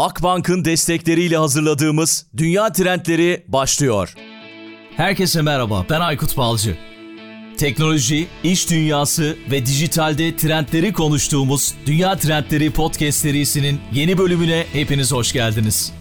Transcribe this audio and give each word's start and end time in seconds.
Akbank'ın 0.00 0.64
destekleriyle 0.64 1.36
hazırladığımız 1.36 2.26
Dünya 2.36 2.72
Trendleri 2.72 3.44
başlıyor. 3.48 4.14
Herkese 4.96 5.42
merhaba, 5.42 5.86
ben 5.90 6.00
Aykut 6.00 6.36
Balcı. 6.36 6.76
Teknoloji, 7.58 8.26
iş 8.44 8.70
dünyası 8.70 9.36
ve 9.50 9.66
dijitalde 9.66 10.36
trendleri 10.36 10.92
konuştuğumuz 10.92 11.74
Dünya 11.86 12.16
Trendleri 12.16 12.70
Podcast 12.70 13.18
serisinin 13.18 13.80
yeni 13.92 14.18
bölümüne 14.18 14.66
hepiniz 14.72 15.12
hoş 15.12 15.32
geldiniz. 15.32 15.92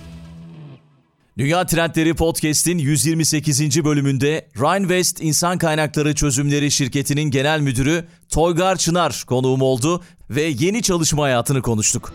Dünya 1.37 1.65
Trendleri 1.65 2.13
Podcast'in 2.13 2.77
128. 2.77 3.83
bölümünde 3.85 4.47
Rhinevest 4.57 5.21
İnsan 5.21 5.57
Kaynakları 5.57 6.15
Çözümleri 6.15 6.71
Şirketi'nin 6.71 7.31
genel 7.31 7.59
müdürü 7.59 8.05
Toygar 8.29 8.75
Çınar 8.75 9.23
konuğum 9.27 9.61
oldu 9.61 10.03
ve 10.29 10.41
yeni 10.41 10.81
çalışma 10.81 11.23
hayatını 11.23 11.61
konuştuk. 11.61 12.13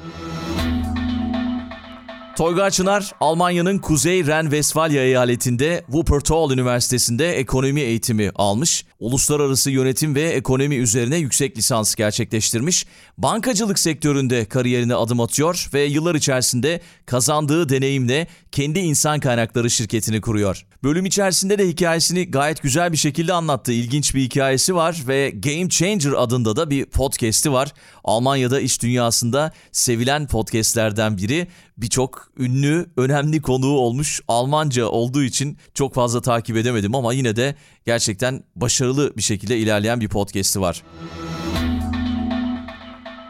Toygar 2.37 2.71
Çınar, 2.71 3.13
Almanya'nın 3.21 3.79
Kuzey 3.79 4.27
Ren-Vesfalya 4.27 5.05
eyaletinde 5.05 5.83
Wuppertal 5.87 6.51
Üniversitesi'nde 6.51 7.33
ekonomi 7.33 7.81
eğitimi 7.81 8.31
almış. 8.35 8.85
Uluslararası 8.99 9.71
yönetim 9.71 10.15
ve 10.15 10.23
ekonomi 10.23 10.77
üzerine 10.77 11.17
yüksek 11.17 11.59
lisans 11.59 11.95
gerçekleştirmiş. 11.95 12.87
Bankacılık 13.19 13.79
sektöründe 13.79 14.45
kariyerine 14.45 14.95
adım 14.95 15.21
atıyor 15.21 15.69
ve 15.75 15.85
yıllar 15.85 16.15
içerisinde 16.15 16.81
kazandığı 17.07 17.69
deneyimle 17.69 18.27
kendi 18.53 18.79
insan 18.79 19.21
kaynakları 19.21 19.71
şirketini 19.71 20.21
kuruyor. 20.21 20.67
Bölüm 20.85 21.07
içerisinde 21.07 21.59
de 21.59 21.69
hikayesini 21.69 22.31
gayet 22.31 22.63
güzel 22.63 22.93
bir 22.93 22.97
şekilde 22.97 23.33
anlattı. 23.33 23.73
İlginç 23.73 24.15
bir 24.15 24.21
hikayesi 24.23 24.75
var 24.75 25.03
ve 25.09 25.31
Game 25.31 25.69
Changer 25.69 26.13
adında 26.13 26.57
da 26.57 26.71
bir 26.71 26.87
podcast'i 26.87 27.53
var. 27.53 27.73
Almanya'da 28.05 28.61
iş 28.61 28.83
dünyasında 28.83 29.53
sevilen 29.73 30.27
podcast'lerden 30.27 31.19
biri. 31.19 31.49
Birçok 31.79 32.29
ünlü, 32.39 32.87
önemli 32.97 33.43
konuğu 33.43 33.79
olmuş. 33.79 34.21
Almanca 34.29 34.87
olduğu 34.87 35.23
için 35.23 35.59
çok 35.75 35.95
fazla 35.95 36.21
takip 36.21 36.57
edemedim 36.57 36.95
ama 36.95 37.13
yine 37.13 37.37
de 37.37 37.55
gerçekten 37.87 38.45
başarılı 38.57 39.17
bir 39.17 39.23
şekilde 39.23 39.59
ilerleyen 39.59 40.01
bir 40.01 40.09
podcast'i 40.09 40.61
var. 40.61 40.83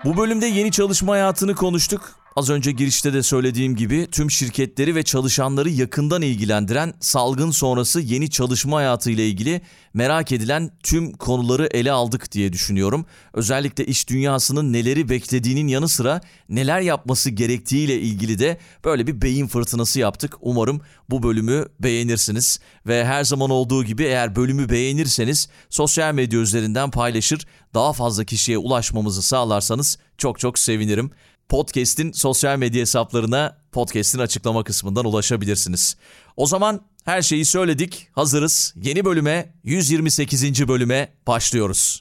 Bu 0.04 0.16
bölümde 0.16 0.46
yeni 0.46 0.70
çalışma 0.70 1.12
hayatını 1.12 1.54
konuştuk. 1.54 2.23
Az 2.36 2.50
önce 2.50 2.72
girişte 2.72 3.12
de 3.12 3.22
söylediğim 3.22 3.76
gibi 3.76 4.08
tüm 4.10 4.30
şirketleri 4.30 4.94
ve 4.94 5.02
çalışanları 5.02 5.70
yakından 5.70 6.22
ilgilendiren 6.22 6.94
salgın 7.00 7.50
sonrası 7.50 8.00
yeni 8.00 8.30
çalışma 8.30 8.76
hayatı 8.76 9.10
ile 9.10 9.28
ilgili 9.28 9.60
merak 9.94 10.32
edilen 10.32 10.70
tüm 10.82 11.12
konuları 11.12 11.66
ele 11.66 11.92
aldık 11.92 12.32
diye 12.32 12.52
düşünüyorum. 12.52 13.06
Özellikle 13.32 13.86
iş 13.86 14.08
dünyasının 14.08 14.72
neleri 14.72 15.08
beklediğinin 15.08 15.68
yanı 15.68 15.88
sıra 15.88 16.20
neler 16.48 16.80
yapması 16.80 17.30
gerektiğiyle 17.30 18.00
ilgili 18.00 18.38
de 18.38 18.58
böyle 18.84 19.06
bir 19.06 19.22
beyin 19.22 19.46
fırtınası 19.46 20.00
yaptık. 20.00 20.34
Umarım 20.40 20.80
bu 21.10 21.22
bölümü 21.22 21.66
beğenirsiniz 21.80 22.60
ve 22.86 23.04
her 23.04 23.24
zaman 23.24 23.50
olduğu 23.50 23.84
gibi 23.84 24.04
eğer 24.04 24.36
bölümü 24.36 24.68
beğenirseniz 24.68 25.48
sosyal 25.70 26.14
medya 26.14 26.40
üzerinden 26.40 26.90
paylaşır, 26.90 27.46
daha 27.74 27.92
fazla 27.92 28.24
kişiye 28.24 28.58
ulaşmamızı 28.58 29.22
sağlarsanız 29.22 29.98
çok 30.18 30.38
çok 30.38 30.58
sevinirim. 30.58 31.10
Podcast'in 31.48 32.12
sosyal 32.12 32.58
medya 32.58 32.80
hesaplarına 32.80 33.58
podcast'in 33.72 34.18
açıklama 34.18 34.64
kısmından 34.64 35.04
ulaşabilirsiniz. 35.04 35.96
O 36.36 36.46
zaman 36.46 36.80
her 37.04 37.22
şeyi 37.22 37.44
söyledik, 37.44 38.08
hazırız. 38.12 38.74
Yeni 38.82 39.04
bölüme, 39.04 39.54
128. 39.64 40.68
bölüme 40.68 41.12
başlıyoruz. 41.26 42.00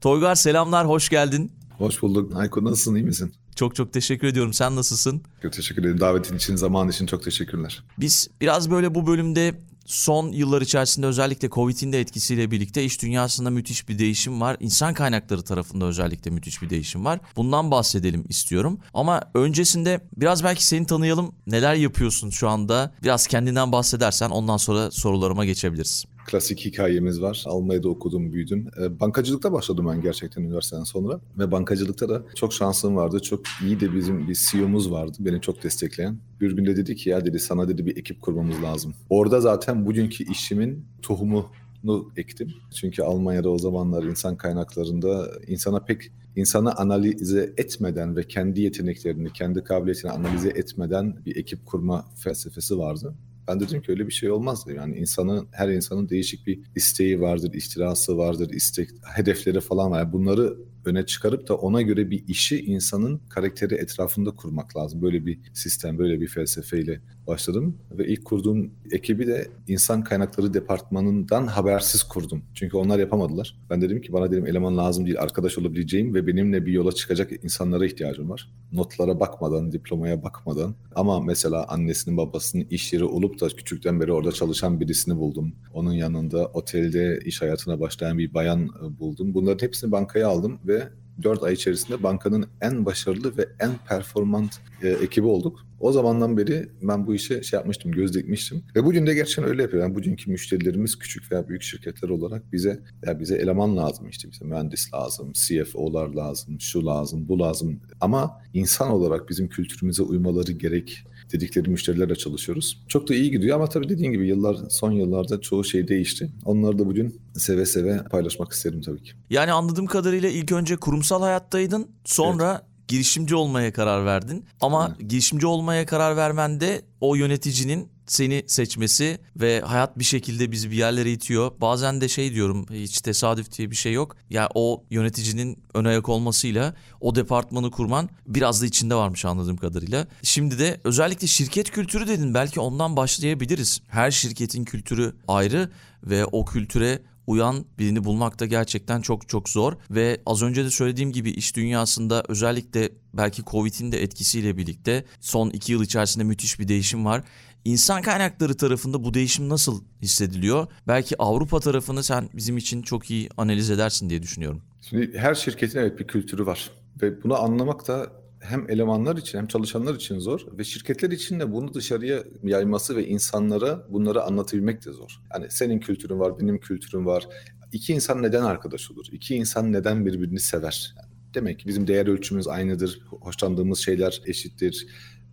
Toygar 0.00 0.34
selamlar, 0.34 0.88
hoş 0.88 1.08
geldin. 1.08 1.52
Hoş 1.78 2.02
bulduk. 2.02 2.36
Ayko 2.36 2.64
nasılsın, 2.64 2.94
iyi 2.94 3.04
misin? 3.04 3.34
Çok 3.56 3.74
çok 3.74 3.92
teşekkür 3.92 4.26
ediyorum. 4.26 4.52
Sen 4.52 4.76
nasılsın? 4.76 5.22
Çok 5.42 5.52
teşekkür 5.52 5.82
ederim. 5.82 6.00
Davetin 6.00 6.36
için, 6.36 6.56
zaman 6.56 6.88
için 6.88 7.06
çok 7.06 7.24
teşekkürler. 7.24 7.84
Biz 7.98 8.28
biraz 8.40 8.70
böyle 8.70 8.94
bu 8.94 9.06
bölümde 9.06 9.54
son 9.90 10.32
yıllar 10.32 10.62
içerisinde 10.62 11.06
özellikle 11.06 11.50
Covid'in 11.50 11.92
de 11.92 12.00
etkisiyle 12.00 12.50
birlikte 12.50 12.84
iş 12.84 13.02
dünyasında 13.02 13.50
müthiş 13.50 13.88
bir 13.88 13.98
değişim 13.98 14.40
var. 14.40 14.56
İnsan 14.60 14.94
kaynakları 14.94 15.42
tarafında 15.42 15.84
özellikle 15.84 16.30
müthiş 16.30 16.62
bir 16.62 16.70
değişim 16.70 17.04
var. 17.04 17.20
Bundan 17.36 17.70
bahsedelim 17.70 18.24
istiyorum. 18.28 18.78
Ama 18.94 19.22
öncesinde 19.34 20.00
biraz 20.16 20.44
belki 20.44 20.66
seni 20.66 20.86
tanıyalım. 20.86 21.34
Neler 21.46 21.74
yapıyorsun 21.74 22.30
şu 22.30 22.48
anda? 22.48 22.92
Biraz 23.02 23.26
kendinden 23.26 23.72
bahsedersen 23.72 24.30
ondan 24.30 24.56
sonra 24.56 24.90
sorularıma 24.90 25.44
geçebiliriz 25.44 26.04
klasik 26.30 26.64
hikayemiz 26.64 27.22
var. 27.22 27.44
Almanya'da 27.46 27.88
okudum, 27.88 28.32
büyüdüm. 28.32 28.66
E, 28.80 29.00
bankacılıkta 29.00 29.52
başladım 29.52 29.86
ben 29.92 30.00
gerçekten 30.00 30.42
üniversiteden 30.42 30.84
sonra. 30.84 31.20
Ve 31.38 31.52
bankacılıkta 31.52 32.08
da 32.08 32.22
çok 32.34 32.52
şansım 32.52 32.96
vardı. 32.96 33.20
Çok 33.20 33.40
iyi 33.64 33.80
de 33.80 33.94
bizim 33.94 34.28
bir 34.28 34.38
CEO'muz 34.50 34.90
vardı. 34.90 35.16
Beni 35.20 35.40
çok 35.40 35.62
destekleyen. 35.62 36.18
Bir 36.40 36.56
günde 36.56 36.76
dedi 36.76 36.96
ki 36.96 37.10
ya 37.10 37.24
dedi 37.24 37.38
sana 37.38 37.68
dedi 37.68 37.86
bir 37.86 37.96
ekip 37.96 38.22
kurmamız 38.22 38.62
lazım. 38.62 38.94
Orada 39.10 39.40
zaten 39.40 39.86
bugünkü 39.86 40.30
işimin 40.30 40.84
tohumunu 41.02 42.10
ektim. 42.16 42.54
Çünkü 42.74 43.02
Almanya'da 43.02 43.50
o 43.50 43.58
zamanlar 43.58 44.02
insan 44.02 44.36
kaynaklarında 44.36 45.30
insana 45.46 45.80
pek 45.84 46.12
insanı 46.36 46.76
analize 46.76 47.52
etmeden 47.56 48.16
ve 48.16 48.22
kendi 48.22 48.60
yeteneklerini, 48.60 49.32
kendi 49.32 49.64
kabiliyetini 49.64 50.10
analize 50.10 50.48
etmeden 50.48 51.16
bir 51.26 51.36
ekip 51.36 51.66
kurma 51.66 52.04
felsefesi 52.16 52.78
vardı. 52.78 53.14
Ben 53.50 53.60
dedim 53.60 53.82
ki 53.82 53.92
öyle 53.92 54.06
bir 54.06 54.12
şey 54.12 54.30
olmaz. 54.30 54.64
Yani 54.76 54.96
insanın 54.96 55.48
her 55.52 55.68
insanın 55.68 56.08
değişik 56.08 56.46
bir 56.46 56.60
isteği 56.76 57.20
vardır, 57.20 57.52
ihtirası 57.54 58.18
vardır, 58.18 58.50
istek 58.50 58.90
hedefleri 59.14 59.60
falan 59.60 59.90
var. 59.90 60.12
Bunları 60.12 60.56
öne 60.84 61.06
çıkarıp 61.06 61.48
da 61.48 61.56
ona 61.56 61.82
göre 61.82 62.10
bir 62.10 62.28
işi 62.28 62.60
insanın 62.60 63.20
karakteri 63.28 63.74
etrafında 63.74 64.30
kurmak 64.30 64.76
lazım. 64.76 65.02
Böyle 65.02 65.26
bir 65.26 65.38
sistem, 65.52 65.98
böyle 65.98 66.20
bir 66.20 66.28
felsefeyle 66.28 67.00
başladım 67.26 67.76
ve 67.92 68.06
ilk 68.06 68.24
kurduğum 68.24 68.70
ekibi 68.90 69.26
de 69.26 69.48
insan 69.68 70.04
kaynakları 70.04 70.54
departmanından 70.54 71.46
habersiz 71.46 72.02
kurdum. 72.02 72.42
Çünkü 72.54 72.76
onlar 72.76 72.98
yapamadılar. 72.98 73.58
Ben 73.70 73.82
dedim 73.82 74.00
ki 74.00 74.12
bana 74.12 74.30
dedim 74.30 74.46
eleman 74.46 74.78
lazım 74.78 75.06
değil, 75.06 75.20
arkadaş 75.20 75.58
olabileceğim 75.58 76.14
ve 76.14 76.26
benimle 76.26 76.66
bir 76.66 76.72
yola 76.72 76.92
çıkacak 76.92 77.44
insanlara 77.44 77.86
ihtiyacım 77.86 78.30
var. 78.30 78.52
Notlara 78.72 79.20
bakmadan, 79.20 79.72
diplomaya 79.72 80.22
bakmadan 80.22 80.74
ama 80.94 81.20
mesela 81.20 81.64
annesinin 81.68 82.16
babasının 82.16 82.66
iş 82.70 82.92
yeri 82.92 83.04
olup 83.04 83.40
da 83.40 83.48
küçükten 83.48 84.00
beri 84.00 84.12
orada 84.12 84.32
çalışan 84.32 84.80
birisini 84.80 85.16
buldum. 85.16 85.52
Onun 85.74 85.92
yanında 85.92 86.46
otelde 86.46 87.20
iş 87.24 87.42
hayatına 87.42 87.80
başlayan 87.80 88.18
bir 88.18 88.34
bayan 88.34 88.64
e, 88.64 88.98
buldum. 88.98 89.34
Bunların 89.34 89.66
hepsini 89.66 89.92
bankaya 89.92 90.28
aldım 90.28 90.58
ve 90.66 90.88
4 91.22 91.42
ay 91.42 91.52
içerisinde 91.52 92.02
bankanın 92.02 92.46
en 92.60 92.86
başarılı 92.86 93.36
ve 93.36 93.48
en 93.60 93.70
performant 93.88 94.60
e, 94.82 94.88
ekibi 94.88 95.26
olduk. 95.26 95.69
O 95.80 95.92
zamandan 95.92 96.36
beri 96.36 96.68
ben 96.82 97.06
bu 97.06 97.14
işe 97.14 97.42
şey 97.42 97.56
yapmıştım, 97.56 97.92
göz 97.92 98.14
dikmiştim. 98.14 98.62
Ve 98.76 98.84
bugün 98.84 99.06
de 99.06 99.14
gerçekten 99.14 99.44
öyle 99.44 99.62
yapıyor. 99.62 99.82
Yani 99.82 99.94
bugünkü 99.94 100.30
müşterilerimiz 100.30 100.98
küçük 100.98 101.32
veya 101.32 101.48
büyük 101.48 101.62
şirketler 101.62 102.08
olarak 102.08 102.52
bize 102.52 102.80
ya 103.06 103.20
bize 103.20 103.36
eleman 103.36 103.76
lazım 103.76 104.08
işte 104.08 104.30
bize 104.30 104.44
mühendis 104.44 104.94
lazım, 104.94 105.32
CFO'lar 105.32 106.08
lazım, 106.08 106.60
şu 106.60 106.86
lazım, 106.86 107.28
bu 107.28 107.38
lazım. 107.38 107.80
Ama 108.00 108.40
insan 108.54 108.90
olarak 108.90 109.28
bizim 109.28 109.48
kültürümüze 109.48 110.02
uymaları 110.02 110.52
gerek 110.52 111.04
dedikleri 111.32 111.70
müşterilerle 111.70 112.16
çalışıyoruz. 112.16 112.84
Çok 112.88 113.08
da 113.08 113.14
iyi 113.14 113.30
gidiyor 113.30 113.56
ama 113.56 113.66
tabii 113.66 113.88
dediğin 113.88 114.12
gibi 114.12 114.26
yıllar 114.26 114.56
son 114.70 114.92
yıllarda 114.92 115.40
çoğu 115.40 115.64
şey 115.64 115.88
değişti. 115.88 116.30
Onları 116.44 116.78
da 116.78 116.86
bugün 116.86 117.20
seve 117.34 117.66
seve 117.66 118.02
paylaşmak 118.10 118.52
isterim 118.52 118.80
tabii 118.80 119.02
ki. 119.02 119.12
Yani 119.30 119.52
anladığım 119.52 119.86
kadarıyla 119.86 120.28
ilk 120.28 120.52
önce 120.52 120.76
kurumsal 120.76 121.22
hayattaydın. 121.22 121.88
Sonra 122.04 122.52
evet 122.52 122.69
girişimci 122.90 123.34
olmaya 123.34 123.72
karar 123.72 124.04
verdin. 124.04 124.44
Ama 124.60 124.88
Hı. 124.88 125.02
girişimci 125.02 125.46
olmaya 125.46 125.86
karar 125.86 126.16
vermende 126.16 126.82
o 127.00 127.14
yöneticinin 127.14 127.88
seni 128.06 128.44
seçmesi 128.46 129.18
ve 129.36 129.60
hayat 129.60 129.98
bir 129.98 130.04
şekilde 130.04 130.52
bizi 130.52 130.70
bir 130.70 130.76
yerlere 130.76 131.12
itiyor. 131.12 131.52
Bazen 131.60 132.00
de 132.00 132.08
şey 132.08 132.34
diyorum 132.34 132.66
hiç 132.70 133.00
tesadüf 133.00 133.58
diye 133.58 133.70
bir 133.70 133.76
şey 133.76 133.92
yok. 133.92 134.16
Ya 134.30 134.40
yani 134.40 134.48
o 134.54 134.84
yöneticinin 134.90 135.62
ön 135.74 135.84
ayak 135.84 136.08
olmasıyla 136.08 136.74
o 137.00 137.14
departmanı 137.14 137.70
kurman 137.70 138.08
biraz 138.26 138.62
da 138.62 138.66
içinde 138.66 138.94
varmış 138.94 139.24
anladığım 139.24 139.56
kadarıyla. 139.56 140.06
Şimdi 140.22 140.58
de 140.58 140.80
özellikle 140.84 141.26
şirket 141.26 141.70
kültürü 141.70 142.08
dedin 142.08 142.34
belki 142.34 142.60
ondan 142.60 142.96
başlayabiliriz. 142.96 143.80
Her 143.88 144.10
şirketin 144.10 144.64
kültürü 144.64 145.14
ayrı 145.28 145.70
ve 146.02 146.24
o 146.24 146.44
kültüre 146.44 147.02
uyan 147.26 147.64
birini 147.78 148.04
bulmak 148.04 148.40
da 148.40 148.46
gerçekten 148.46 149.00
çok 149.00 149.28
çok 149.28 149.48
zor 149.48 149.72
ve 149.90 150.20
az 150.26 150.42
önce 150.42 150.64
de 150.64 150.70
söylediğim 150.70 151.12
gibi 151.12 151.30
iş 151.30 151.56
dünyasında 151.56 152.22
özellikle 152.28 152.88
belki 153.14 153.44
Covid'in 153.44 153.92
de 153.92 154.02
etkisiyle 154.02 154.56
birlikte 154.56 155.04
son 155.20 155.50
iki 155.50 155.72
yıl 155.72 155.82
içerisinde 155.82 156.24
müthiş 156.24 156.60
bir 156.60 156.68
değişim 156.68 157.04
var. 157.04 157.22
İnsan 157.64 158.02
kaynakları 158.02 158.56
tarafında 158.56 159.04
bu 159.04 159.14
değişim 159.14 159.48
nasıl 159.48 159.82
hissediliyor? 160.02 160.66
Belki 160.88 161.22
Avrupa 161.22 161.60
tarafını 161.60 162.02
sen 162.02 162.28
bizim 162.34 162.56
için 162.56 162.82
çok 162.82 163.10
iyi 163.10 163.28
analiz 163.36 163.70
edersin 163.70 164.10
diye 164.10 164.22
düşünüyorum. 164.22 164.62
Şimdi 164.80 165.18
her 165.18 165.34
şirketin 165.34 165.78
evet 165.78 165.98
bir 165.98 166.06
kültürü 166.06 166.46
var 166.46 166.70
ve 167.02 167.22
bunu 167.22 167.42
anlamak 167.42 167.88
da 167.88 168.19
hem 168.40 168.70
elemanlar 168.70 169.16
için 169.16 169.38
hem 169.38 169.46
çalışanlar 169.46 169.94
için 169.94 170.18
zor 170.18 170.40
ve 170.58 170.64
şirketler 170.64 171.10
için 171.10 171.40
de 171.40 171.52
bunu 171.52 171.74
dışarıya 171.74 172.24
yayması 172.42 172.96
ve 172.96 173.06
insanlara 173.06 173.86
bunları 173.88 174.22
anlatabilmek 174.22 174.84
de 174.86 174.92
zor. 174.92 175.20
Yani 175.34 175.46
senin 175.50 175.80
kültürün 175.80 176.18
var, 176.18 176.38
benim 176.40 176.58
kültürüm 176.60 177.06
var. 177.06 177.28
İki 177.72 177.92
insan 177.92 178.22
neden 178.22 178.42
arkadaş 178.42 178.90
olur? 178.90 179.06
İki 179.12 179.34
insan 179.34 179.72
neden 179.72 180.06
birbirini 180.06 180.40
sever? 180.40 180.94
Yani 180.96 181.08
demek 181.34 181.58
ki 181.58 181.68
bizim 181.68 181.86
değer 181.86 182.06
ölçümüz 182.06 182.48
aynıdır, 182.48 183.00
hoşlandığımız 183.10 183.78
şeyler 183.78 184.22
eşittir 184.26 184.86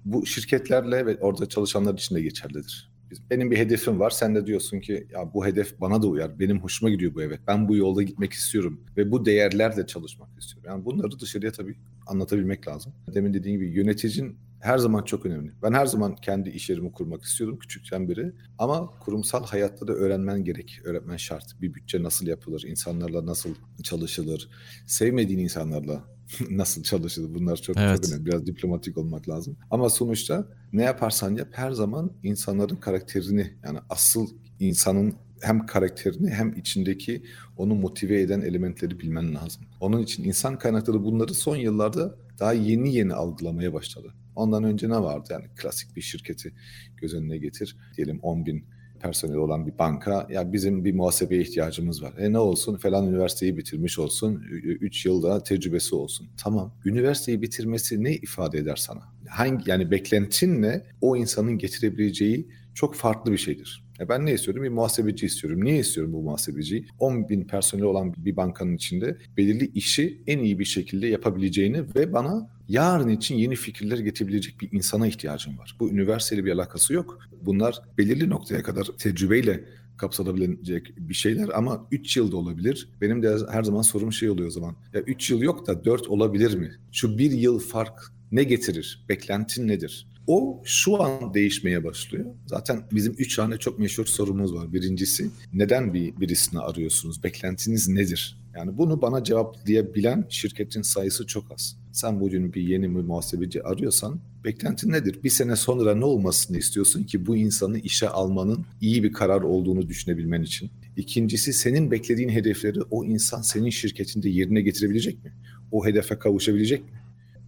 Bu 0.06 0.26
şirketlerle 0.26 1.06
ve 1.06 1.18
orada 1.18 1.50
çalışanlar 1.50 1.94
için 1.94 2.16
de 2.16 2.22
geçerlidir. 2.22 2.92
Benim 3.30 3.52
bir 3.52 3.58
hedefim 3.58 4.00
var. 4.00 4.10
Sen 4.10 4.36
de 4.36 4.46
diyorsun 4.46 4.80
ki 4.80 5.08
ya 5.12 5.34
bu 5.34 5.46
hedef 5.46 5.82
bana 5.82 6.02
da 6.02 6.08
uyar. 6.08 6.40
Benim 6.40 6.60
hoşuma 6.60 6.90
gidiyor 6.90 7.14
bu 7.14 7.22
evet. 7.22 7.40
Ben 7.48 7.68
bu 7.68 7.76
yolda 7.76 8.04
gitmek 8.04 8.34
istiyorum 8.34 8.82
ve 8.98 9.12
bu 9.12 9.26
değerlerle 9.26 9.88
çalışmak 9.88 10.30
istiyorum. 10.40 10.72
Yani 10.72 10.86
bunları 10.86 11.20
dışarıya 11.20 11.52
tabii 11.52 11.76
anlatabilmek 12.08 12.68
lazım. 12.68 12.94
Demin 13.14 13.34
dediğim 13.34 13.60
gibi 13.60 13.70
yöneticinin 13.70 14.38
her 14.60 14.78
zaman 14.78 15.04
çok 15.04 15.26
önemli. 15.26 15.52
Ben 15.64 15.74
her 15.74 15.86
zaman 15.86 16.16
kendi 16.16 16.50
iş 16.50 16.70
yerimi 16.70 16.92
kurmak 16.92 17.24
istiyordum 17.24 17.60
küçükten 17.60 18.10
beri. 18.10 18.34
Ama 18.58 18.90
kurumsal 19.00 19.46
hayatta 19.46 19.88
da 19.88 19.94
öğrenmen 19.94 20.44
gerek. 20.44 20.80
Öğretmen 20.84 21.18
şart. 21.18 21.62
Bir 21.62 21.74
bütçe 21.74 22.04
nasıl 22.04 22.28
yapılır? 22.28 22.64
insanlarla 22.68 23.26
nasıl 23.26 23.56
çalışılır? 23.84 24.50
Sevmediğin 24.88 25.40
insanlarla 25.40 26.04
nasıl 26.50 26.84
çalışılır? 26.84 27.36
Bunlar 27.36 27.56
çok, 27.58 27.78
evet. 27.78 28.04
çok 28.04 28.12
önemli. 28.12 28.26
Biraz 28.26 28.46
diplomatik 28.46 28.98
olmak 28.98 29.30
lazım. 29.30 29.58
Ama 29.72 29.90
sonuçta 29.90 30.48
ne 30.74 30.84
yaparsan 30.84 31.36
yap 31.36 31.50
her 31.52 31.72
zaman 31.72 32.12
insanların 32.24 32.76
karakterini 32.76 33.54
yani 33.64 33.80
asıl 33.90 34.28
insanın 34.60 35.16
hem 35.42 35.66
karakterini 35.66 36.30
hem 36.30 36.54
içindeki 36.54 37.24
onu 37.58 37.76
motive 37.76 38.22
eden 38.22 38.42
elementleri 38.42 39.00
bilmen 39.00 39.36
lazım. 39.36 39.64
Onun 39.80 40.02
için 40.02 40.24
insan 40.24 40.58
kaynakları 40.58 41.04
bunları 41.04 41.34
son 41.34 41.56
yıllarda 41.56 42.16
daha 42.40 42.54
yeni 42.54 42.96
yeni 42.96 43.14
algılamaya 43.14 43.74
başladı. 43.74 44.14
Ondan 44.36 44.64
önce 44.64 44.90
ne 44.90 45.00
vardı? 45.00 45.28
Yani 45.32 45.46
klasik 45.56 45.96
bir 45.96 46.02
şirketi 46.02 46.54
göz 46.98 47.14
önüne 47.14 47.38
getir. 47.38 47.78
Diyelim 47.98 48.20
10 48.20 48.46
bin 48.46 48.66
personel 49.00 49.36
olan 49.36 49.68
bir 49.68 49.78
banka 49.80 50.28
ya 50.30 50.54
bizim 50.54 50.86
bir 50.86 50.94
muhasebeye 50.94 51.42
ihtiyacımız 51.42 52.04
var. 52.04 52.14
E 52.18 52.32
ne 52.32 52.40
olsun 52.40 52.78
falan 52.78 53.08
üniversiteyi 53.08 53.58
bitirmiş 53.58 54.00
olsun 54.00 54.44
3 54.52 55.06
yılda 55.06 55.44
tecrübesi 55.44 55.96
olsun. 55.96 56.28
Tamam 56.38 56.74
üniversiteyi 56.86 57.42
bitirmesi 57.42 58.04
ne 58.04 58.16
ifade 58.16 58.58
eder 58.58 58.76
sana? 58.76 59.02
Hangi 59.30 59.70
yani 59.70 59.92
beklentinle 59.92 60.86
o 61.02 61.18
insanın 61.18 61.58
getirebileceği 61.58 62.48
çok 62.74 62.96
farklı 62.96 63.32
bir 63.32 63.38
şeydir. 63.38 63.87
E 64.00 64.10
ben 64.10 64.26
ne 64.26 64.34
istiyorum? 64.34 64.64
Bir 64.64 64.70
muhasebeci 64.70 65.26
istiyorum. 65.26 65.64
Niye 65.64 65.80
istiyorum 65.80 66.14
bu 66.14 66.22
muhasebeciyi? 66.22 66.88
10 67.00 67.30
bin 67.30 67.44
personeli 67.44 67.86
olan 67.86 68.14
bir 68.18 68.36
bankanın 68.36 68.76
içinde 68.76 69.18
belirli 69.38 69.72
işi 69.74 70.22
en 70.28 70.40
iyi 70.40 70.60
bir 70.60 70.66
şekilde 70.66 71.08
yapabileceğini 71.08 71.96
ve 71.96 72.14
bana 72.14 72.50
yarın 72.68 73.10
için 73.10 73.36
yeni 73.36 73.56
fikirler 73.56 73.98
getirebilecek 73.98 74.62
bir 74.62 74.72
insana 74.72 75.08
ihtiyacım 75.08 75.58
var. 75.58 75.76
Bu 75.80 75.90
üniversiteli 75.90 76.46
bir 76.46 76.52
alakası 76.52 76.94
yok. 76.94 77.20
Bunlar 77.42 77.82
belirli 77.98 78.30
noktaya 78.30 78.64
kadar 78.64 78.86
tecrübeyle 78.86 79.64
kapsanabilecek 79.98 80.94
bir 80.98 81.14
şeyler 81.14 81.50
ama 81.54 81.88
3 81.92 82.18
yılda 82.18 82.38
olabilir. 82.38 82.90
Benim 83.02 83.24
de 83.24 83.36
her 83.52 83.64
zaman 83.64 83.82
sorum 83.82 84.14
şey 84.14 84.30
oluyor 84.30 84.48
o 84.48 84.52
zaman. 84.52 84.76
Ya 84.94 85.02
3 85.02 85.30
yıl 85.30 85.42
yok 85.42 85.68
da 85.68 85.86
4 85.86 86.08
olabilir 86.08 86.54
mi? 86.54 86.72
Şu 86.92 87.18
bir 87.18 87.32
yıl 87.32 87.60
fark 87.60 88.02
ne 88.32 88.44
getirir? 88.44 89.06
Beklentin 89.10 89.68
nedir? 89.68 90.08
O 90.28 90.62
şu 90.66 91.04
an 91.04 91.34
değişmeye 91.34 91.84
başlıyor. 91.84 92.26
Zaten 92.46 92.84
bizim 92.92 93.16
üç 93.18 93.36
tane 93.36 93.58
çok 93.58 93.80
meşhur 93.80 94.06
sorumuz 94.06 94.54
var. 94.54 94.74
Birincisi 94.74 95.30
neden 95.54 95.94
bir 95.94 96.18
birisini 96.20 96.60
arıyorsunuz? 96.60 97.24
Beklentiniz 97.24 97.88
nedir? 97.88 98.38
Yani 98.56 98.78
bunu 98.78 99.02
bana 99.02 99.24
cevaplayabilen 99.24 100.26
şirketin 100.30 100.82
sayısı 100.82 101.28
çok 101.28 101.52
az. 101.52 101.78
Sen 101.92 102.20
bugün 102.20 102.54
bir 102.54 102.62
yeni 102.62 102.96
bir 102.96 103.02
muhasebeci 103.02 103.64
arıyorsan 103.64 104.20
beklentin 104.44 104.92
nedir? 104.92 105.20
Bir 105.24 105.30
sene 105.30 105.56
sonra 105.56 105.96
ne 105.96 106.06
olmasını 106.06 106.58
istiyorsun 106.58 107.04
ki 107.04 107.26
bu 107.26 107.38
insanı 107.38 107.80
işe 107.80 108.10
almanın 108.10 108.66
iyi 108.82 109.04
bir 109.04 109.14
karar 109.14 109.42
olduğunu 109.42 109.88
düşünebilmen 109.88 110.42
için? 110.42 110.70
İkincisi 110.98 111.54
senin 111.54 111.92
beklediğin 111.92 112.30
hedefleri 112.30 112.80
o 112.92 113.06
insan 113.06 113.42
senin 113.42 113.70
şirketinde 113.70 114.30
yerine 114.30 114.62
getirebilecek 114.62 115.24
mi? 115.24 115.34
O 115.72 115.86
hedefe 115.86 116.20
kavuşabilecek 116.20 116.84
mi? 116.84 116.97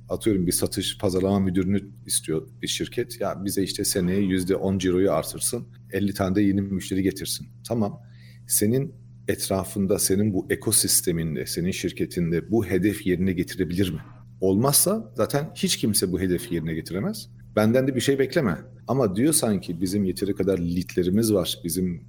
Atıyorum 0.10 0.48
bir 0.48 0.52
satış 0.52 0.98
pazarlama 0.98 1.40
müdürünü 1.40 1.82
istiyor 2.06 2.48
bir 2.62 2.68
şirket. 2.68 3.22
Ya 3.22 3.46
bize 3.46 3.64
işte 3.64 3.84
seneye 3.84 4.22
yüzde 4.22 4.56
on 4.56 4.78
ciroyu 4.78 5.12
artırsın. 5.12 5.68
50 5.92 6.14
tane 6.14 6.36
de 6.36 6.42
yeni 6.42 6.62
müşteri 6.62 7.04
getirsin. 7.04 7.48
Tamam. 7.68 8.02
Senin 8.48 8.94
etrafında, 9.28 10.00
senin 10.00 10.34
bu 10.34 10.48
ekosisteminde, 10.50 11.46
senin 11.46 11.72
şirketinde 11.72 12.52
bu 12.52 12.66
hedef 12.66 13.08
yerine 13.08 13.34
getirebilir 13.34 13.94
mi? 13.94 14.00
Olmazsa 14.42 15.14
zaten 15.16 15.52
hiç 15.56 15.78
kimse 15.78 16.12
bu 16.12 16.20
hedefi 16.20 16.56
yerine 16.56 16.74
getiremez. 16.74 17.30
Benden 17.56 17.88
de 17.88 17.96
bir 17.96 18.02
şey 18.02 18.20
bekleme. 18.20 18.58
Ama 18.88 19.16
diyor 19.16 19.34
sanki 19.34 19.82
bizim 19.82 20.06
yeteri 20.06 20.36
kadar 20.36 20.60
leadlerimiz 20.60 21.34
var, 21.34 21.60
bizim 21.64 22.04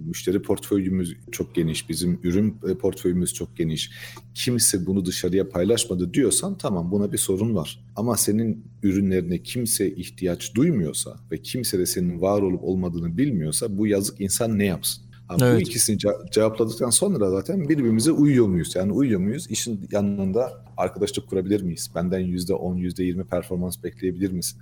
müşteri 0.00 0.42
portföyümüz 0.42 1.16
çok 1.32 1.54
geniş, 1.54 1.88
bizim 1.88 2.20
ürün 2.22 2.56
e, 2.68 2.74
portföyümüz 2.74 3.34
çok 3.34 3.56
geniş. 3.56 3.90
Kimse 4.34 4.86
bunu 4.86 5.04
dışarıya 5.04 5.48
paylaşmadı 5.48 6.14
diyorsan 6.14 6.58
tamam 6.58 6.90
buna 6.90 7.12
bir 7.12 7.18
sorun 7.18 7.54
var. 7.54 7.84
Ama 7.96 8.16
senin 8.16 8.64
ürünlerine 8.82 9.42
kimse 9.42 9.90
ihtiyaç 9.90 10.54
duymuyorsa 10.54 11.16
ve 11.32 11.38
kimse 11.38 11.78
de 11.78 11.86
senin 11.86 12.20
var 12.20 12.42
olup 12.42 12.64
olmadığını 12.64 13.18
bilmiyorsa 13.18 13.78
bu 13.78 13.86
yazık 13.86 14.20
insan 14.20 14.58
ne 14.58 14.64
yapsın? 14.64 15.04
Ama 15.28 15.46
evet. 15.46 15.56
Bu 15.56 15.60
ikisini 15.60 15.98
cevapladıktan 16.30 16.90
sonra 16.90 17.30
zaten 17.30 17.68
birbirimize 17.68 18.12
uyuyor 18.12 18.46
muyuz? 18.46 18.76
Yani 18.76 18.92
uyuyor 18.92 19.20
muyuz? 19.20 19.46
İşin 19.50 19.88
yanında 19.92 20.64
arkadaşlık 20.76 21.28
kurabilir 21.28 21.62
miyiz? 21.62 21.90
Benden 21.94 22.20
%10, 22.20 22.78
%20 22.78 23.24
performans 23.24 23.82
bekleyebilir 23.82 24.32
misin? 24.32 24.60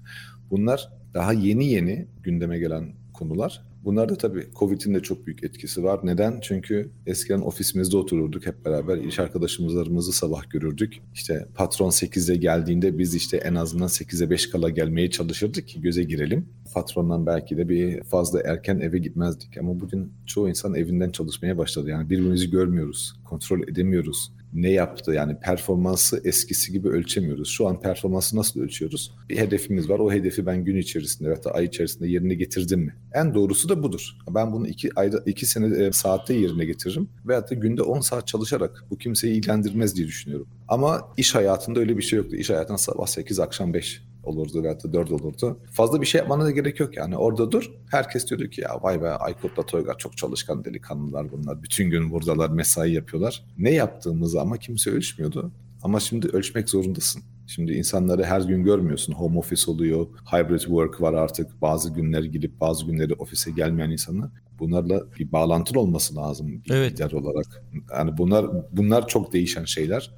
Bunlar 0.50 0.90
daha 1.14 1.32
yeni 1.32 1.66
yeni 1.66 2.06
gündeme 2.22 2.58
gelen 2.58 2.92
konular. 3.20 3.62
Bunlar 3.84 4.08
da 4.08 4.16
tabii 4.16 4.46
Covid'in 4.58 4.94
de 4.94 5.00
çok 5.02 5.26
büyük 5.26 5.44
etkisi 5.44 5.84
var. 5.84 6.00
Neden? 6.02 6.40
Çünkü 6.42 6.90
eskiden 7.06 7.40
ofisimizde 7.40 7.96
otururduk 7.96 8.46
hep 8.46 8.64
beraber. 8.64 8.96
iş 8.96 9.18
arkadaşımızlarımızı 9.18 10.12
sabah 10.12 10.50
görürdük. 10.50 11.00
İşte 11.14 11.46
patron 11.54 11.90
8'de 11.90 12.36
geldiğinde 12.36 12.98
biz 12.98 13.14
işte 13.14 13.36
en 13.36 13.54
azından 13.54 13.88
8'e 13.88 14.30
5 14.30 14.50
kala 14.50 14.70
gelmeye 14.70 15.10
çalışırdık 15.10 15.68
ki 15.68 15.80
göze 15.80 16.02
girelim. 16.02 16.48
Patrondan 16.74 17.26
belki 17.26 17.56
de 17.56 17.68
bir 17.68 18.02
fazla 18.02 18.40
erken 18.40 18.80
eve 18.80 18.98
gitmezdik. 18.98 19.58
Ama 19.58 19.80
bugün 19.80 20.12
çoğu 20.26 20.48
insan 20.48 20.74
evinden 20.74 21.10
çalışmaya 21.10 21.58
başladı. 21.58 21.90
Yani 21.90 22.10
birbirimizi 22.10 22.50
görmüyoruz, 22.50 23.14
kontrol 23.24 23.62
edemiyoruz 23.62 24.32
ne 24.52 24.70
yaptı 24.70 25.12
yani 25.12 25.36
performansı 25.40 26.20
eskisi 26.24 26.72
gibi 26.72 26.88
ölçemiyoruz. 26.88 27.48
Şu 27.48 27.68
an 27.68 27.80
performansı 27.80 28.36
nasıl 28.36 28.60
ölçüyoruz? 28.60 29.14
Bir 29.28 29.38
hedefimiz 29.38 29.90
var. 29.90 29.98
O 29.98 30.12
hedefi 30.12 30.46
ben 30.46 30.64
gün 30.64 30.76
içerisinde 30.76 31.28
veya 31.28 31.40
ay 31.52 31.64
içerisinde 31.64 32.08
yerine 32.08 32.34
getirdim 32.34 32.80
mi? 32.80 32.94
En 33.14 33.34
doğrusu 33.34 33.68
da 33.68 33.82
budur. 33.82 34.16
Ben 34.30 34.52
bunu 34.52 34.68
iki 34.68 34.90
ayda 34.96 35.22
iki 35.26 35.46
sene 35.46 35.84
e, 35.84 35.92
saatte 35.92 36.34
yerine 36.34 36.64
getiririm 36.64 37.08
veyahut 37.26 37.50
da 37.50 37.54
günde 37.54 37.82
10 37.82 38.00
saat 38.00 38.26
çalışarak 38.26 38.84
bu 38.90 38.98
kimseyi 38.98 39.34
ilgilendirmez 39.34 39.96
diye 39.96 40.06
düşünüyorum. 40.06 40.46
Ama 40.68 41.08
iş 41.16 41.34
hayatında 41.34 41.80
öyle 41.80 41.96
bir 41.96 42.02
şey 42.02 42.16
yoktu. 42.16 42.36
İş 42.36 42.50
hayatında 42.50 42.78
sabah 42.78 43.06
8 43.06 43.40
akşam 43.40 43.74
5 43.74 44.02
olurdu 44.22 44.62
veya 44.62 44.82
da 44.82 44.92
4 44.92 45.12
olurdu. 45.12 45.58
Fazla 45.72 46.00
bir 46.00 46.06
şey 46.06 46.18
yapmana 46.18 46.44
da 46.44 46.50
gerek 46.50 46.80
yok 46.80 46.96
yani. 46.96 47.16
Orada 47.16 47.52
dur. 47.52 47.70
Herkes 47.90 48.30
diyordu 48.30 48.48
ki 48.48 48.60
ya 48.60 48.78
vay 48.82 49.02
be 49.02 49.10
Aykut'la 49.10 49.62
Toygar 49.62 49.98
çok 49.98 50.16
çalışkan 50.16 50.64
delikanlılar 50.64 51.32
bunlar. 51.32 51.62
Bütün 51.62 51.90
gün 51.90 52.10
buradalar 52.10 52.50
mesai 52.50 52.92
yapıyorlar. 52.92 53.44
Ne 53.58 53.70
yaptığımızı 53.70 54.40
ama 54.40 54.56
kimse 54.56 54.90
ölçmüyordu. 54.90 55.52
Ama 55.82 56.00
şimdi 56.00 56.28
ölçmek 56.28 56.68
zorundasın. 56.68 57.22
Şimdi 57.46 57.72
insanları 57.72 58.24
her 58.24 58.40
gün 58.40 58.64
görmüyorsun. 58.64 59.12
Home 59.12 59.38
office 59.38 59.70
oluyor, 59.70 60.06
hybrid 60.32 60.60
work 60.60 61.00
var 61.00 61.14
artık. 61.14 61.62
Bazı 61.62 61.94
günler 61.94 62.22
gidip 62.22 62.60
bazı 62.60 62.86
günleri 62.86 63.14
ofise 63.14 63.50
gelmeyen 63.50 63.90
insanlar. 63.90 64.30
Bunlarla 64.58 65.02
bir 65.18 65.32
bağlantın 65.32 65.74
olması 65.74 66.16
lazım 66.16 66.48
bir 66.48 66.70
evet. 66.70 66.92
lider 66.92 67.12
olarak. 67.12 67.64
Yani 67.92 68.18
bunlar 68.18 68.46
bunlar 68.72 69.08
çok 69.08 69.32
değişen 69.32 69.64
şeyler. 69.64 70.10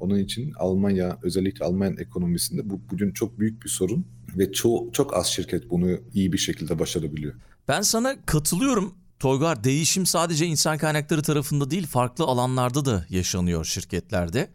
Onun 0.00 0.18
için 0.18 0.52
Almanya 0.58 1.18
özellikle 1.22 1.64
Alman 1.64 1.96
ekonomisinde 1.96 2.70
bu 2.70 2.80
bugün 2.90 3.12
çok 3.12 3.38
büyük 3.38 3.64
bir 3.64 3.68
sorun 3.68 4.06
ve 4.36 4.52
çok 4.52 4.94
çok 4.94 5.16
az 5.16 5.26
şirket 5.26 5.70
bunu 5.70 5.98
iyi 6.14 6.32
bir 6.32 6.38
şekilde 6.38 6.78
başarabiliyor. 6.78 7.34
Ben 7.68 7.82
sana 7.82 8.16
katılıyorum. 8.26 8.94
Toygar 9.18 9.64
değişim 9.64 10.06
sadece 10.06 10.46
insan 10.46 10.78
kaynakları 10.78 11.22
tarafında 11.22 11.70
değil 11.70 11.86
farklı 11.86 12.24
alanlarda 12.24 12.84
da 12.84 13.06
yaşanıyor 13.08 13.64
şirketlerde. 13.64 14.50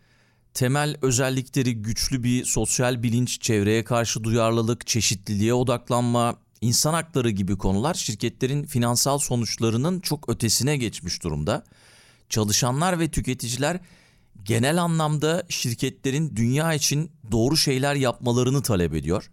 Temel 0.53 0.95
özellikleri 1.01 1.81
güçlü 1.81 2.23
bir 2.23 2.45
sosyal 2.45 3.03
bilinç, 3.03 3.41
çevreye 3.41 3.83
karşı 3.83 4.23
duyarlılık, 4.23 4.87
çeşitliliğe 4.87 5.53
odaklanma, 5.53 6.35
insan 6.61 6.93
hakları 6.93 7.29
gibi 7.29 7.57
konular 7.57 7.93
şirketlerin 7.93 8.63
finansal 8.63 9.17
sonuçlarının 9.17 9.99
çok 9.99 10.29
ötesine 10.29 10.77
geçmiş 10.77 11.23
durumda. 11.23 11.63
Çalışanlar 12.29 12.99
ve 12.99 13.07
tüketiciler 13.07 13.79
genel 14.45 14.81
anlamda 14.81 15.43
şirketlerin 15.49 16.35
dünya 16.35 16.73
için 16.73 17.11
doğru 17.31 17.57
şeyler 17.57 17.95
yapmalarını 17.95 18.61
talep 18.61 18.93
ediyor. 18.93 19.31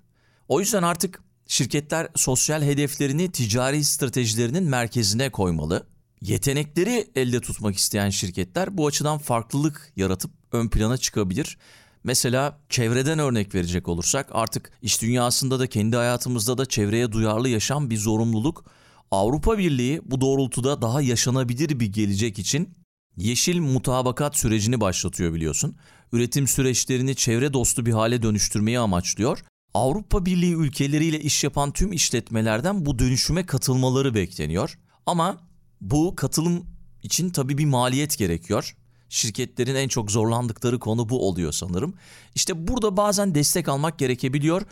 O 0.49 0.61
yüzden 0.61 0.83
artık 0.83 1.23
şirketler 1.47 2.09
sosyal 2.17 2.63
hedeflerini 2.63 3.33
ticari 3.33 3.85
stratejilerinin 3.85 4.65
merkezine 4.65 5.31
koymalı. 5.31 5.87
Yetenekleri 6.21 7.11
elde 7.17 7.41
tutmak 7.41 7.77
isteyen 7.77 8.11
şirketler 8.11 8.79
bu 8.79 8.87
açıdan 8.87 9.19
farklılık 9.19 9.93
yaratıp 9.97 10.31
ön 10.53 10.69
plana 10.69 10.97
çıkabilir. 10.97 11.59
Mesela 12.05 12.59
çevreden 12.69 13.19
örnek 13.19 13.55
verecek 13.55 13.89
olursak 13.89 14.29
artık 14.33 14.73
iş 14.83 15.03
dünyasında 15.03 15.61
da 15.61 15.67
kendi 15.67 15.97
hayatımızda 15.97 16.59
da 16.59 16.67
çevreye 16.67 17.13
duyarlı 17.13 17.49
yaşam 17.49 17.91
bir 17.91 17.97
zorunluluk. 17.97 18.65
Avrupa 19.11 19.59
Birliği 19.59 20.01
bu 20.05 20.21
doğrultuda 20.21 20.83
daha 20.83 21.03
yaşanabilir 21.03 21.81
bir 21.81 21.87
gelecek 21.87 22.39
için 22.39 22.75
Yeşil 23.17 23.61
mutabakat 23.61 24.37
sürecini 24.37 24.81
başlatıyor 24.81 25.35
biliyorsun. 25.35 25.77
Üretim 26.13 26.49
süreçlerini 26.49 27.17
çevre 27.17 27.53
dostu 27.53 27.87
bir 27.87 27.93
hale 27.93 28.23
dönüştürmeyi 28.23 28.79
amaçlıyor. 28.79 29.45
Avrupa 29.75 30.27
Birliği 30.27 30.55
ülkeleriyle 30.55 31.21
iş 31.21 31.45
yapan 31.45 31.73
tüm 31.73 31.93
işletmelerden 31.93 32.87
bu 32.87 32.99
dönüşüme 32.99 33.47
katılmaları 33.47 34.15
bekleniyor. 34.15 34.79
Ama 35.07 35.41
bu 35.81 36.17
katılım 36.17 36.67
için 37.03 37.31
tabii 37.31 37.59
bir 37.59 37.65
maliyet 37.65 38.19
gerekiyor. 38.19 38.77
Şirketlerin 39.09 39.75
en 39.75 39.89
çok 39.89 40.11
zorlandıkları 40.11 40.79
konu 40.79 41.09
bu 41.09 41.29
oluyor 41.29 41.53
sanırım. 41.53 41.95
İşte 42.35 42.69
burada 42.69 42.97
bazen 42.97 43.35
destek 43.35 43.69
almak 43.69 43.99
gerekebiliyor. 43.99 44.63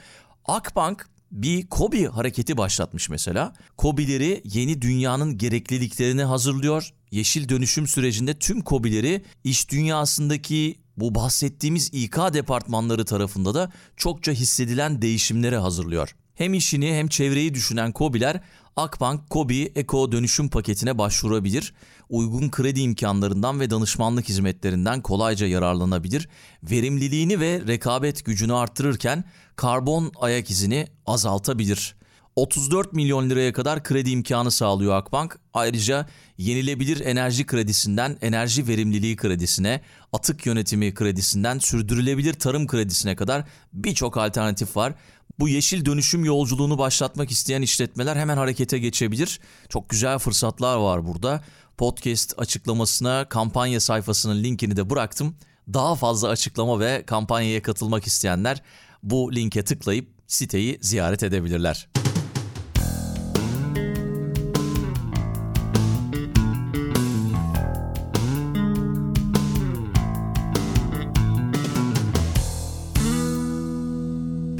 Akbank 0.44 1.08
bir 1.30 1.66
KOBİ 1.66 2.06
hareketi 2.06 2.56
başlatmış 2.56 3.08
mesela. 3.08 3.52
KOBİ'leri 3.76 4.42
yeni 4.44 4.82
dünyanın 4.82 5.38
gerekliliklerini 5.38 6.22
hazırlıyor. 6.22 6.90
Yeşil 7.10 7.48
dönüşüm 7.48 7.86
sürecinde 7.86 8.34
tüm 8.34 8.60
KOBİ'leri 8.60 9.24
iş 9.44 9.70
dünyasındaki 9.70 10.78
bu 10.96 11.14
bahsettiğimiz 11.14 11.90
İK 11.92 12.16
departmanları 12.16 13.04
tarafında 13.04 13.54
da 13.54 13.72
çokça 13.96 14.32
hissedilen 14.32 15.02
değişimlere 15.02 15.56
hazırlıyor. 15.56 16.14
Hem 16.34 16.54
işini 16.54 16.94
hem 16.94 17.08
çevreyi 17.08 17.54
düşünen 17.54 17.92
KOBİ'ler 17.92 18.40
Akbank 18.76 19.30
KOBİ 19.30 19.72
Eko 19.74 20.12
dönüşüm 20.12 20.48
paketine 20.48 20.98
başvurabilir. 20.98 21.74
Uygun 22.10 22.50
kredi 22.50 22.80
imkanlarından 22.80 23.60
ve 23.60 23.70
danışmanlık 23.70 24.28
hizmetlerinden 24.28 25.00
kolayca 25.00 25.46
yararlanabilir. 25.46 26.28
Verimliliğini 26.62 27.40
ve 27.40 27.62
rekabet 27.66 28.24
gücünü 28.24 28.54
artırırken 28.54 29.24
karbon 29.56 30.12
ayak 30.20 30.50
izini 30.50 30.86
azaltabilir. 31.06 31.94
34 32.36 32.92
milyon 32.92 33.30
liraya 33.30 33.52
kadar 33.52 33.82
kredi 33.82 34.10
imkanı 34.10 34.50
sağlıyor 34.50 34.94
Akbank. 34.94 35.38
Ayrıca 35.54 36.06
yenilebilir 36.38 37.00
enerji 37.00 37.46
kredisinden 37.46 38.16
enerji 38.22 38.68
verimliliği 38.68 39.16
kredisine, 39.16 39.80
atık 40.12 40.46
yönetimi 40.46 40.94
kredisinden 40.94 41.58
sürdürülebilir 41.58 42.34
tarım 42.34 42.66
kredisine 42.66 43.16
kadar 43.16 43.44
birçok 43.72 44.16
alternatif 44.16 44.76
var. 44.76 44.94
Bu 45.38 45.48
yeşil 45.48 45.84
dönüşüm 45.84 46.24
yolculuğunu 46.24 46.78
başlatmak 46.78 47.30
isteyen 47.30 47.62
işletmeler 47.62 48.16
hemen 48.16 48.36
harekete 48.36 48.78
geçebilir. 48.78 49.40
Çok 49.68 49.88
güzel 49.88 50.18
fırsatlar 50.18 50.76
var 50.76 51.06
burada. 51.06 51.42
Podcast 51.80 52.34
açıklamasına 52.38 53.28
kampanya 53.28 53.80
sayfasının 53.80 54.42
linkini 54.42 54.76
de 54.76 54.90
bıraktım. 54.90 55.36
Daha 55.72 55.94
fazla 55.94 56.28
açıklama 56.28 56.80
ve 56.80 57.02
kampanyaya 57.06 57.62
katılmak 57.62 58.06
isteyenler 58.06 58.62
bu 59.02 59.34
linke 59.34 59.64
tıklayıp 59.64 60.08
siteyi 60.26 60.78
ziyaret 60.80 61.22
edebilirler. 61.22 61.88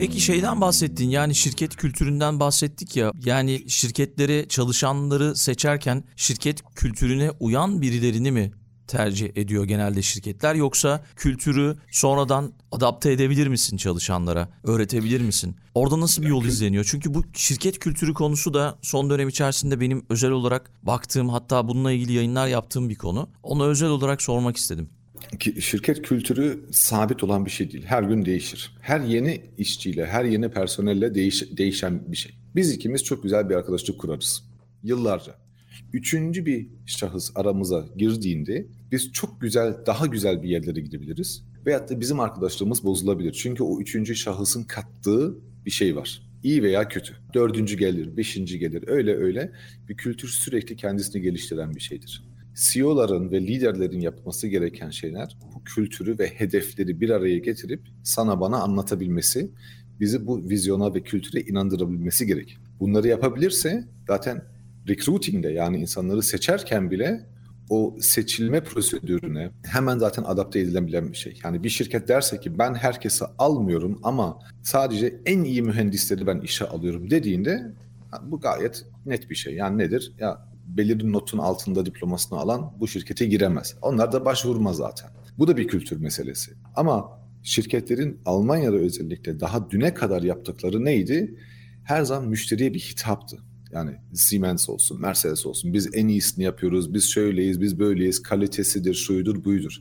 Peki 0.01 0.21
şeyden 0.21 0.61
bahsettin 0.61 1.11
yani 1.11 1.35
şirket 1.35 1.77
kültüründen 1.77 2.41
bahsettik 2.41 2.97
ya 2.97 3.13
yani 3.25 3.71
şirketleri 3.71 4.47
çalışanları 4.49 5.37
seçerken 5.37 6.05
şirket 6.17 6.63
kültürüne 6.75 7.31
uyan 7.41 7.83
birilerini 7.83 8.31
mi 8.31 8.53
tercih 8.87 9.31
ediyor 9.37 9.65
genelde 9.65 10.03
şirketler 10.03 10.55
yoksa 10.55 11.05
kültürü 11.17 11.77
sonradan 11.91 12.53
adapte 12.73 13.13
edebilir 13.13 13.47
misin 13.47 13.77
çalışanlara? 13.77 14.49
Öğretebilir 14.65 15.21
misin? 15.21 15.57
Orada 15.75 16.01
nasıl 16.01 16.23
bir 16.23 16.29
yol 16.29 16.45
izleniyor? 16.45 16.87
Çünkü 16.91 17.15
bu 17.15 17.25
şirket 17.35 17.79
kültürü 17.79 18.15
konusu 18.15 18.55
da 18.55 18.79
son 18.83 19.11
dönem 19.11 19.29
içerisinde 19.29 19.81
benim 19.81 20.07
özel 20.09 20.31
olarak 20.31 20.71
baktığım 20.83 21.29
hatta 21.29 21.69
bununla 21.69 21.93
ilgili 21.93 22.13
yayınlar 22.13 22.47
yaptığım 22.47 22.89
bir 22.89 22.97
konu. 22.97 23.29
Onu 23.43 23.67
özel 23.67 23.89
olarak 23.89 24.23
sormak 24.23 24.57
istedim. 24.57 24.91
Şirket 25.61 26.03
kültürü 26.03 26.61
sabit 26.71 27.25
olan 27.25 27.47
bir 27.47 27.51
şey 27.51 27.73
değil. 27.73 27.85
Her 27.85 28.03
gün 28.03 28.25
değişir. 28.25 28.77
Her 28.81 29.01
yeni 29.01 29.41
işçiyle, 29.59 30.07
her 30.07 30.25
yeni 30.25 30.51
personelle 30.51 31.15
değiş, 31.15 31.45
değişen 31.57 32.13
bir 32.13 32.17
şey. 32.17 32.33
Biz 32.57 32.73
ikimiz 32.73 33.05
çok 33.05 33.23
güzel 33.23 33.51
bir 33.51 33.55
arkadaşlık 33.55 33.99
kurarız. 33.99 34.45
Yıllarca. 34.83 35.35
Üçüncü 35.93 36.47
bir 36.47 36.69
şahıs 36.87 37.31
aramıza 37.35 37.87
girdiğinde 37.97 38.67
biz 38.93 39.13
çok 39.13 39.41
güzel, 39.41 39.75
daha 39.87 40.07
güzel 40.07 40.43
bir 40.43 40.49
yerlere 40.49 40.81
gidebiliriz. 40.81 41.45
Veyahut 41.67 41.91
da 41.91 42.01
bizim 42.01 42.21
arkadaşlığımız 42.21 42.85
bozulabilir. 42.85 43.33
Çünkü 43.33 43.63
o 43.63 43.81
üçüncü 43.81 44.17
şahısın 44.17 44.65
kattığı 44.65 45.39
bir 45.67 45.71
şey 45.71 45.97
var. 45.97 46.23
İyi 46.43 46.63
veya 46.63 46.89
kötü. 46.89 47.17
Dördüncü 47.35 47.79
gelir, 47.79 48.17
beşinci 48.17 48.59
gelir. 48.59 48.85
Öyle 48.87 49.17
öyle 49.17 49.53
bir 49.89 49.97
kültür 49.97 50.29
sürekli 50.29 50.77
kendisini 50.77 51.23
geliştiren 51.23 51.75
bir 51.75 51.81
şeydir. 51.81 52.25
CEO'ların 52.55 53.31
ve 53.31 53.41
liderlerin 53.41 54.01
yapması 54.01 54.49
gereken 54.49 54.91
şeyler 54.91 55.37
bu 55.55 55.65
kültürü 55.65 56.19
ve 56.19 56.27
hedefleri 56.27 57.01
bir 57.01 57.11
araya 57.11 57.39
getirip 57.39 57.81
sana 58.03 58.41
bana 58.41 58.63
anlatabilmesi, 58.63 59.51
bizi 60.01 60.27
bu 60.27 60.49
vizyona 60.49 60.95
ve 60.95 61.03
kültüre 61.03 61.41
inandırabilmesi 61.41 62.27
gerek. 62.27 62.59
Bunları 62.81 63.09
yapabilirse 63.09 63.85
zaten 64.07 64.43
recruiting'de 64.89 65.49
yani 65.49 65.79
insanları 65.79 66.23
seçerken 66.23 66.91
bile 66.91 67.27
o 67.71 67.97
seçilme 68.01 68.61
prosedürüne 68.61 69.51
hemen 69.65 69.99
zaten 69.99 70.23
adapte 70.23 70.61
edilebilen 70.61 71.13
bir 71.13 71.17
şey. 71.17 71.41
Yani 71.45 71.65
bir 71.65 71.69
şirket 71.69 72.09
derse 72.09 72.41
ki 72.41 72.59
ben 72.59 72.75
herkesi 72.75 73.25
almıyorum 73.39 74.01
ama 74.03 74.39
sadece 74.63 75.21
en 75.27 75.45
iyi 75.45 75.63
mühendisleri 75.63 76.27
ben 76.27 76.41
işe 76.41 76.65
alıyorum 76.65 77.11
dediğinde 77.11 77.73
bu 78.23 78.41
gayet 78.41 78.85
net 79.07 79.31
bir 79.31 79.35
şey. 79.35 79.55
Yani 79.55 79.79
nedir? 79.79 80.13
Ya 80.19 80.50
belirli 80.77 81.13
notun 81.13 81.39
altında 81.39 81.87
diplomasını 81.87 82.39
alan 82.39 82.73
bu 82.81 82.89
şirkete 82.89 83.27
giremez. 83.27 83.77
Onlar 83.83 84.13
da 84.13 84.25
başvurmaz 84.25 84.77
zaten. 84.77 85.11
Bu 85.39 85.49
da 85.49 85.57
bir 85.57 85.69
kültür 85.69 85.97
meselesi. 86.01 86.53
Ama 86.77 87.21
şirketlerin 87.43 88.21
Almanya'da 88.25 88.77
özellikle 88.77 89.41
daha 89.41 89.71
düne 89.71 89.95
kadar 89.95 90.23
yaptıkları 90.23 90.85
neydi? 90.85 91.39
Her 91.85 92.03
zaman 92.03 92.29
müşteriye 92.29 92.75
bir 92.75 92.81
hitaptı. 92.81 93.39
Yani 93.73 93.91
Siemens 94.15 94.69
olsun, 94.69 95.01
Mercedes 95.01 95.47
olsun. 95.47 95.73
Biz 95.73 95.89
en 95.95 96.09
iyisini 96.09 96.45
yapıyoruz, 96.45 96.95
biz 96.95 97.11
şöyleyiz, 97.11 97.61
biz 97.61 97.79
böyleyiz, 97.79 98.23
kalitesidir, 98.23 98.95
şuydur, 98.95 99.45
buydur. 99.45 99.77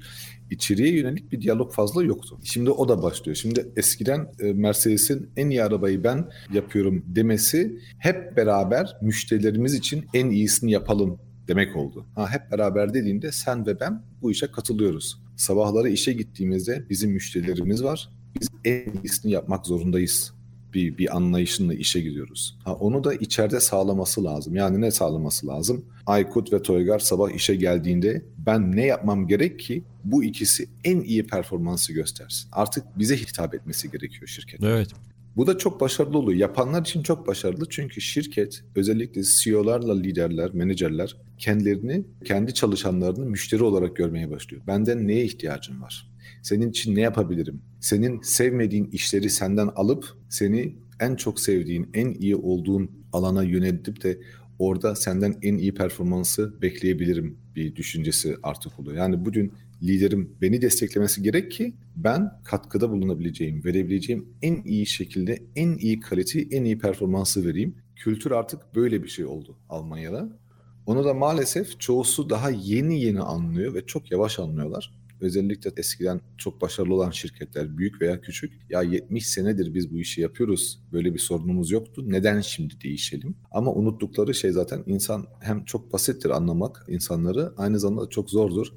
İçeriye 0.49 0.95
yönelik 0.95 1.31
bir 1.31 1.41
diyalog 1.41 1.73
fazla 1.73 2.03
yoktu. 2.03 2.39
Şimdi 2.43 2.71
o 2.71 2.89
da 2.89 3.03
başlıyor. 3.03 3.35
Şimdi 3.35 3.71
eskiden 3.75 4.31
e, 4.39 4.53
Mercedes'in 4.53 5.29
en 5.37 5.49
iyi 5.49 5.63
arabayı 5.63 6.03
ben 6.03 6.29
yapıyorum 6.53 7.03
demesi 7.07 7.79
hep 7.97 8.37
beraber 8.37 8.97
müşterilerimiz 9.01 9.73
için 9.73 10.05
en 10.13 10.29
iyisini 10.29 10.71
yapalım 10.71 11.19
demek 11.47 11.75
oldu. 11.75 12.05
Ha 12.15 12.29
hep 12.31 12.51
beraber 12.51 12.93
dediğinde 12.93 13.31
sen 13.31 13.65
ve 13.65 13.79
ben 13.79 14.03
bu 14.21 14.31
işe 14.31 14.47
katılıyoruz. 14.47 15.21
Sabahları 15.35 15.89
işe 15.89 16.13
gittiğimizde 16.13 16.85
bizim 16.89 17.11
müşterilerimiz 17.11 17.83
var. 17.83 18.09
Biz 18.39 18.47
en 18.65 18.93
iyisini 19.03 19.31
yapmak 19.31 19.67
zorundayız 19.67 20.38
bir, 20.73 20.97
bir 20.97 21.15
anlayışınla 21.15 21.73
işe 21.73 22.01
gidiyoruz. 22.01 22.57
Ha, 22.63 22.73
onu 22.73 23.03
da 23.03 23.13
içeride 23.13 23.59
sağlaması 23.59 24.23
lazım. 24.23 24.55
Yani 24.55 24.81
ne 24.81 24.91
sağlaması 24.91 25.47
lazım? 25.47 25.85
Aykut 26.05 26.53
ve 26.53 26.61
Toygar 26.61 26.99
sabah 26.99 27.31
işe 27.31 27.55
geldiğinde 27.55 28.21
ben 28.37 28.75
ne 28.75 28.85
yapmam 28.85 29.27
gerek 29.27 29.59
ki 29.59 29.83
bu 30.03 30.23
ikisi 30.23 30.67
en 30.83 31.01
iyi 31.01 31.27
performansı 31.27 31.93
göstersin. 31.93 32.49
Artık 32.51 32.83
bize 32.99 33.17
hitap 33.17 33.55
etmesi 33.55 33.91
gerekiyor 33.91 34.27
şirket. 34.27 34.63
Evet. 34.63 34.89
Bu 35.35 35.47
da 35.47 35.57
çok 35.57 35.81
başarılı 35.81 36.17
oluyor. 36.17 36.39
Yapanlar 36.39 36.81
için 36.81 37.03
çok 37.03 37.27
başarılı 37.27 37.65
çünkü 37.69 38.01
şirket 38.01 38.63
özellikle 38.75 39.21
CEO'larla 39.23 39.99
liderler, 39.99 40.53
menajerler 40.53 41.15
kendilerini, 41.37 42.03
kendi 42.25 42.53
çalışanlarını 42.53 43.25
müşteri 43.25 43.63
olarak 43.63 43.95
görmeye 43.95 44.31
başlıyor. 44.31 44.63
Benden 44.67 45.07
neye 45.07 45.23
ihtiyacın 45.23 45.81
var? 45.81 46.09
Senin 46.43 46.69
için 46.69 46.95
ne 46.95 47.01
yapabilirim? 47.01 47.61
Senin 47.79 48.21
sevmediğin 48.21 48.85
işleri 48.85 49.29
senden 49.29 49.67
alıp 49.67 50.05
seni 50.29 50.75
en 50.99 51.15
çok 51.15 51.39
sevdiğin, 51.39 51.89
en 51.93 52.13
iyi 52.13 52.35
olduğun 52.35 52.91
alana 53.13 53.43
yöneltip 53.43 54.03
de 54.03 54.19
orada 54.59 54.95
senden 54.95 55.35
en 55.41 55.57
iyi 55.57 55.73
performansı 55.73 56.61
bekleyebilirim 56.61 57.37
bir 57.55 57.75
düşüncesi 57.75 58.35
artık 58.43 58.79
oluyor. 58.79 58.97
Yani 58.97 59.25
bugün 59.25 59.53
liderim 59.83 60.37
beni 60.41 60.61
desteklemesi 60.61 61.23
gerek 61.23 61.51
ki 61.51 61.75
ben 61.95 62.31
katkıda 62.43 62.89
bulunabileceğim, 62.89 63.65
verebileceğim 63.65 64.29
en 64.41 64.63
iyi 64.63 64.85
şekilde 64.85 65.43
en 65.55 65.77
iyi 65.77 65.99
kalite, 65.99 66.41
en 66.41 66.63
iyi 66.63 66.77
performansı 66.77 67.45
vereyim. 67.45 67.75
Kültür 67.95 68.31
artık 68.31 68.75
böyle 68.75 69.03
bir 69.03 69.07
şey 69.07 69.25
oldu 69.25 69.57
Almanya'da. 69.69 70.39
Onu 70.85 71.05
da 71.05 71.13
maalesef 71.13 71.79
çoğusu 71.79 72.29
daha 72.29 72.49
yeni 72.49 73.01
yeni 73.01 73.21
anlıyor 73.21 73.73
ve 73.73 73.85
çok 73.85 74.11
yavaş 74.11 74.39
anlıyorlar. 74.39 74.98
Özellikle 75.21 75.71
eskiden 75.77 76.21
çok 76.37 76.61
başarılı 76.61 76.93
olan 76.93 77.11
şirketler 77.11 77.77
büyük 77.77 78.01
veya 78.01 78.21
küçük 78.21 78.53
ya 78.69 78.81
70 78.81 79.27
senedir 79.27 79.73
biz 79.73 79.91
bu 79.91 79.99
işi 79.99 80.21
yapıyoruz. 80.21 80.79
Böyle 80.91 81.13
bir 81.13 81.19
sorunumuz 81.19 81.71
yoktu. 81.71 82.03
Neden 82.07 82.41
şimdi 82.41 82.81
değişelim? 82.83 83.35
Ama 83.51 83.73
unuttukları 83.73 84.33
şey 84.33 84.51
zaten 84.51 84.83
insan 84.85 85.25
hem 85.39 85.65
çok 85.65 85.93
basittir 85.93 86.29
anlamak 86.29 86.85
insanları 86.87 87.53
aynı 87.57 87.79
zamanda 87.79 88.09
çok 88.09 88.29
zordur. 88.29 88.67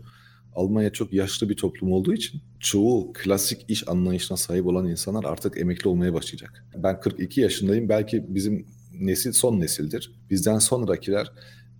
Almanya 0.55 0.91
çok 0.93 1.13
yaşlı 1.13 1.49
bir 1.49 1.57
toplum 1.57 1.93
olduğu 1.93 2.15
için 2.15 2.41
çoğu 2.61 3.13
klasik 3.13 3.65
iş 3.69 3.89
anlayışına 3.89 4.37
sahip 4.37 4.67
olan 4.67 4.89
insanlar 4.89 5.25
artık 5.25 5.59
emekli 5.59 5.89
olmaya 5.89 6.15
başlayacak. 6.15 6.67
Ben 6.77 7.01
42 7.01 7.41
yaşındayım. 7.41 7.89
Belki 7.89 8.25
bizim 8.29 8.67
nesil 8.93 9.33
son 9.33 9.61
nesildir. 9.61 10.13
Bizden 10.31 10.59
sonrakiler 10.59 11.33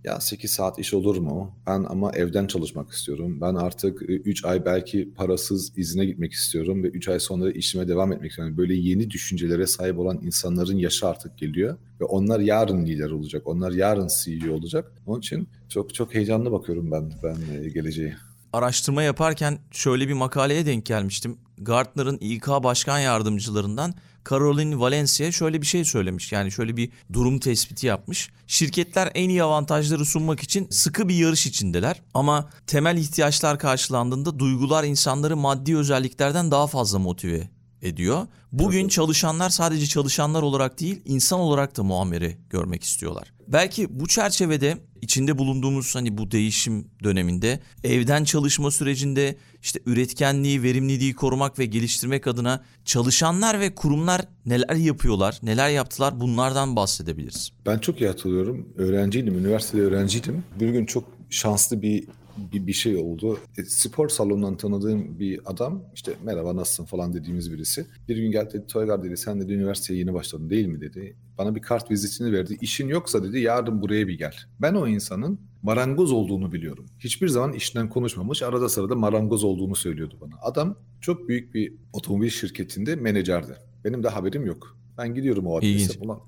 Ya 0.03 0.19
8 0.19 0.51
saat 0.51 0.79
iş 0.79 0.93
olur 0.93 1.17
mu? 1.17 1.55
Ben 1.67 1.85
ama 1.89 2.11
evden 2.11 2.47
çalışmak 2.47 2.91
istiyorum. 2.91 3.37
Ben 3.41 3.55
artık 3.55 4.01
3 4.01 4.45
ay 4.45 4.65
belki 4.65 5.13
parasız 5.13 5.77
izine 5.77 6.05
gitmek 6.05 6.33
istiyorum 6.33 6.83
ve 6.83 6.87
3 6.87 7.07
ay 7.07 7.19
sonra 7.19 7.51
işime 7.51 7.87
devam 7.87 8.13
etmek 8.13 8.29
istiyorum. 8.29 8.57
Böyle 8.57 8.73
yeni 8.73 9.09
düşüncelere 9.09 9.67
sahip 9.67 9.99
olan 9.99 10.19
insanların 10.23 10.77
yaşı 10.77 11.07
artık 11.07 11.37
geliyor 11.37 11.77
ve 12.01 12.05
onlar 12.05 12.39
yarın 12.39 12.85
lider 12.85 13.09
olacak. 13.09 13.41
Onlar 13.45 13.71
yarın 13.71 14.07
CEO 14.23 14.53
olacak. 14.53 14.91
Onun 15.05 15.19
için 15.19 15.49
çok 15.69 15.93
çok 15.93 16.13
heyecanlı 16.13 16.51
bakıyorum 16.51 16.91
ben 16.91 17.11
ben 17.23 17.63
e, 17.63 17.69
geleceğe 17.69 18.15
araştırma 18.53 19.03
yaparken 19.03 19.59
şöyle 19.71 20.07
bir 20.07 20.13
makaleye 20.13 20.65
denk 20.65 20.85
gelmiştim. 20.85 21.37
Gartner'ın 21.57 22.17
İK 22.21 22.47
başkan 22.47 22.99
yardımcılarından 22.99 23.93
Caroline 24.29 24.79
Valencia 24.79 25.31
şöyle 25.31 25.61
bir 25.61 25.67
şey 25.67 25.85
söylemiş. 25.85 26.31
Yani 26.31 26.51
şöyle 26.51 26.77
bir 26.77 26.91
durum 27.13 27.39
tespiti 27.39 27.87
yapmış. 27.87 28.29
Şirketler 28.47 29.11
en 29.15 29.29
iyi 29.29 29.43
avantajları 29.43 30.05
sunmak 30.05 30.43
için 30.43 30.67
sıkı 30.69 31.09
bir 31.09 31.15
yarış 31.15 31.45
içindeler. 31.45 32.01
Ama 32.13 32.49
temel 32.67 32.97
ihtiyaçlar 32.97 33.59
karşılandığında 33.59 34.39
duygular 34.39 34.83
insanları 34.83 35.37
maddi 35.37 35.77
özelliklerden 35.77 36.51
daha 36.51 36.67
fazla 36.67 36.99
motive 36.99 37.49
ediyor. 37.81 38.27
Bugün 38.51 38.87
çalışanlar 38.87 39.49
sadece 39.49 39.87
çalışanlar 39.87 40.41
olarak 40.41 40.79
değil, 40.79 41.01
insan 41.05 41.39
olarak 41.39 41.77
da 41.77 41.83
muamere 41.83 42.37
görmek 42.49 42.83
istiyorlar. 42.83 43.33
Belki 43.47 43.99
bu 43.99 44.07
çerçevede 44.07 44.77
içinde 45.03 45.37
bulunduğumuz 45.37 45.95
hani 45.95 46.17
bu 46.17 46.31
değişim 46.31 46.87
döneminde 47.03 47.59
evden 47.83 48.23
çalışma 48.23 48.71
sürecinde 48.71 49.35
işte 49.61 49.79
üretkenliği, 49.85 50.63
verimliliği 50.63 51.13
korumak 51.13 51.59
ve 51.59 51.65
geliştirmek 51.65 52.27
adına 52.27 52.63
çalışanlar 52.85 53.59
ve 53.59 53.75
kurumlar 53.75 54.21
neler 54.45 54.75
yapıyorlar, 54.75 55.39
neler 55.43 55.69
yaptılar 55.69 56.19
bunlardan 56.19 56.75
bahsedebiliriz. 56.75 57.51
Ben 57.65 57.77
çok 57.77 58.01
iyi 58.01 58.07
hatırlıyorum. 58.07 58.69
Öğrenciydim, 58.77 59.37
üniversitede 59.37 59.81
öğrenciydim. 59.81 60.43
Bir 60.59 60.69
gün 60.69 60.85
çok 60.85 61.03
şanslı 61.29 61.81
bir 61.81 62.07
bir, 62.37 62.67
bir 62.67 62.73
şey 62.73 62.97
oldu. 62.97 63.37
E, 63.57 63.63
spor 63.63 64.09
salonundan 64.09 64.57
tanıdığım 64.57 65.19
bir 65.19 65.39
adam 65.45 65.83
işte 65.93 66.13
merhaba 66.23 66.55
nasılsın 66.55 66.85
falan 66.85 67.13
dediğimiz 67.13 67.53
birisi. 67.53 67.85
Bir 68.09 68.17
gün 68.17 68.31
geldi 68.31 68.53
dedi 68.53 68.67
Toygar 68.67 69.03
dedi 69.03 69.17
sen 69.17 69.41
dedi 69.41 69.53
üniversiteye 69.53 69.99
yeni 69.99 70.13
başladın 70.13 70.49
değil 70.49 70.65
mi 70.65 70.81
dedi. 70.81 71.15
Bana 71.37 71.55
bir 71.55 71.61
kart 71.61 71.91
vizitini 71.91 72.31
verdi. 72.31 72.57
İşin 72.61 72.87
yoksa 72.87 73.23
dedi 73.23 73.39
yarın 73.39 73.81
buraya 73.81 74.07
bir 74.07 74.17
gel. 74.17 74.35
Ben 74.61 74.73
o 74.73 74.87
insanın 74.87 75.39
marangoz 75.63 76.11
olduğunu 76.11 76.51
biliyorum. 76.51 76.85
Hiçbir 76.99 77.27
zaman 77.27 77.53
işten 77.53 77.89
konuşmamış. 77.89 78.43
Arada 78.43 78.69
sırada 78.69 78.95
marangoz 78.95 79.43
olduğunu 79.43 79.75
söylüyordu 79.75 80.17
bana. 80.21 80.33
Adam 80.41 80.75
çok 81.01 81.29
büyük 81.29 81.53
bir 81.53 81.73
otomobil 81.93 82.29
şirketinde 82.29 82.95
menajerdi. 82.95 83.53
Benim 83.85 84.03
de 84.03 84.09
haberim 84.09 84.45
yok. 84.45 84.77
Ben 84.97 85.15
gidiyorum 85.15 85.47
o 85.47 85.57
adrese. 85.57 85.99
Ulan 85.99 86.19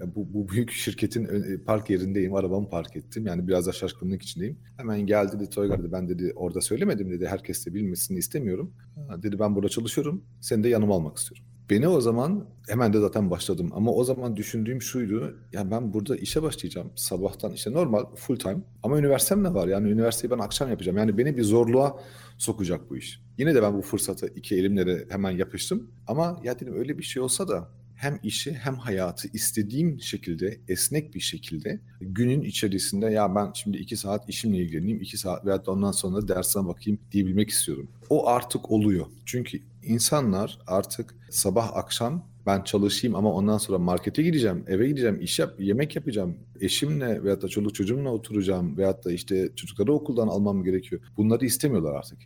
bu, 0.00 0.34
bu 0.34 0.48
büyük 0.48 0.70
şirketin 0.70 1.24
e, 1.24 1.58
park 1.58 1.90
yerindeyim. 1.90 2.34
Arabamı 2.34 2.68
park 2.70 2.96
ettim. 2.96 3.26
Yani 3.26 3.48
biraz 3.48 3.66
da 3.66 3.72
şaşkınlık 3.72 4.22
içindeyim. 4.22 4.58
Hemen 4.76 5.00
geldi 5.06 5.40
dedi 5.40 5.50
Toygar 5.50 5.82
dedi 5.82 5.92
ben 5.92 6.08
dedi 6.08 6.32
orada 6.36 6.60
söylemedim 6.60 7.10
dedi. 7.10 7.26
Herkes 7.26 7.66
de 7.66 7.74
bilmesini 7.74 8.18
istemiyorum. 8.18 8.72
Ha, 9.08 9.22
dedi 9.22 9.38
ben 9.38 9.54
burada 9.54 9.68
çalışıyorum. 9.68 10.24
Seni 10.40 10.64
de 10.64 10.68
yanıma 10.68 10.94
almak 10.94 11.16
istiyorum. 11.16 11.44
Beni 11.70 11.88
o 11.88 12.00
zaman 12.00 12.46
hemen 12.68 12.92
de 12.92 13.00
zaten 13.00 13.30
başladım 13.30 13.70
ama 13.74 13.92
o 13.92 14.04
zaman 14.04 14.36
düşündüğüm 14.36 14.82
şuydu 14.82 15.36
ya 15.52 15.70
ben 15.70 15.94
burada 15.94 16.16
işe 16.16 16.42
başlayacağım 16.42 16.90
sabahtan 16.94 17.52
işte 17.52 17.72
normal 17.72 18.04
full 18.16 18.36
time 18.36 18.58
ama 18.82 18.98
üniversitem 18.98 19.44
ne 19.44 19.54
var 19.54 19.68
yani 19.68 19.90
üniversiteyi 19.90 20.30
ben 20.30 20.38
akşam 20.38 20.70
yapacağım 20.70 20.98
yani 20.98 21.18
beni 21.18 21.36
bir 21.36 21.42
zorluğa 21.42 21.96
sokacak 22.38 22.90
bu 22.90 22.96
iş. 22.96 23.20
Yine 23.38 23.54
de 23.54 23.62
ben 23.62 23.74
bu 23.74 23.82
fırsatı 23.82 24.26
iki 24.26 24.56
elimle 24.56 24.86
de 24.86 25.06
hemen 25.10 25.30
yapıştım 25.30 25.90
ama 26.06 26.40
ya 26.44 26.60
dedim 26.60 26.74
öyle 26.76 26.98
bir 26.98 27.02
şey 27.02 27.22
olsa 27.22 27.48
da 27.48 27.68
hem 27.94 28.18
işi 28.22 28.52
hem 28.52 28.76
hayatı 28.76 29.28
istediğim 29.32 30.00
şekilde 30.00 30.60
esnek 30.68 31.14
bir 31.14 31.20
şekilde 31.20 31.80
günün 32.00 32.42
içerisinde 32.42 33.06
ya 33.06 33.34
ben 33.34 33.52
şimdi 33.54 33.76
iki 33.76 33.96
saat 33.96 34.28
işimle 34.28 34.58
ilgileneyim 34.58 35.00
iki 35.00 35.18
saat 35.18 35.46
veya 35.46 35.62
ondan 35.66 35.92
sonra 35.92 36.28
dersine 36.28 36.66
bakayım 36.66 36.98
diyebilmek 37.12 37.50
istiyorum. 37.50 37.88
O 38.10 38.28
artık 38.28 38.70
oluyor. 38.70 39.06
Çünkü 39.26 39.60
insanlar 39.82 40.58
artık 40.66 41.14
sabah 41.30 41.76
akşam 41.76 42.26
ben 42.46 42.62
çalışayım 42.62 43.16
ama 43.16 43.32
ondan 43.32 43.58
sonra 43.58 43.78
markete 43.78 44.22
gideceğim, 44.22 44.64
eve 44.66 44.88
gideceğim, 44.88 45.20
iş 45.20 45.38
yap, 45.38 45.54
yemek 45.58 45.96
yapacağım, 45.96 46.36
eşimle 46.60 47.22
veyahut 47.22 47.42
da 47.42 47.48
çoluk 47.48 47.74
çocuğumla 47.74 48.10
oturacağım 48.10 48.76
veyahut 48.76 49.04
da 49.04 49.12
işte 49.12 49.48
çocukları 49.56 49.92
okuldan 49.92 50.28
almam 50.28 50.64
gerekiyor. 50.64 51.02
Bunları 51.16 51.46
istemiyorlar 51.46 51.94
artık. 51.94 52.18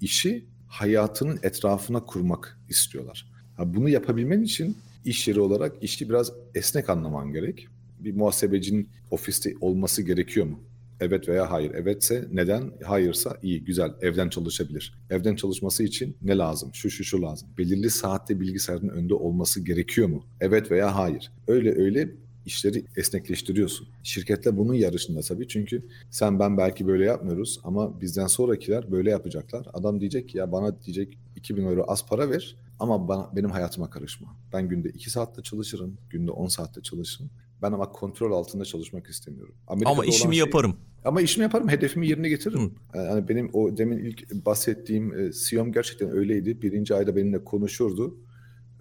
İşi 0.00 0.44
hayatının 0.68 1.38
etrafına 1.42 2.04
kurmak 2.04 2.58
istiyorlar. 2.68 3.26
Bunu 3.58 3.88
yapabilmen 3.88 4.42
için 4.42 4.76
iş 5.04 5.28
yeri 5.28 5.40
olarak 5.40 5.72
işi 5.82 6.08
biraz 6.08 6.32
esnek 6.54 6.90
anlaman 6.90 7.32
gerek. 7.32 7.68
Bir 8.00 8.14
muhasebecinin 8.14 8.88
ofiste 9.10 9.54
olması 9.60 10.02
gerekiyor 10.02 10.46
mu? 10.46 10.60
Evet 11.00 11.28
veya 11.28 11.50
hayır. 11.50 11.74
Evetse 11.74 12.28
neden? 12.32 12.72
Hayırsa 12.84 13.38
iyi, 13.42 13.64
güzel. 13.64 13.92
Evden 14.00 14.28
çalışabilir. 14.28 14.94
Evden 15.10 15.36
çalışması 15.36 15.82
için 15.82 16.16
ne 16.22 16.38
lazım? 16.38 16.70
Şu 16.74 16.90
şu 16.90 17.04
şu 17.04 17.22
lazım. 17.22 17.48
Belirli 17.58 17.90
saatte 17.90 18.40
bilgisayarın 18.40 18.88
önünde 18.88 19.14
olması 19.14 19.60
gerekiyor 19.60 20.08
mu? 20.08 20.24
Evet 20.40 20.70
veya 20.70 20.96
hayır. 20.96 21.32
Öyle 21.48 21.74
öyle 21.78 22.10
işleri 22.46 22.84
esnekleştiriyorsun. 22.96 23.88
Şirketler 24.02 24.56
bunun 24.56 24.74
yarışında 24.74 25.20
tabii 25.20 25.48
çünkü 25.48 25.82
sen 26.10 26.38
ben 26.38 26.58
belki 26.58 26.86
böyle 26.86 27.04
yapmıyoruz 27.04 27.60
ama 27.64 28.00
bizden 28.00 28.26
sonrakiler 28.26 28.92
böyle 28.92 29.10
yapacaklar. 29.10 29.66
Adam 29.72 30.00
diyecek 30.00 30.28
ki 30.28 30.38
ya 30.38 30.52
bana 30.52 30.82
diyecek 30.82 31.18
2000 31.36 31.66
euro 31.66 31.84
az 31.88 32.06
para 32.06 32.30
ver 32.30 32.56
ama 32.78 33.08
bana, 33.08 33.36
benim 33.36 33.50
hayatıma 33.50 33.90
karışma. 33.90 34.36
Ben 34.52 34.68
günde 34.68 34.88
2 34.88 35.10
saatte 35.10 35.42
çalışırım, 35.42 35.98
günde 36.10 36.30
10 36.30 36.48
saatte 36.48 36.82
çalışırım. 36.82 37.30
Ben 37.62 37.72
ama 37.72 37.92
kontrol 37.92 38.32
altında 38.32 38.64
çalışmak 38.64 39.06
istemiyorum. 39.06 39.54
Amerika'da 39.66 39.92
ama 39.92 40.04
işimi 40.04 40.34
şey, 40.34 40.44
yaparım. 40.44 40.76
Ama 41.04 41.22
işimi 41.22 41.42
yaparım, 41.42 41.68
hedefimi 41.68 42.08
yerine 42.08 42.28
getiririm. 42.28 42.74
Hı. 42.92 42.98
Yani 42.98 43.28
benim 43.28 43.50
o 43.52 43.76
demin 43.76 43.98
ilk 43.98 44.46
bahsettiğim 44.46 45.18
e, 45.18 45.32
CEO'm 45.32 45.72
gerçekten 45.72 46.10
öyleydi. 46.10 46.62
Birinci 46.62 46.94
ayda 46.94 47.16
benimle 47.16 47.44
konuşurdu. 47.44 48.18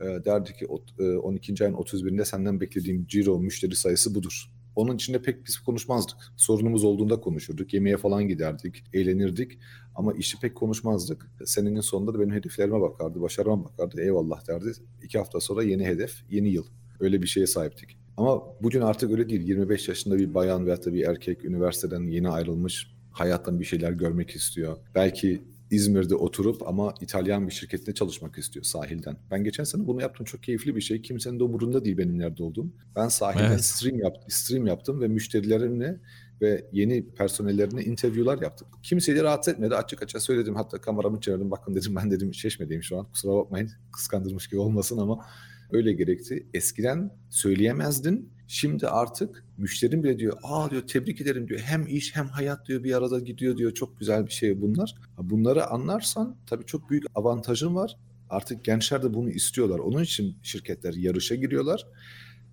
E, 0.02 0.06
derdi 0.26 0.54
ki 0.54 0.68
12. 0.68 1.54
E, 1.54 1.66
ayın 1.66 1.74
31'inde 1.74 2.26
senden 2.26 2.62
beklediğim 2.62 3.08
ciro 3.08 3.40
müşteri 3.40 3.76
sayısı 3.76 4.16
budur. 4.16 4.52
Onun 4.76 4.96
içinde 4.96 5.22
pek 5.22 5.46
biz 5.46 5.60
konuşmazdık. 5.60 6.18
Sorunumuz 6.38 6.84
olduğunda 6.84 7.20
konuşurduk. 7.20 7.74
Yemeğe 7.74 7.98
falan 7.98 8.28
giderdik, 8.28 8.84
eğlenirdik. 8.94 9.60
Ama 9.96 10.14
işi 10.14 10.40
pek 10.40 10.56
konuşmazdık. 10.56 11.32
Senenin 11.46 11.82
sonunda 11.82 12.14
da 12.14 12.20
benim 12.20 12.34
hedeflerime 12.34 12.82
bakardı, 12.82 13.22
başarıma 13.22 13.66
bakardı. 13.66 14.02
Eyvallah 14.02 14.48
derdi. 14.48 14.72
İki 15.04 15.18
hafta 15.18 15.40
sonra 15.40 15.64
yeni 15.64 15.86
hedef, 15.86 16.24
yeni 16.30 16.50
yıl. 16.50 16.66
Öyle 17.00 17.22
bir 17.22 17.28
şeye 17.28 17.48
sahiptik. 17.48 17.98
Ama 18.18 18.42
bugün 18.64 18.82
artık 18.82 19.12
öyle 19.12 19.30
değil. 19.30 19.42
25 19.42 19.88
yaşında 19.88 20.18
bir 20.18 20.34
bayan 20.34 20.66
veya 20.66 20.86
da 20.86 20.94
bir 20.94 21.08
erkek 21.08 21.46
üniversiteden 21.46 22.02
yeni 22.02 22.30
ayrılmış 22.30 22.94
hayattan 23.12 23.60
bir 23.60 23.66
şeyler 23.66 23.92
görmek 23.92 24.30
istiyor. 24.30 24.78
Belki 24.96 25.42
İzmir'de 25.74 26.16
oturup 26.16 26.68
ama 26.68 26.94
İtalyan 27.02 27.48
bir 27.48 27.54
şirketinde 27.54 27.94
çalışmak 27.94 28.38
istiyor 28.38 28.66
sahilden. 28.66 29.18
Ben 29.32 29.44
geçen 29.44 29.64
sene 29.64 29.88
bunu 29.88 30.02
yaptım. 30.02 30.26
Çok 30.26 30.44
keyifli 30.44 30.76
bir 30.76 30.82
şey. 30.82 31.02
Kimsenin 31.02 31.40
de 31.40 31.44
umurunda 31.44 31.86
değil 31.86 31.98
benim 31.98 32.20
nerede 32.20 32.44
olduğum. 32.44 32.68
Ben 32.96 33.08
sahilden 33.08 33.52
evet. 33.52 33.66
stream, 33.66 34.00
yap, 34.00 34.16
stream 34.28 34.68
yaptım 34.68 35.02
ve 35.02 35.08
müşterilerimle 35.08 36.00
ve 36.42 36.66
yeni 36.72 37.10
personellerine 37.10 37.84
interview'lar 37.84 38.42
yaptım. 38.42 38.68
Kimseyi 38.84 39.24
rahatsız 39.24 39.54
etmedi. 39.54 39.76
Açık 39.76 40.04
açık 40.04 40.22
söyledim. 40.22 40.56
Hatta 40.56 40.82
kameramı 40.82 41.22
çevirdim. 41.22 41.52
Bakın 41.52 41.76
dedim 41.76 41.96
ben 41.96 42.12
dedim 42.12 42.32
çeşmedeyim 42.32 42.84
şu 42.84 42.98
an. 42.98 43.06
Kusura 43.12 43.34
bakmayın. 43.34 43.72
Kıskandırmış 43.92 44.48
gibi 44.48 44.60
olmasın 44.60 44.98
ama 44.98 45.26
öyle 45.72 45.94
gerekti. 45.94 46.48
Eskiden 46.54 47.12
söyleyemezdin. 47.30 48.34
Şimdi 48.48 48.88
artık 48.88 49.46
müşterim 49.58 50.04
bile 50.04 50.20
diyor, 50.20 50.38
aa 50.44 50.72
diyor 50.72 50.82
tebrik 50.82 51.22
ederim 51.22 51.48
diyor. 51.48 51.60
Hem 51.60 51.88
iş 51.88 52.16
hem 52.16 52.28
hayat 52.28 52.68
diyor 52.68 52.84
bir 52.84 52.94
arada 52.94 53.20
gidiyor 53.20 53.58
diyor. 53.58 53.74
Çok 53.74 54.00
güzel 54.00 54.26
bir 54.26 54.32
şey 54.32 54.62
bunlar. 54.62 54.96
Bunları 55.18 55.66
anlarsan 55.66 56.36
tabii 56.46 56.66
çok 56.66 56.90
büyük 56.90 57.04
avantajın 57.16 57.76
var. 57.76 57.98
Artık 58.30 58.64
gençler 58.64 59.04
de 59.04 59.14
bunu 59.14 59.30
istiyorlar. 59.30 59.80
Onun 59.80 60.04
için 60.04 60.38
şirketler 60.44 60.94
yarışa 60.94 61.36
giriyorlar 61.36 61.88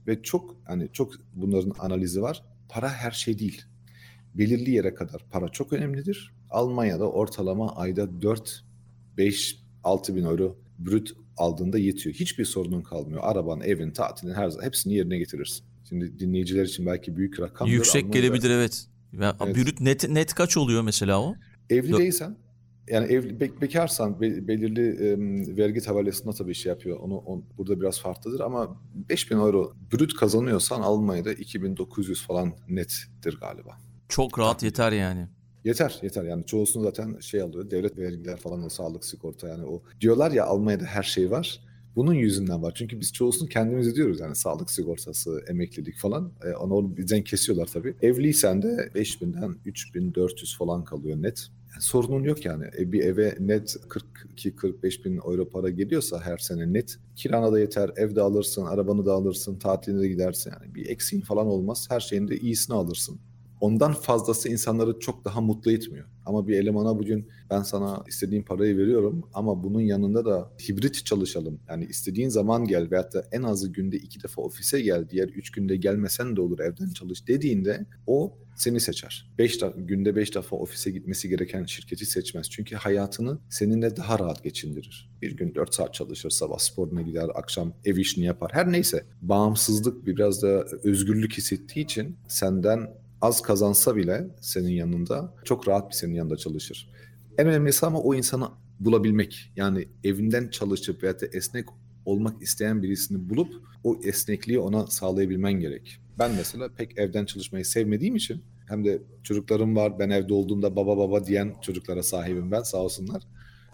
ve 0.07 0.23
çok 0.23 0.57
hani 0.65 0.89
çok 0.93 1.13
bunların 1.35 1.73
analizi 1.79 2.23
var. 2.23 2.45
Para 2.69 2.89
her 2.89 3.11
şey 3.11 3.39
değil. 3.39 3.63
Belirli 4.35 4.71
yere 4.71 4.95
kadar 4.95 5.25
para 5.31 5.49
çok 5.49 5.73
önemlidir. 5.73 6.33
Almanya'da 6.51 7.11
ortalama 7.11 7.77
ayda 7.77 8.23
4 8.23 8.65
5 9.17 9.59
6 9.85 10.17
bin 10.17 10.25
euro 10.25 10.57
brüt 10.79 11.13
aldığında 11.41 11.79
yetiyor. 11.79 12.15
Hiçbir 12.15 12.45
sorunun 12.45 12.83
kalmıyor. 12.83 13.21
Araban, 13.25 13.61
evin, 13.61 13.91
tatilin 13.91 14.35
her 14.35 14.51
hepsini 14.63 14.95
yerine 14.95 15.19
getirirsin. 15.19 15.67
Şimdi 15.89 16.19
dinleyiciler 16.19 16.65
için 16.65 16.87
belki 16.87 17.17
büyük 17.17 17.41
rakam. 17.41 17.69
Yüksek 17.69 18.13
gelebilir 18.13 18.51
evet. 18.51 18.87
Ya, 19.13 19.37
evet. 19.45 19.57
Brüt 19.57 19.81
net, 19.81 20.09
net 20.09 20.35
kaç 20.35 20.57
oluyor 20.57 20.83
mesela 20.83 21.23
o? 21.23 21.35
Evli 21.71 21.99
değilsen 21.99 22.37
yani 22.91 23.07
ev 23.07 23.41
be, 23.41 23.61
bekarsan 23.61 24.21
be, 24.21 24.49
belirli 24.49 24.89
e, 24.89 25.17
vergi 25.57 25.81
tabelasında 25.81 26.33
tabii 26.33 26.55
şey 26.55 26.71
yapıyor. 26.71 27.01
Onu 27.01 27.17
on, 27.17 27.45
burada 27.59 27.81
biraz 27.81 28.01
farklıdır 28.01 28.41
ama 28.41 28.81
5000 28.95 29.37
euro 29.37 29.73
brüt 29.93 30.15
kazanıyorsan 30.15 30.81
Almanya'da 30.81 31.33
2900 31.33 32.27
falan 32.27 32.53
nettir 32.69 33.39
galiba. 33.41 33.79
Çok 34.09 34.39
rahat 34.39 34.63
yeter 34.63 34.93
yani. 34.93 35.29
Yeter 35.65 35.99
yeter 36.03 36.25
yani 36.25 36.47
çoğusunu 36.47 36.83
zaten 36.83 37.19
şey 37.21 37.43
alıyor 37.43 37.71
devlet 37.71 37.99
vergiler 37.99 38.37
falan 38.37 38.65
o 38.65 38.69
sağlık 38.69 39.05
sigorta 39.05 39.49
yani 39.49 39.65
o 39.65 39.83
diyorlar 40.01 40.31
ya 40.31 40.47
Almanya'da 40.47 40.85
her 40.85 41.03
şey 41.03 41.31
var 41.31 41.61
Bunun 41.97 42.15
yüzünden 42.15 42.63
var. 42.63 42.73
Çünkü 42.75 43.01
biz 43.01 43.13
çoğusunu 43.13 43.49
kendimiz 43.49 43.89
ödüyoruz. 43.89 44.21
Yani 44.21 44.37
sağlık 44.37 44.71
sigortası, 44.71 45.45
emeklilik 45.49 45.99
falan. 45.99 46.33
E, 46.45 46.57
onu 46.57 46.97
bizden 46.97 47.23
kesiyorlar 47.23 47.67
tabii. 47.67 47.95
Evliysen 48.03 48.63
de 48.63 48.91
5000'den 48.95 49.57
3400 49.65 50.59
falan 50.59 50.85
kalıyor 50.85 51.23
net. 51.23 51.47
Yani 51.73 51.83
sorunun 51.83 52.25
yok 52.25 52.45
yani. 52.45 52.65
E, 52.79 52.93
bir 52.93 53.05
eve 53.05 53.37
net 53.41 53.77
42-45 54.37 55.05
bin 55.05 55.17
euro 55.17 55.49
para 55.49 55.71
geliyorsa 55.71 56.21
her 56.21 56.39
sene 56.39 56.73
net. 56.73 56.99
Kirana 57.17 57.53
da 57.53 57.61
yeter, 57.61 57.91
evde 57.97 58.21
alırsın, 58.21 58.65
arabanı 58.67 59.07
da 59.07 59.13
alırsın, 59.13 59.59
tatiline 59.59 60.03
de 60.03 60.09
gidersin. 60.09 60.53
Yani 60.61 60.75
bir 60.75 60.89
eksiğin 60.89 61.23
falan 61.23 61.47
olmaz. 61.47 61.87
Her 61.91 62.01
şeyin 62.01 62.29
de 62.29 62.37
iyisini 62.37 62.77
alırsın 62.77 63.21
ondan 63.61 63.93
fazlası 63.93 64.49
insanları 64.49 64.99
çok 64.99 65.25
daha 65.25 65.41
mutlu 65.41 65.73
etmiyor. 65.73 66.07
Ama 66.27 66.49
bir 66.49 66.57
elemana 66.57 66.99
bugün 66.99 67.29
ben 67.51 67.63
sana 67.63 68.05
istediğin 68.09 68.43
parayı 68.43 68.77
veriyorum 68.77 69.25
ama 69.35 69.65
bunun 69.65 69.81
yanında 69.81 70.25
da 70.25 70.53
hibrit 70.69 71.07
çalışalım. 71.07 71.61
Yani 71.69 71.85
istediğin 71.85 72.29
zaman 72.29 72.65
gel 72.65 72.91
veyahut 72.91 73.15
da 73.15 73.25
en 73.33 73.43
azı 73.43 73.73
günde 73.73 73.97
iki 73.97 74.23
defa 74.23 74.43
ofise 74.43 74.81
gel, 74.81 75.09
diğer 75.11 75.29
üç 75.29 75.51
günde 75.51 75.77
gelmesen 75.77 76.37
de 76.37 76.41
olur 76.41 76.59
evden 76.59 76.91
çalış 76.91 77.29
dediğinde 77.29 77.87
o 78.07 78.39
seni 78.57 78.81
seçer. 78.81 79.31
Beş 79.39 79.59
günde 79.77 80.17
beş 80.17 80.35
defa 80.35 80.57
ofise 80.57 80.91
gitmesi 80.91 81.29
gereken 81.29 81.65
şirketi 81.65 82.07
seçmez. 82.07 82.51
Çünkü 82.51 82.77
hayatını 82.77 83.39
seninle 83.51 83.97
daha 83.97 84.19
rahat 84.19 84.45
geçindirir. 84.45 85.11
Bir 85.23 85.37
gün 85.37 85.55
dört 85.55 85.75
saat 85.75 85.95
çalışır, 85.95 86.31
sabah 86.31 86.59
sporuna 86.59 87.03
gider, 87.03 87.29
akşam 87.35 87.73
ev 87.85 87.97
işini 87.97 88.25
yapar. 88.25 88.51
Her 88.55 88.73
neyse 88.73 89.05
bağımsızlık 89.23 90.07
biraz 90.07 90.43
da 90.43 90.65
özgürlük 90.85 91.33
hissettiği 91.39 91.85
için 91.85 92.17
senden 92.29 93.00
az 93.21 93.43
kazansa 93.43 93.97
bile 93.97 94.27
senin 94.41 94.73
yanında 94.73 95.35
çok 95.45 95.69
rahat 95.69 95.91
bir 95.91 95.95
senin 95.95 96.15
yanında 96.15 96.37
çalışır. 96.37 96.91
En 97.39 97.47
önemlisi 97.47 97.87
ama 97.87 98.01
o 98.01 98.15
insanı 98.15 98.49
bulabilmek. 98.81 99.53
Yani 99.57 99.89
evinden 100.05 100.49
çalışıp 100.49 101.03
veya 101.03 101.21
da 101.21 101.27
esnek 101.27 101.67
olmak 102.05 102.43
isteyen 102.43 102.83
birisini 102.83 103.31
bulup 103.31 103.55
o 103.85 104.01
esnekliği 104.05 104.59
ona 104.59 104.87
sağlayabilmen 104.87 105.53
gerek. 105.53 106.01
Ben 106.19 106.31
mesela 106.37 106.69
pek 106.69 106.99
evden 106.99 107.25
çalışmayı 107.25 107.65
sevmediğim 107.65 108.17
için 108.17 108.43
hem 108.69 108.85
de 108.85 109.03
çocuklarım 109.23 109.77
var. 109.77 109.99
Ben 109.99 110.11
evde 110.11 110.35
olduğumda 110.35 110.77
baba 110.77 110.99
baba 110.99 111.27
diyen 111.27 111.55
çocuklara 111.63 112.03
sahibim 112.03 112.51
ben 112.51 112.63
sağ 112.63 112.79
olsunlar. 112.79 113.23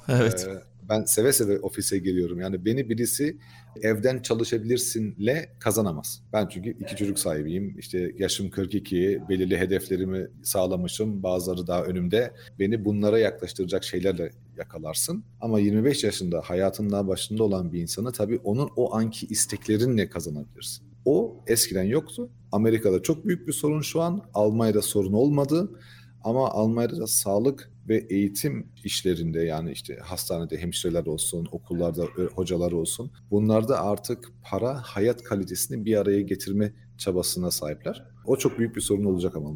Evet. 0.20 0.48
Ee, 0.50 0.62
ben 0.88 1.04
seve 1.04 1.32
seve 1.32 1.58
ofise 1.58 1.98
geliyorum. 1.98 2.40
Yani 2.40 2.64
beni 2.64 2.88
birisi 2.88 3.36
evden 3.82 4.22
çalışabilirsinle 4.22 5.48
kazanamaz. 5.58 6.22
Ben 6.32 6.48
çünkü 6.48 6.70
iki 6.70 6.96
çocuk 6.96 7.18
sahibiyim. 7.18 7.78
İşte 7.78 8.12
yaşım 8.18 8.50
42, 8.50 9.22
belirli 9.28 9.58
hedeflerimi 9.58 10.28
sağlamışım. 10.42 11.22
Bazıları 11.22 11.66
daha 11.66 11.84
önümde. 11.84 12.32
Beni 12.58 12.84
bunlara 12.84 13.18
yaklaştıracak 13.18 13.84
şeylerle 13.84 14.30
yakalarsın. 14.56 15.24
Ama 15.40 15.60
25 15.60 16.04
yaşında 16.04 16.40
hayatın 16.44 16.90
daha 16.90 17.08
başında 17.08 17.44
olan 17.44 17.72
bir 17.72 17.80
insanı 17.80 18.12
tabii 18.12 18.40
onun 18.44 18.70
o 18.76 18.94
anki 18.94 19.26
isteklerinle 19.26 20.08
kazanabilirsin. 20.08 20.86
O 21.04 21.36
eskiden 21.46 21.82
yoktu. 21.82 22.28
Amerika'da 22.52 23.02
çok 23.02 23.26
büyük 23.26 23.48
bir 23.48 23.52
sorun 23.52 23.80
şu 23.80 24.00
an. 24.00 24.22
Almanya'da 24.34 24.82
sorun 24.82 25.12
olmadı. 25.12 25.70
Ama 26.26 26.50
Almanya'da 26.50 26.98
da 27.00 27.06
sağlık 27.06 27.70
ve 27.88 28.06
eğitim 28.10 28.72
işlerinde 28.84 29.40
yani 29.40 29.72
işte 29.72 29.98
hastanede 30.02 30.58
hemşireler 30.58 31.06
olsun, 31.06 31.48
okullarda 31.52 32.04
hocalar 32.34 32.72
olsun 32.72 33.12
bunlarda 33.30 33.80
artık 33.80 34.32
para 34.42 34.80
hayat 34.82 35.22
kalitesini 35.22 35.84
bir 35.84 35.96
araya 35.96 36.20
getirme 36.20 36.72
çabasına 36.98 37.50
sahipler. 37.50 38.04
O 38.24 38.36
çok 38.36 38.58
büyük 38.58 38.76
bir 38.76 38.80
sorun 38.80 39.04
olacak 39.04 39.36
ama 39.36 39.50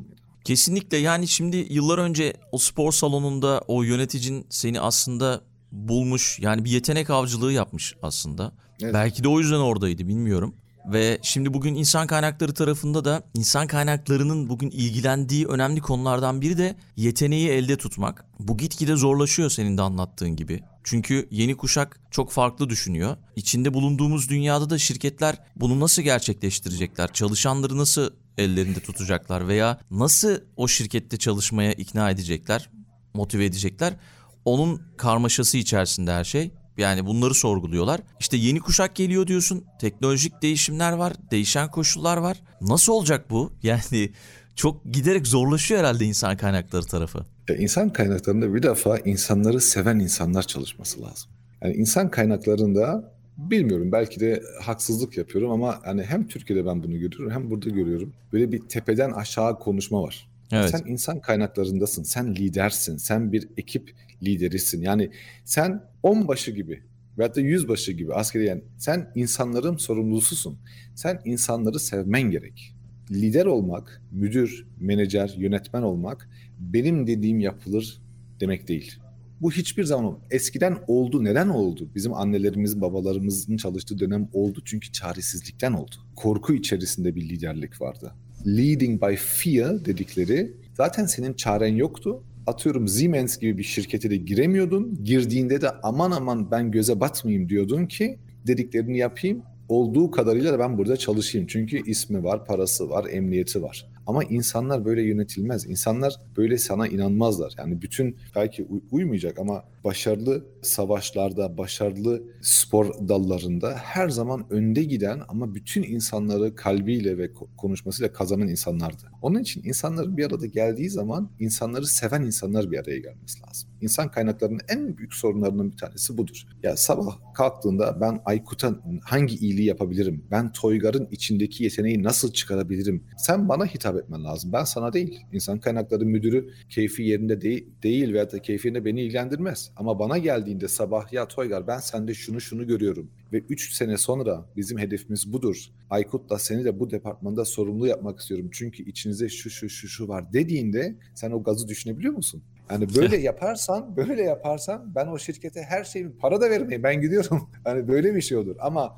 Kesinlikle 0.44 0.96
yani 0.96 1.28
şimdi 1.28 1.56
yıllar 1.70 1.98
önce 1.98 2.32
o 2.52 2.58
spor 2.58 2.92
salonunda 2.92 3.62
o 3.68 3.82
yöneticin 3.82 4.46
seni 4.50 4.80
aslında 4.80 5.40
bulmuş 5.72 6.38
yani 6.40 6.64
bir 6.64 6.70
yetenek 6.70 7.10
avcılığı 7.10 7.52
yapmış 7.52 7.94
aslında. 8.02 8.52
Evet. 8.82 8.94
Belki 8.94 9.24
de 9.24 9.28
o 9.28 9.38
yüzden 9.40 9.60
oradaydı 9.60 10.08
bilmiyorum. 10.08 10.54
Ve 10.86 11.18
şimdi 11.22 11.54
bugün 11.54 11.74
insan 11.74 12.06
kaynakları 12.06 12.54
tarafında 12.54 13.04
da 13.04 13.22
insan 13.34 13.66
kaynaklarının 13.66 14.48
bugün 14.48 14.70
ilgilendiği 14.70 15.46
önemli 15.46 15.80
konulardan 15.80 16.40
biri 16.40 16.58
de 16.58 16.76
yeteneği 16.96 17.48
elde 17.48 17.76
tutmak. 17.76 18.24
Bu 18.38 18.56
gitgide 18.56 18.96
zorlaşıyor 18.96 19.50
senin 19.50 19.78
de 19.78 19.82
anlattığın 19.82 20.36
gibi. 20.36 20.60
Çünkü 20.84 21.28
yeni 21.30 21.56
kuşak 21.56 22.00
çok 22.10 22.32
farklı 22.32 22.70
düşünüyor. 22.70 23.16
İçinde 23.36 23.74
bulunduğumuz 23.74 24.28
dünyada 24.28 24.70
da 24.70 24.78
şirketler 24.78 25.36
bunu 25.56 25.80
nasıl 25.80 26.02
gerçekleştirecekler? 26.02 27.12
Çalışanları 27.12 27.78
nasıl 27.78 28.10
ellerinde 28.38 28.80
tutacaklar 28.80 29.48
veya 29.48 29.80
nasıl 29.90 30.38
o 30.56 30.68
şirkette 30.68 31.16
çalışmaya 31.16 31.72
ikna 31.72 32.10
edecekler, 32.10 32.70
motive 33.14 33.44
edecekler? 33.44 33.96
Onun 34.44 34.82
karmaşası 34.96 35.58
içerisinde 35.58 36.12
her 36.12 36.24
şey. 36.24 36.50
Yani 36.80 37.06
bunları 37.06 37.34
sorguluyorlar. 37.34 38.00
İşte 38.20 38.36
yeni 38.36 38.60
kuşak 38.60 38.94
geliyor 38.96 39.26
diyorsun. 39.26 39.64
Teknolojik 39.80 40.42
değişimler 40.42 40.92
var. 40.92 41.12
Değişen 41.30 41.70
koşullar 41.70 42.16
var. 42.16 42.42
Nasıl 42.60 42.92
olacak 42.92 43.30
bu? 43.30 43.52
Yani 43.62 44.10
çok 44.56 44.84
giderek 44.84 45.26
zorlaşıyor 45.26 45.80
herhalde 45.80 46.04
insan 46.04 46.36
kaynakları 46.36 46.84
tarafı. 46.84 47.26
Ya 47.48 47.56
insan 47.56 47.92
kaynaklarında 47.92 48.54
bir 48.54 48.62
defa 48.62 48.98
insanları 48.98 49.60
seven 49.60 49.98
insanlar 49.98 50.42
çalışması 50.42 51.02
lazım. 51.02 51.30
Yani 51.62 51.74
insan 51.74 52.10
kaynaklarında 52.10 53.12
bilmiyorum 53.36 53.92
belki 53.92 54.20
de 54.20 54.42
haksızlık 54.62 55.16
yapıyorum 55.16 55.50
ama 55.50 55.78
hani 55.84 56.02
hem 56.02 56.28
Türkiye'de 56.28 56.66
ben 56.66 56.82
bunu 56.82 56.98
görüyorum 56.98 57.30
hem 57.30 57.50
burada 57.50 57.70
görüyorum. 57.70 58.12
Böyle 58.32 58.52
bir 58.52 58.60
tepeden 58.60 59.10
aşağı 59.10 59.58
konuşma 59.58 60.02
var. 60.02 60.29
Evet. 60.52 60.70
Sen 60.70 60.82
insan 60.86 61.20
kaynaklarındasın, 61.20 62.02
sen 62.02 62.34
lidersin, 62.34 62.96
sen 62.96 63.32
bir 63.32 63.48
ekip 63.56 63.94
liderisin. 64.22 64.82
Yani 64.82 65.10
sen 65.44 65.82
onbaşı 66.02 66.50
gibi 66.50 66.82
veyahut 67.18 67.36
da 67.36 67.40
yüzbaşı 67.40 67.92
gibi 67.92 68.14
askeri 68.14 68.46
yani 68.46 68.62
sen 68.78 69.12
insanların 69.14 69.76
sorumlususun. 69.76 70.58
Sen 70.94 71.20
insanları 71.24 71.80
sevmen 71.80 72.22
gerek. 72.22 72.74
Lider 73.10 73.46
olmak, 73.46 74.02
müdür, 74.12 74.66
menajer, 74.80 75.34
yönetmen 75.38 75.82
olmak 75.82 76.28
benim 76.58 77.06
dediğim 77.06 77.40
yapılır 77.40 78.02
demek 78.40 78.68
değil. 78.68 78.98
Bu 79.40 79.52
hiçbir 79.52 79.84
zaman 79.84 80.18
eskiden 80.30 80.78
oldu. 80.86 81.24
Neden 81.24 81.48
oldu? 81.48 81.88
Bizim 81.94 82.14
annelerimiz, 82.14 82.80
babalarımızın 82.80 83.56
çalıştığı 83.56 83.98
dönem 83.98 84.28
oldu 84.32 84.62
çünkü 84.64 84.92
çaresizlikten 84.92 85.72
oldu. 85.72 85.94
Korku 86.16 86.54
içerisinde 86.54 87.14
bir 87.14 87.28
liderlik 87.28 87.80
vardı. 87.80 88.12
Leading 88.46 89.02
by 89.02 89.16
fear 89.16 89.84
dedikleri 89.84 90.52
zaten 90.74 91.06
senin 91.06 91.32
çaren 91.32 91.74
yoktu 91.74 92.22
atıyorum 92.46 92.88
Siemens 92.88 93.38
gibi 93.38 93.58
bir 93.58 93.62
şirkete 93.62 94.10
de 94.10 94.16
giremiyordun. 94.16 95.04
Girdiğinde 95.04 95.60
de 95.60 95.70
aman 95.82 96.10
aman 96.10 96.50
ben 96.50 96.70
göze 96.70 97.00
batmayayım 97.00 97.48
diyordun 97.48 97.86
ki 97.86 98.18
dediklerini 98.46 98.98
yapayım. 98.98 99.42
Olduğu 99.68 100.10
kadarıyla 100.10 100.52
da 100.52 100.58
ben 100.58 100.78
burada 100.78 100.96
çalışayım. 100.96 101.46
Çünkü 101.46 101.90
ismi 101.90 102.24
var, 102.24 102.46
parası 102.46 102.90
var, 102.90 103.06
emniyeti 103.10 103.62
var. 103.62 103.86
Ama 104.10 104.24
insanlar 104.24 104.84
böyle 104.84 105.02
yönetilmez. 105.02 105.66
İnsanlar 105.66 106.14
böyle 106.36 106.58
sana 106.58 106.88
inanmazlar. 106.88 107.54
Yani 107.58 107.82
bütün 107.82 108.16
belki 108.36 108.68
uymayacak 108.90 109.38
ama 109.38 109.64
başarılı 109.84 110.44
savaşlarda, 110.62 111.58
başarılı 111.58 112.22
spor 112.42 113.08
dallarında 113.08 113.74
her 113.74 114.08
zaman 114.08 114.46
önde 114.50 114.84
giden 114.84 115.20
ama 115.28 115.54
bütün 115.54 115.82
insanları 115.82 116.54
kalbiyle 116.54 117.18
ve 117.18 117.30
konuşmasıyla 117.56 118.12
kazanan 118.12 118.48
insanlardı. 118.48 119.02
Onun 119.22 119.38
için 119.38 119.62
insanların 119.64 120.16
bir 120.16 120.26
arada 120.26 120.46
geldiği 120.46 120.90
zaman 120.90 121.30
insanları 121.38 121.86
seven 121.86 122.22
insanlar 122.22 122.70
bir 122.70 122.78
araya 122.78 122.98
gelmesi 122.98 123.40
lazım. 123.42 123.70
İnsan 123.80 124.10
kaynaklarının 124.10 124.60
en 124.68 124.96
büyük 124.96 125.14
sorunlarının 125.14 125.72
bir 125.72 125.76
tanesi 125.76 126.18
budur. 126.18 126.46
Ya 126.62 126.76
sabah 126.76 127.34
kalktığında 127.34 128.00
ben 128.00 128.20
Aykut'a 128.24 128.80
hangi 129.02 129.34
iyiliği 129.36 129.66
yapabilirim? 129.66 130.24
Ben 130.30 130.52
Toygar'ın 130.52 131.08
içindeki 131.10 131.64
yeteneği 131.64 132.02
nasıl 132.02 132.32
çıkarabilirim? 132.32 133.04
Sen 133.18 133.48
bana 133.48 133.66
hitap 133.66 133.96
etmen 134.00 134.24
lazım. 134.24 134.52
Ben 134.52 134.64
sana 134.64 134.92
değil. 134.92 135.20
İnsan 135.32 135.58
kaynakları 135.58 136.06
müdürü 136.06 136.50
keyfi 136.68 137.02
yerinde 137.02 137.40
de- 137.40 137.64
değil 137.82 138.12
veya 138.12 138.32
da 138.32 138.42
keyfinde 138.42 138.84
beni 138.84 139.02
ilgilendirmez. 139.02 139.70
Ama 139.76 139.98
bana 139.98 140.18
geldiğinde 140.18 140.68
sabah 140.68 141.12
ya 141.12 141.28
Toygar 141.28 141.66
ben 141.66 141.78
sende 141.78 142.14
şunu 142.14 142.40
şunu 142.40 142.66
görüyorum 142.66 143.10
ve 143.32 143.38
3 143.38 143.72
sene 143.72 143.96
sonra 143.96 144.44
bizim 144.56 144.78
hedefimiz 144.78 145.32
budur. 145.32 145.56
Aykut'la 145.90 146.38
seni 146.38 146.64
de 146.64 146.80
bu 146.80 146.90
departmanda 146.90 147.44
sorumlu 147.44 147.86
yapmak 147.86 148.20
istiyorum. 148.20 148.48
Çünkü 148.52 148.82
içinize 148.82 149.28
şu 149.28 149.50
şu 149.50 149.68
şu 149.68 149.88
şu 149.88 150.08
var 150.08 150.32
dediğinde 150.32 150.96
sen 151.14 151.30
o 151.30 151.42
gazı 151.42 151.68
düşünebiliyor 151.68 152.14
musun? 152.14 152.42
Yani 152.70 152.86
böyle 152.96 153.16
yaparsan, 153.30 153.96
böyle 153.96 154.22
yaparsan 154.22 154.94
ben 154.94 155.06
o 155.06 155.18
şirkete 155.18 155.62
her 155.62 155.84
şeyi 155.84 156.10
para 156.10 156.40
da 156.40 156.50
vermeyeyim. 156.50 156.82
Ben 156.82 157.00
gidiyorum. 157.00 157.48
Hani 157.64 157.88
böyle 157.88 158.14
bir 158.14 158.20
şey 158.20 158.38
olur. 158.38 158.56
Ama 158.60 158.96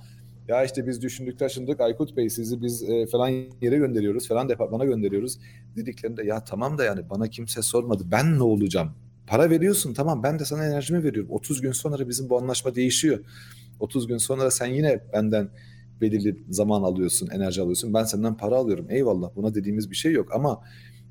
ya 0.48 0.64
işte 0.64 0.86
biz 0.86 1.02
düşündük 1.02 1.38
taşındık 1.38 1.80
Aykut 1.80 2.16
Bey 2.16 2.30
sizi 2.30 2.62
biz 2.62 2.82
e, 2.82 3.06
falan 3.06 3.28
yere 3.60 3.76
gönderiyoruz 3.76 4.28
falan 4.28 4.48
departmana 4.48 4.84
gönderiyoruz 4.84 5.38
dediklerinde 5.76 6.24
ya 6.24 6.44
tamam 6.44 6.78
da 6.78 6.84
yani 6.84 7.10
bana 7.10 7.28
kimse 7.28 7.62
sormadı 7.62 8.04
ben 8.10 8.38
ne 8.38 8.42
olacağım? 8.42 8.90
Para 9.26 9.50
veriyorsun 9.50 9.94
tamam 9.94 10.22
ben 10.22 10.38
de 10.38 10.44
sana 10.44 10.66
enerjimi 10.66 11.04
veriyorum. 11.04 11.30
30 11.30 11.60
gün 11.60 11.72
sonra 11.72 12.08
bizim 12.08 12.28
bu 12.28 12.38
anlaşma 12.38 12.74
değişiyor. 12.74 13.24
30 13.80 14.06
gün 14.06 14.18
sonra 14.18 14.50
sen 14.50 14.66
yine 14.66 15.00
benden 15.12 15.48
belirli 16.00 16.36
zaman 16.50 16.82
alıyorsun, 16.82 17.28
enerji 17.28 17.62
alıyorsun. 17.62 17.94
Ben 17.94 18.04
senden 18.04 18.36
para 18.36 18.56
alıyorum. 18.56 18.86
Eyvallah 18.88 19.30
buna 19.36 19.54
dediğimiz 19.54 19.90
bir 19.90 19.96
şey 19.96 20.12
yok 20.12 20.34
ama 20.34 20.62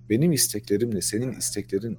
benim 0.10 0.32
isteklerimle 0.32 1.02
senin 1.02 1.32
isteklerinin 1.32 1.98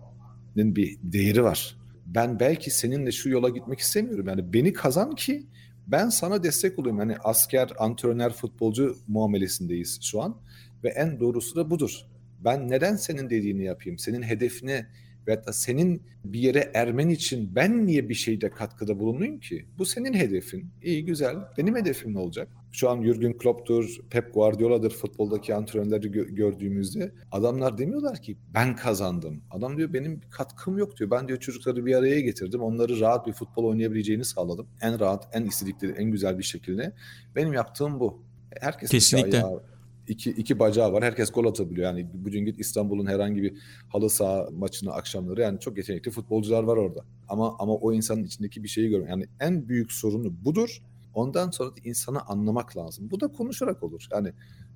bir 0.57 0.99
değeri 1.03 1.45
var. 1.45 1.77
Ben 2.07 2.40
belki 2.40 2.71
seninle 2.71 3.12
şu 3.12 3.31
yola 3.31 3.49
gitmek 3.49 3.79
istemiyorum. 3.79 4.29
Yani 4.29 4.53
beni 4.53 4.73
kazan 4.73 5.14
ki 5.14 5.47
Ben 5.87 6.09
sana 6.09 6.42
destek 6.42 6.79
olayım. 6.79 6.99
Hani 6.99 7.16
asker, 7.16 7.71
antrenör, 7.79 8.31
futbolcu 8.31 8.97
muamelesindeyiz 9.09 9.99
şu 10.03 10.23
an. 10.23 10.37
Ve 10.85 10.88
en 10.88 11.21
doğrusu 11.21 11.57
da 11.57 11.71
budur. 11.71 12.01
Ben 12.45 12.71
neden 12.71 12.97
senin 12.97 13.31
dediğini 13.31 13.64
yapayım? 13.64 13.99
Senin 13.99 14.23
hedefine 14.23 14.87
veyahut 15.27 15.47
da 15.47 15.53
senin 15.53 16.03
bir 16.25 16.38
yere 16.38 16.71
ermen 16.75 17.09
için 17.09 17.55
ben 17.55 17.87
niye 17.87 18.09
bir 18.09 18.14
şeyde 18.14 18.51
katkıda 18.51 18.99
bulunayım 18.99 19.40
ki? 19.40 19.66
Bu 19.79 19.87
senin 19.87 20.14
hedefin. 20.14 20.71
İyi 20.83 21.05
güzel. 21.05 21.37
Benim 21.59 21.77
hedefim 21.77 22.14
ne 22.14 22.18
olacak? 22.18 22.49
Şu 22.73 22.91
an 22.91 23.03
Jurgen 23.03 23.39
Klopp'tur, 23.39 23.97
Pep 24.11 24.35
Guardiola'dır 24.35 24.91
futboldaki 24.91 25.55
antrenörleri 25.55 26.07
gö- 26.07 26.35
gördüğümüzde 26.35 27.13
adamlar 27.33 27.79
demiyorlar 27.79 28.23
ki 28.23 28.37
ben 28.55 28.77
kazandım. 28.77 29.43
Adam 29.51 29.77
diyor 29.77 29.93
benim 29.93 30.21
bir 30.23 30.31
katkım 30.31 30.79
yok 30.79 30.97
diyor. 30.97 31.11
Ben 31.11 31.29
diyor 31.29 31.39
çocukları 31.39 31.87
bir 31.87 31.95
araya 31.95 32.21
getirdim. 32.21 32.61
Onları 32.61 33.01
rahat 33.01 33.27
bir 33.27 33.33
futbol 33.33 33.65
oynayabileceğini 33.65 34.25
sağladım. 34.25 34.67
En 34.81 35.01
rahat, 35.01 35.29
en 35.33 35.45
istedikleri, 35.45 35.93
en 35.93 36.11
güzel 36.11 36.39
bir 36.39 36.43
şekilde. 36.43 36.93
Benim 37.37 37.53
yaptığım 37.53 38.01
bu. 38.01 38.23
Herkes 38.61 38.91
Kesinlikle. 38.91 39.45
Ayağı, 39.45 39.63
iki, 40.09 40.31
iki 40.31 40.59
bacağı 40.59 40.93
var. 40.93 41.05
Herkes 41.05 41.33
gol 41.33 41.45
atabiliyor. 41.45 41.87
Yani 41.87 42.11
bugün 42.15 42.45
git 42.45 42.61
İstanbul'un 42.61 43.07
herhangi 43.07 43.43
bir 43.43 43.55
halı 43.89 44.11
saha 44.11 44.49
maçını 44.53 44.93
akşamları 44.93 45.41
yani 45.41 45.61
çok 45.61 45.77
yetenekli 45.77 46.11
futbolcular 46.11 46.63
var 46.63 46.77
orada. 46.77 47.05
Ama 47.29 47.57
ama 47.59 47.75
o 47.75 47.93
insanın 47.93 48.25
içindeki 48.25 48.63
bir 48.63 48.69
şeyi 48.69 48.89
görüyorum. 48.89 49.09
Yani 49.09 49.27
en 49.41 49.69
büyük 49.69 49.93
sorunu 49.93 50.45
budur. 50.45 50.83
Ondan 51.14 51.51
sonra 51.51 51.70
da 51.70 51.81
insanı 51.85 52.20
anlamak 52.20 52.77
lazım. 52.77 53.11
Bu 53.11 53.20
da 53.20 53.29
konuşarak 53.29 53.83
olur. 53.83 54.07
Yani 54.12 54.33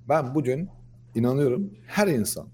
ben 0.09 0.35
bugün 0.35 0.69
inanıyorum 1.15 1.73
her 1.87 2.07
insan 2.07 2.47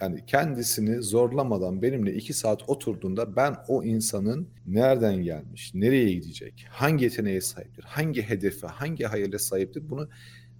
yani 0.00 0.26
kendisini 0.26 1.02
zorlamadan 1.02 1.82
benimle 1.82 2.14
iki 2.14 2.32
saat 2.32 2.68
oturduğunda 2.68 3.36
ben 3.36 3.56
o 3.68 3.84
insanın 3.84 4.48
nereden 4.66 5.16
gelmiş, 5.16 5.74
nereye 5.74 6.12
gidecek, 6.12 6.66
hangi 6.70 7.04
yeteneğe 7.04 7.40
sahiptir, 7.40 7.84
hangi 7.84 8.22
hedefe, 8.22 8.66
hangi 8.66 9.04
hayale 9.04 9.38
sahiptir 9.38 9.90
bunu 9.90 10.08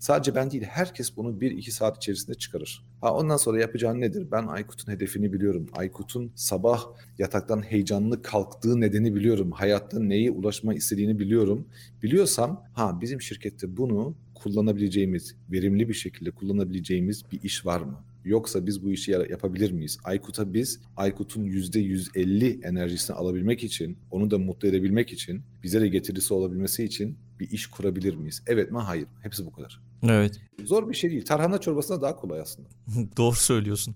Sadece 0.05 0.35
ben 0.35 0.51
değil 0.51 0.63
herkes 0.63 1.17
bunu 1.17 1.41
bir 1.41 1.51
iki 1.51 1.73
saat 1.73 1.97
içerisinde 1.97 2.35
çıkarır. 2.35 2.85
Ha 3.01 3.15
ondan 3.15 3.37
sonra 3.37 3.61
yapacağın 3.61 4.01
nedir? 4.01 4.27
Ben 4.33 4.47
Aykut'un 4.47 4.93
hedefini 4.93 5.33
biliyorum. 5.33 5.67
Aykut'un 5.73 6.33
sabah 6.35 6.85
yataktan 7.19 7.63
heyecanlı 7.63 8.23
kalktığı 8.23 8.81
nedeni 8.81 9.15
biliyorum. 9.15 9.51
Hayatta 9.51 10.01
neye 10.01 10.31
ulaşma 10.31 10.75
istediğini 10.75 11.19
biliyorum. 11.19 11.69
Biliyorsam 12.03 12.65
ha 12.73 12.99
bizim 13.01 13.23
şirkette 13.23 13.77
bunu 13.77 14.15
kullanabileceğimiz, 14.35 15.37
verimli 15.51 15.89
bir 15.89 15.95
şekilde 15.95 16.31
kullanabileceğimiz 16.31 17.23
bir 17.33 17.43
iş 17.43 17.67
var 17.67 17.81
mı? 17.81 18.05
Yoksa 18.25 18.67
biz 18.67 18.85
bu 18.85 18.91
işi 18.91 19.11
yapabilir 19.11 19.71
miyiz? 19.71 19.99
Aykut'a 20.05 20.55
biz 20.55 20.81
Aykut'un 20.97 21.45
%150 21.45 22.67
enerjisini 22.67 23.17
alabilmek 23.17 23.65
için, 23.65 23.99
onu 24.11 24.31
da 24.31 24.39
mutlu 24.39 24.69
edebilmek 24.69 25.13
için, 25.13 25.43
bize 25.63 25.81
de 25.81 25.89
getirisi 25.89 26.35
olabilmesi 26.35 26.85
için 26.85 27.17
bir 27.41 27.51
iş 27.51 27.67
kurabilir 27.67 28.15
miyiz? 28.15 28.43
Evet 28.47 28.73
mi? 28.73 28.79
Hayır. 28.79 29.07
Hepsi 29.23 29.47
bu 29.47 29.53
kadar. 29.53 29.81
Evet. 30.09 30.41
Zor 30.65 30.89
bir 30.89 30.95
şey 30.95 31.11
değil. 31.11 31.25
Tarhana 31.25 31.59
çorbasına 31.59 32.03
daha 32.03 32.17
kolay 32.17 32.41
aslında. 32.41 32.69
Doğru 33.17 33.35
söylüyorsun. 33.35 33.95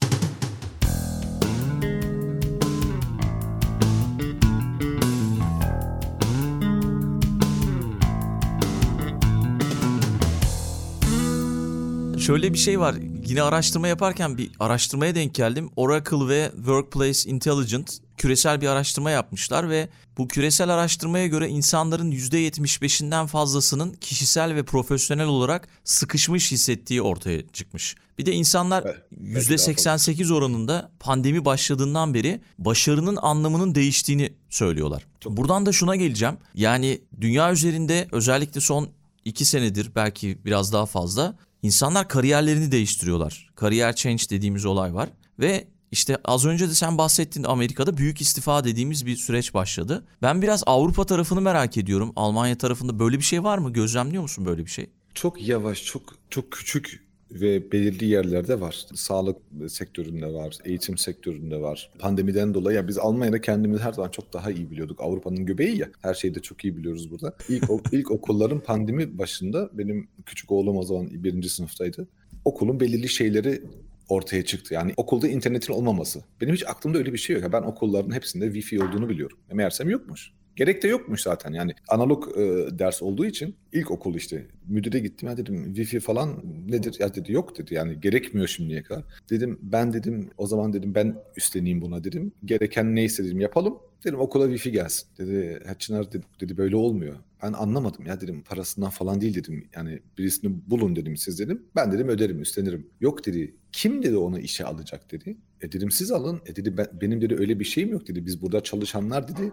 Şöyle 12.28 12.52
bir 12.52 12.58
şey 12.58 12.80
var. 12.80 12.94
Yine 13.26 13.42
araştırma 13.42 13.88
yaparken 13.88 14.38
bir 14.38 14.50
araştırmaya 14.60 15.14
denk 15.14 15.34
geldim. 15.34 15.70
Oracle 15.76 16.28
ve 16.28 16.50
Workplace 16.56 17.30
Intelligence 17.30 17.92
küresel 18.16 18.60
bir 18.60 18.66
araştırma 18.66 19.10
yapmışlar 19.10 19.70
ve 19.70 19.88
bu 20.18 20.28
küresel 20.28 20.68
araştırmaya 20.68 21.26
göre 21.26 21.48
insanların 21.48 22.12
%75'inden 22.12 23.26
fazlasının 23.26 23.92
kişisel 23.92 24.54
ve 24.54 24.62
profesyonel 24.62 25.26
olarak 25.26 25.68
sıkışmış 25.84 26.52
hissettiği 26.52 27.02
ortaya 27.02 27.48
çıkmış. 27.52 27.96
Bir 28.18 28.26
de 28.26 28.32
insanlar 28.32 28.84
evet, 28.86 29.48
%88 29.50 30.32
oranında 30.32 30.90
pandemi 31.00 31.44
başladığından 31.44 32.14
beri 32.14 32.40
başarının 32.58 33.18
anlamının 33.22 33.74
değiştiğini 33.74 34.32
söylüyorlar. 34.50 35.06
Buradan 35.24 35.66
da 35.66 35.72
şuna 35.72 35.96
geleceğim. 35.96 36.36
Yani 36.54 37.00
dünya 37.20 37.52
üzerinde 37.52 38.08
özellikle 38.12 38.60
son 38.60 38.88
iki 39.24 39.44
senedir 39.44 39.90
belki 39.94 40.38
biraz 40.44 40.72
daha 40.72 40.86
fazla 40.86 41.36
insanlar 41.62 42.08
kariyerlerini 42.08 42.72
değiştiriyorlar. 42.72 43.50
Kariyer 43.54 43.96
change 43.96 44.22
dediğimiz 44.30 44.66
olay 44.66 44.94
var 44.94 45.08
ve 45.38 45.68
işte 45.92 46.16
az 46.24 46.46
önce 46.46 46.68
de 46.68 46.74
sen 46.74 46.98
bahsettin 46.98 47.44
Amerika'da 47.44 47.96
büyük 47.96 48.20
istifa 48.20 48.64
dediğimiz 48.64 49.06
bir 49.06 49.16
süreç 49.16 49.54
başladı. 49.54 50.06
Ben 50.22 50.42
biraz 50.42 50.62
Avrupa 50.66 51.06
tarafını 51.06 51.40
merak 51.40 51.76
ediyorum. 51.76 52.12
Almanya 52.16 52.58
tarafında 52.58 52.98
böyle 52.98 53.18
bir 53.18 53.24
şey 53.24 53.44
var 53.44 53.58
mı? 53.58 53.72
Gözlemliyor 53.72 54.22
musun 54.22 54.46
böyle 54.46 54.64
bir 54.66 54.70
şey? 54.70 54.90
Çok 55.14 55.48
yavaş, 55.48 55.84
çok 55.84 56.02
çok 56.30 56.52
küçük 56.52 57.07
ve 57.30 57.72
belirli 57.72 58.04
yerlerde 58.04 58.60
var. 58.60 58.86
Sağlık 58.94 59.36
sektöründe 59.68 60.32
var, 60.32 60.58
eğitim 60.64 60.98
sektöründe 60.98 61.60
var. 61.60 61.90
Pandemiden 61.98 62.54
dolayı 62.54 62.76
ya 62.76 62.88
biz 62.88 62.98
Almanya'da 62.98 63.40
kendimizi 63.40 63.82
her 63.82 63.92
zaman 63.92 64.10
çok 64.10 64.32
daha 64.32 64.50
iyi 64.50 64.70
biliyorduk. 64.70 65.00
Avrupa'nın 65.00 65.46
göbeği 65.46 65.78
ya. 65.78 65.88
Her 66.02 66.14
şeyi 66.14 66.34
de 66.34 66.40
çok 66.40 66.64
iyi 66.64 66.76
biliyoruz 66.76 67.10
burada. 67.10 67.36
İlk, 67.48 67.64
ilk 67.92 68.10
okulların 68.10 68.60
pandemi 68.60 69.18
başında 69.18 69.70
benim 69.72 70.08
küçük 70.26 70.50
oğlum 70.50 70.76
o 70.76 70.82
zaman 70.82 71.08
birinci 71.10 71.48
sınıftaydı. 71.48 72.08
Okulun 72.44 72.80
belirli 72.80 73.08
şeyleri 73.08 73.62
ortaya 74.08 74.44
çıktı. 74.44 74.74
Yani 74.74 74.92
okulda 74.96 75.28
internetin 75.28 75.72
olmaması. 75.72 76.22
Benim 76.40 76.54
hiç 76.54 76.66
aklımda 76.66 76.98
öyle 76.98 77.12
bir 77.12 77.18
şey 77.18 77.36
yok. 77.36 77.52
Ben 77.52 77.62
okulların 77.62 78.14
hepsinde 78.14 78.46
Wi-Fi 78.46 78.88
olduğunu 78.88 79.08
biliyorum. 79.08 79.38
Meğersem 79.52 79.90
yokmuş. 79.90 80.32
Gerek 80.58 80.82
de 80.82 80.88
yokmuş 80.88 81.22
zaten. 81.22 81.52
Yani 81.52 81.72
analog 81.88 82.38
e, 82.38 82.42
ders 82.78 83.02
olduğu 83.02 83.26
için 83.26 83.56
ilk 83.72 83.90
okul 83.90 84.14
işte 84.14 84.46
müdüre 84.68 84.98
gittim. 84.98 85.28
Ya 85.28 85.36
dedim 85.36 85.74
wifi 85.74 86.00
falan 86.00 86.42
nedir? 86.68 86.96
Ya 86.98 87.14
dedi 87.14 87.32
yok 87.32 87.58
dedi. 87.58 87.74
Yani 87.74 88.00
gerekmiyor 88.00 88.48
şimdiye 88.48 88.82
kadar. 88.82 89.04
Dedim 89.30 89.58
ben 89.62 89.92
dedim 89.92 90.30
o 90.36 90.46
zaman 90.46 90.72
dedim 90.72 90.94
ben 90.94 91.16
üstleneyim 91.36 91.80
buna 91.80 92.04
dedim. 92.04 92.32
Gereken 92.44 92.94
neyse 92.96 93.24
dedim 93.24 93.40
yapalım. 93.40 93.78
Dedim 94.04 94.20
okula 94.20 94.44
wifi 94.50 94.72
gelsin. 94.72 95.08
Dedi 95.18 95.62
Çınar 95.78 96.12
dedi, 96.12 96.24
dedi 96.40 96.56
böyle 96.56 96.76
olmuyor. 96.76 97.16
Ben 97.42 97.52
anlamadım. 97.52 98.06
Ya 98.06 98.20
dedim 98.20 98.42
parasından 98.42 98.90
falan 98.90 99.20
değil 99.20 99.34
dedim. 99.34 99.68
Yani 99.76 99.98
birisini 100.18 100.56
bulun 100.66 100.96
dedim 100.96 101.16
siz 101.16 101.38
dedim. 101.38 101.62
Ben 101.76 101.92
dedim 101.92 102.08
öderim 102.08 102.40
üstlenirim. 102.42 102.86
Yok 103.00 103.26
dedi. 103.26 103.54
Kim 103.72 104.02
dedi 104.02 104.16
onu 104.16 104.38
işe 104.38 104.64
alacak 104.64 105.12
dedi. 105.12 105.36
E 105.62 105.72
dedim 105.72 105.90
siz 105.90 106.10
alın. 106.10 106.40
E 106.46 106.56
dedi 106.56 106.76
ben, 106.76 106.86
benim 107.00 107.20
dedi 107.20 107.36
öyle 107.38 107.60
bir 107.60 107.64
şeyim 107.64 107.92
yok 107.92 108.08
dedi. 108.08 108.26
Biz 108.26 108.42
burada 108.42 108.60
çalışanlar 108.60 109.28
dedi 109.28 109.52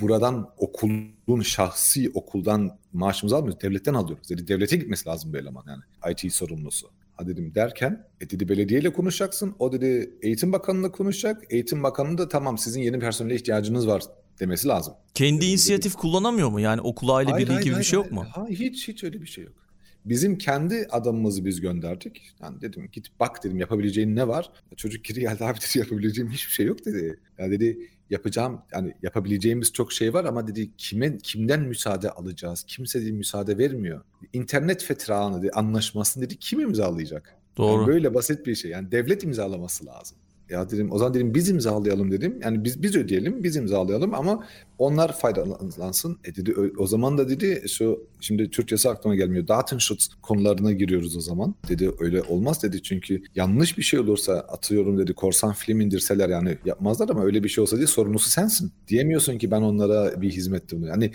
buradan 0.00 0.50
okulun 0.56 1.42
şahsi 1.42 2.10
okuldan 2.14 2.78
maaşımızı 2.92 3.36
almıyoruz. 3.36 3.60
Devletten 3.60 3.94
alıyoruz. 3.94 4.30
Dedi 4.30 4.48
devlete 4.48 4.76
gitmesi 4.76 5.08
lazım 5.08 5.32
bu 5.32 5.36
eleman 5.36 5.64
yani 5.68 5.82
IT 6.12 6.32
sorumlusu. 6.32 6.88
Ha 7.16 7.26
dedim 7.26 7.54
derken 7.54 8.06
e 8.20 8.30
dedi 8.30 8.48
belediyeyle 8.48 8.92
konuşacaksın. 8.92 9.54
O 9.58 9.72
dedi 9.72 10.18
eğitim 10.22 10.52
bakanıyla 10.52 10.92
konuşacak. 10.92 11.42
Eğitim 11.50 11.82
bakanı 11.82 12.18
da 12.18 12.28
tamam 12.28 12.58
sizin 12.58 12.82
yeni 12.82 12.98
personele 12.98 13.34
ihtiyacınız 13.34 13.86
var 13.86 14.02
demesi 14.40 14.68
lazım. 14.68 14.94
Kendi 15.14 15.46
inisiyatif 15.46 15.94
kullanamıyor 15.94 16.48
mu? 16.50 16.60
Yani 16.60 16.80
okul 16.80 17.08
aile 17.08 17.30
hayır, 17.30 17.46
birliği 17.46 17.54
hayır, 17.54 17.64
gibi 17.64 17.74
hayır, 17.74 17.84
bir 17.84 17.88
şey 17.88 17.96
yok 17.96 18.12
mu? 18.12 18.24
Ha, 18.30 18.46
hiç 18.48 18.88
hiç 18.88 19.04
öyle 19.04 19.20
bir 19.20 19.26
şey 19.26 19.44
yok. 19.44 19.61
Bizim 20.04 20.38
kendi 20.38 20.86
adamımızı 20.90 21.44
biz 21.44 21.60
gönderdik. 21.60 22.34
Yani 22.42 22.60
dedim 22.60 22.88
git 22.92 23.06
bak 23.20 23.44
dedim 23.44 23.58
yapabileceğin 23.58 24.16
ne 24.16 24.28
var? 24.28 24.50
Çocuk 24.76 25.04
geri 25.04 25.20
geldi 25.20 25.44
abi 25.44 25.58
dedi 25.58 25.78
yapabileceğim 25.78 26.30
hiçbir 26.30 26.52
şey 26.52 26.66
yok 26.66 26.84
dedi. 26.84 27.20
Ya 27.38 27.50
dedi 27.50 27.90
yapacağım 28.10 28.62
yani 28.72 28.94
yapabileceğimiz 29.02 29.72
çok 29.72 29.92
şey 29.92 30.14
var 30.14 30.24
ama 30.24 30.46
dedi 30.46 30.70
kime 30.76 31.18
kimden 31.18 31.60
müsaade 31.60 32.10
alacağız? 32.10 32.64
Kimse 32.66 33.00
dedi 33.00 33.12
müsaade 33.12 33.58
vermiyor. 33.58 34.04
İnternet 34.32 34.84
fetranı 34.84 35.42
dedi 35.42 35.50
anlaşmasını 35.50 36.24
dedi 36.24 36.36
kim 36.36 36.60
imzalayacak? 36.60 37.36
Doğru. 37.56 37.80
Yani 37.80 37.86
böyle 37.86 38.14
basit 38.14 38.46
bir 38.46 38.54
şey. 38.54 38.70
Yani 38.70 38.92
devlet 38.92 39.24
imzalaması 39.24 39.86
lazım. 39.86 40.18
Ya 40.52 40.70
dedim 40.70 40.92
o 40.92 40.98
zaman 40.98 41.14
dedim 41.14 41.34
biz 41.34 41.48
imzalayalım 41.48 42.10
dedim. 42.10 42.38
Yani 42.42 42.64
biz 42.64 42.82
biz 42.82 42.96
ödeyelim, 42.96 43.44
biz 43.44 43.56
imzalayalım 43.56 44.14
ama 44.14 44.46
onlar 44.78 45.18
faydalansın. 45.18 46.18
E 46.24 46.36
dedi 46.36 46.54
o 46.78 46.86
zaman 46.86 47.18
da 47.18 47.28
dedi 47.28 47.62
şu 47.68 48.06
şimdi 48.20 48.50
Türkçesi 48.50 48.88
aklıma 48.88 49.14
gelmiyor. 49.14 49.48
Datenschutz 49.48 50.08
konularına 50.22 50.72
giriyoruz 50.72 51.16
o 51.16 51.20
zaman. 51.20 51.54
Dedi 51.68 51.90
öyle 52.00 52.22
olmaz 52.22 52.62
dedi 52.62 52.82
çünkü 52.82 53.22
yanlış 53.34 53.78
bir 53.78 53.82
şey 53.82 54.00
olursa 54.00 54.32
atıyorum 54.32 54.98
dedi 54.98 55.14
korsan 55.14 55.52
film 55.52 55.80
indirseler 55.80 56.28
yani 56.28 56.58
yapmazlar 56.64 57.08
ama 57.08 57.24
öyle 57.24 57.44
bir 57.44 57.48
şey 57.48 57.62
olsa 57.62 57.76
diye 57.76 57.86
sorumlusu 57.86 58.30
sensin. 58.30 58.72
Diyemiyorsun 58.88 59.38
ki 59.38 59.50
ben 59.50 59.62
onlara 59.62 60.22
bir 60.22 60.30
hizmet 60.30 60.72
Yani 60.72 61.12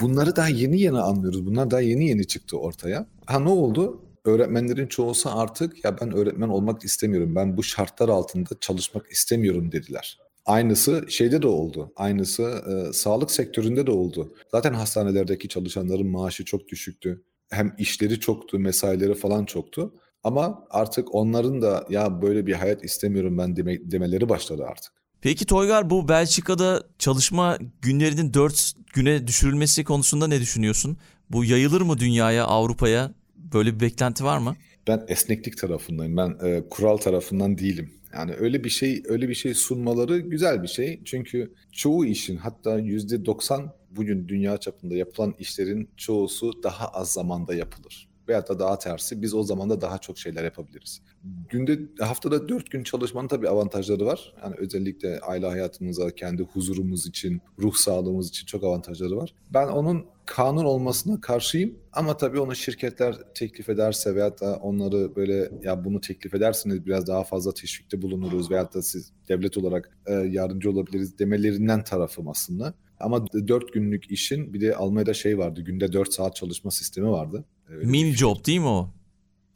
bunları 0.00 0.36
daha 0.36 0.48
yeni 0.48 0.80
yeni 0.80 0.98
anlıyoruz. 0.98 1.46
Bunlar 1.46 1.70
daha 1.70 1.80
yeni 1.80 2.08
yeni 2.08 2.26
çıktı 2.26 2.58
ortaya. 2.58 3.06
Ha 3.26 3.40
ne 3.40 3.48
oldu? 3.48 4.00
Öğretmenlerin 4.24 4.86
çoğusu 4.86 5.30
artık 5.38 5.84
ya 5.84 6.00
ben 6.00 6.16
öğretmen 6.16 6.48
olmak 6.48 6.84
istemiyorum. 6.84 7.34
Ben 7.34 7.56
bu 7.56 7.62
şartlar 7.62 8.08
altında 8.08 8.50
çalışmak 8.60 9.10
istemiyorum 9.10 9.72
dediler. 9.72 10.18
Aynısı 10.46 11.04
şeyde 11.08 11.42
de 11.42 11.46
oldu. 11.46 11.92
Aynısı 11.96 12.42
e, 12.42 12.92
sağlık 12.92 13.30
sektöründe 13.30 13.86
de 13.86 13.90
oldu. 13.90 14.34
Zaten 14.50 14.74
hastanelerdeki 14.74 15.48
çalışanların 15.48 16.06
maaşı 16.06 16.44
çok 16.44 16.68
düşüktü. 16.68 17.22
Hem 17.50 17.74
işleri 17.78 18.20
çoktu, 18.20 18.58
mesaileri 18.58 19.14
falan 19.14 19.44
çoktu. 19.44 19.94
Ama 20.24 20.64
artık 20.70 21.14
onların 21.14 21.62
da 21.62 21.86
ya 21.90 22.22
böyle 22.22 22.46
bir 22.46 22.52
hayat 22.52 22.84
istemiyorum 22.84 23.38
ben 23.38 23.56
deme, 23.56 23.90
demeleri 23.90 24.28
başladı 24.28 24.64
artık. 24.68 24.92
Peki 25.20 25.46
Toygar 25.46 25.90
bu 25.90 26.08
Belçika'da 26.08 26.82
çalışma 26.98 27.58
günlerinin 27.82 28.34
4 28.34 28.72
güne 28.92 29.26
düşürülmesi 29.26 29.84
konusunda 29.84 30.26
ne 30.26 30.40
düşünüyorsun? 30.40 30.96
Bu 31.30 31.44
yayılır 31.44 31.80
mı 31.80 31.98
dünyaya, 31.98 32.44
Avrupa'ya? 32.44 33.14
Böyle 33.54 33.74
bir 33.74 33.80
beklenti 33.80 34.24
var 34.24 34.38
mı? 34.38 34.56
Ben 34.88 35.04
esneklik 35.08 35.58
tarafındayım. 35.58 36.16
Ben 36.16 36.36
e, 36.42 36.62
kural 36.70 36.96
tarafından 36.96 37.58
değilim. 37.58 37.92
Yani 38.14 38.34
öyle 38.38 38.64
bir 38.64 38.70
şey 38.70 39.02
öyle 39.08 39.28
bir 39.28 39.34
şey 39.34 39.54
sunmaları 39.54 40.18
güzel 40.18 40.62
bir 40.62 40.68
şey. 40.68 41.00
Çünkü 41.04 41.54
çoğu 41.72 42.04
işin 42.06 42.36
hatta 42.36 42.78
yüzde 42.78 43.24
90 43.24 43.72
bugün 43.90 44.28
dünya 44.28 44.56
çapında 44.56 44.94
yapılan 44.94 45.34
işlerin 45.38 45.88
çoğusu 45.96 46.62
daha 46.62 46.88
az 46.88 47.12
zamanda 47.12 47.54
yapılır. 47.54 48.10
Veyahut 48.28 48.48
da 48.48 48.58
daha 48.58 48.78
tersi 48.78 49.22
biz 49.22 49.34
o 49.34 49.42
zaman 49.42 49.70
da 49.70 49.80
daha 49.80 49.98
çok 49.98 50.18
şeyler 50.18 50.44
yapabiliriz. 50.44 51.02
Günde 51.48 51.78
haftada 52.04 52.48
dört 52.48 52.70
gün 52.70 52.82
çalışmanın 52.82 53.28
tabii 53.28 53.48
avantajları 53.48 54.06
var. 54.06 54.34
Yani 54.42 54.54
özellikle 54.58 55.20
aile 55.20 55.46
hayatımıza, 55.46 56.10
kendi 56.10 56.42
huzurumuz 56.42 57.06
için, 57.06 57.40
ruh 57.58 57.74
sağlığımız 57.74 58.28
için 58.28 58.46
çok 58.46 58.64
avantajları 58.64 59.16
var. 59.16 59.34
Ben 59.54 59.68
onun 59.68 60.06
kanun 60.30 60.64
olmasına 60.64 61.20
karşıyım 61.20 61.74
ama 61.92 62.16
tabii 62.16 62.40
onu 62.40 62.54
şirketler 62.56 63.16
teklif 63.34 63.68
ederse 63.68 64.14
veyahut 64.14 64.40
da 64.40 64.56
onları 64.56 65.16
böyle 65.16 65.50
ya 65.62 65.84
bunu 65.84 66.00
teklif 66.00 66.34
ederseniz 66.34 66.86
biraz 66.86 67.06
daha 67.06 67.24
fazla 67.24 67.54
teşvikte 67.54 68.02
bulunuruz 68.02 68.50
veyahut 68.50 68.74
da 68.74 68.82
siz 68.82 69.12
devlet 69.28 69.56
olarak 69.56 69.98
e, 70.06 70.12
yardımcı 70.12 70.70
olabiliriz 70.70 71.18
demelerinden 71.18 71.84
tarafım 71.84 72.28
aslında. 72.28 72.74
Ama 73.00 73.26
dört 73.26 73.72
günlük 73.72 74.10
işin 74.10 74.54
bir 74.54 74.60
de 74.60 74.76
Almanya'da 74.76 75.14
şey 75.14 75.38
vardı 75.38 75.60
günde 75.60 75.92
dört 75.92 76.12
saat 76.12 76.36
çalışma 76.36 76.70
sistemi 76.70 77.10
vardı. 77.10 77.44
Öyle 77.68 77.86
mini 77.86 78.12
job 78.12 78.46
değil 78.46 78.60
mi 78.60 78.66
o 78.66 78.90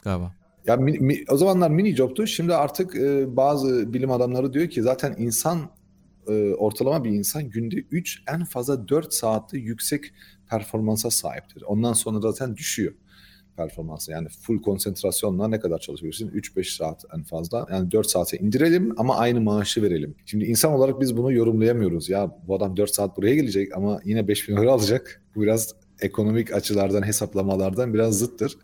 galiba? 0.04 0.34
Ya 0.66 0.76
mi, 0.76 0.98
mi, 0.98 1.24
o 1.28 1.37
zamanlar 1.37 1.70
mini 1.70 1.96
job'tu. 1.96 2.26
Şimdi 2.26 2.54
artık 2.54 2.96
e, 2.96 3.37
bazı 3.37 3.92
bilim 3.92 4.10
adamları 4.10 4.52
diyor 4.52 4.68
ki 4.68 4.82
zaten 4.82 5.14
insan 5.18 5.70
e, 6.28 6.54
ortalama 6.54 7.04
bir 7.04 7.10
insan 7.10 7.50
günde 7.50 7.76
3 7.76 8.22
en 8.34 8.44
fazla 8.44 8.88
4 8.88 9.14
saatte 9.14 9.58
yüksek 9.58 10.04
performansa 10.59 11.11
sahiptir. 11.11 11.62
Ondan 11.62 11.93
sonra 11.93 12.21
zaten 12.21 12.57
düşüyor 12.57 12.95
performansı. 13.57 14.12
Yani 14.12 14.29
full 14.29 14.62
konsantrasyonla 14.62 15.49
ne 15.49 15.61
kadar 15.61 15.79
çalışabilirsin? 15.79 16.29
3-5 16.29 16.77
saat 16.77 17.05
en 17.17 17.23
fazla. 17.23 17.67
Yani 17.71 17.90
4 17.90 18.07
saate 18.07 18.38
indirelim 18.38 18.95
ama 18.97 19.17
aynı 19.17 19.40
maaşı 19.40 19.83
verelim. 19.83 20.14
Şimdi 20.27 20.45
insan 20.45 20.73
olarak 20.73 21.01
biz 21.01 21.17
bunu 21.17 21.33
yorumlayamıyoruz. 21.33 22.09
Ya 22.09 22.37
bu 22.47 22.55
adam 22.55 22.77
4 22.77 22.95
saat 22.95 23.17
buraya 23.17 23.35
gelecek 23.35 23.77
ama 23.77 24.01
yine 24.05 24.29
5000 24.29 24.57
euro 24.57 24.71
alacak. 24.73 25.23
Bu 25.35 25.43
biraz 25.43 25.75
ekonomik 26.00 26.52
açılardan 26.52 27.07
hesaplamalardan 27.07 27.94
biraz 27.94 28.18
zıttır. 28.18 28.59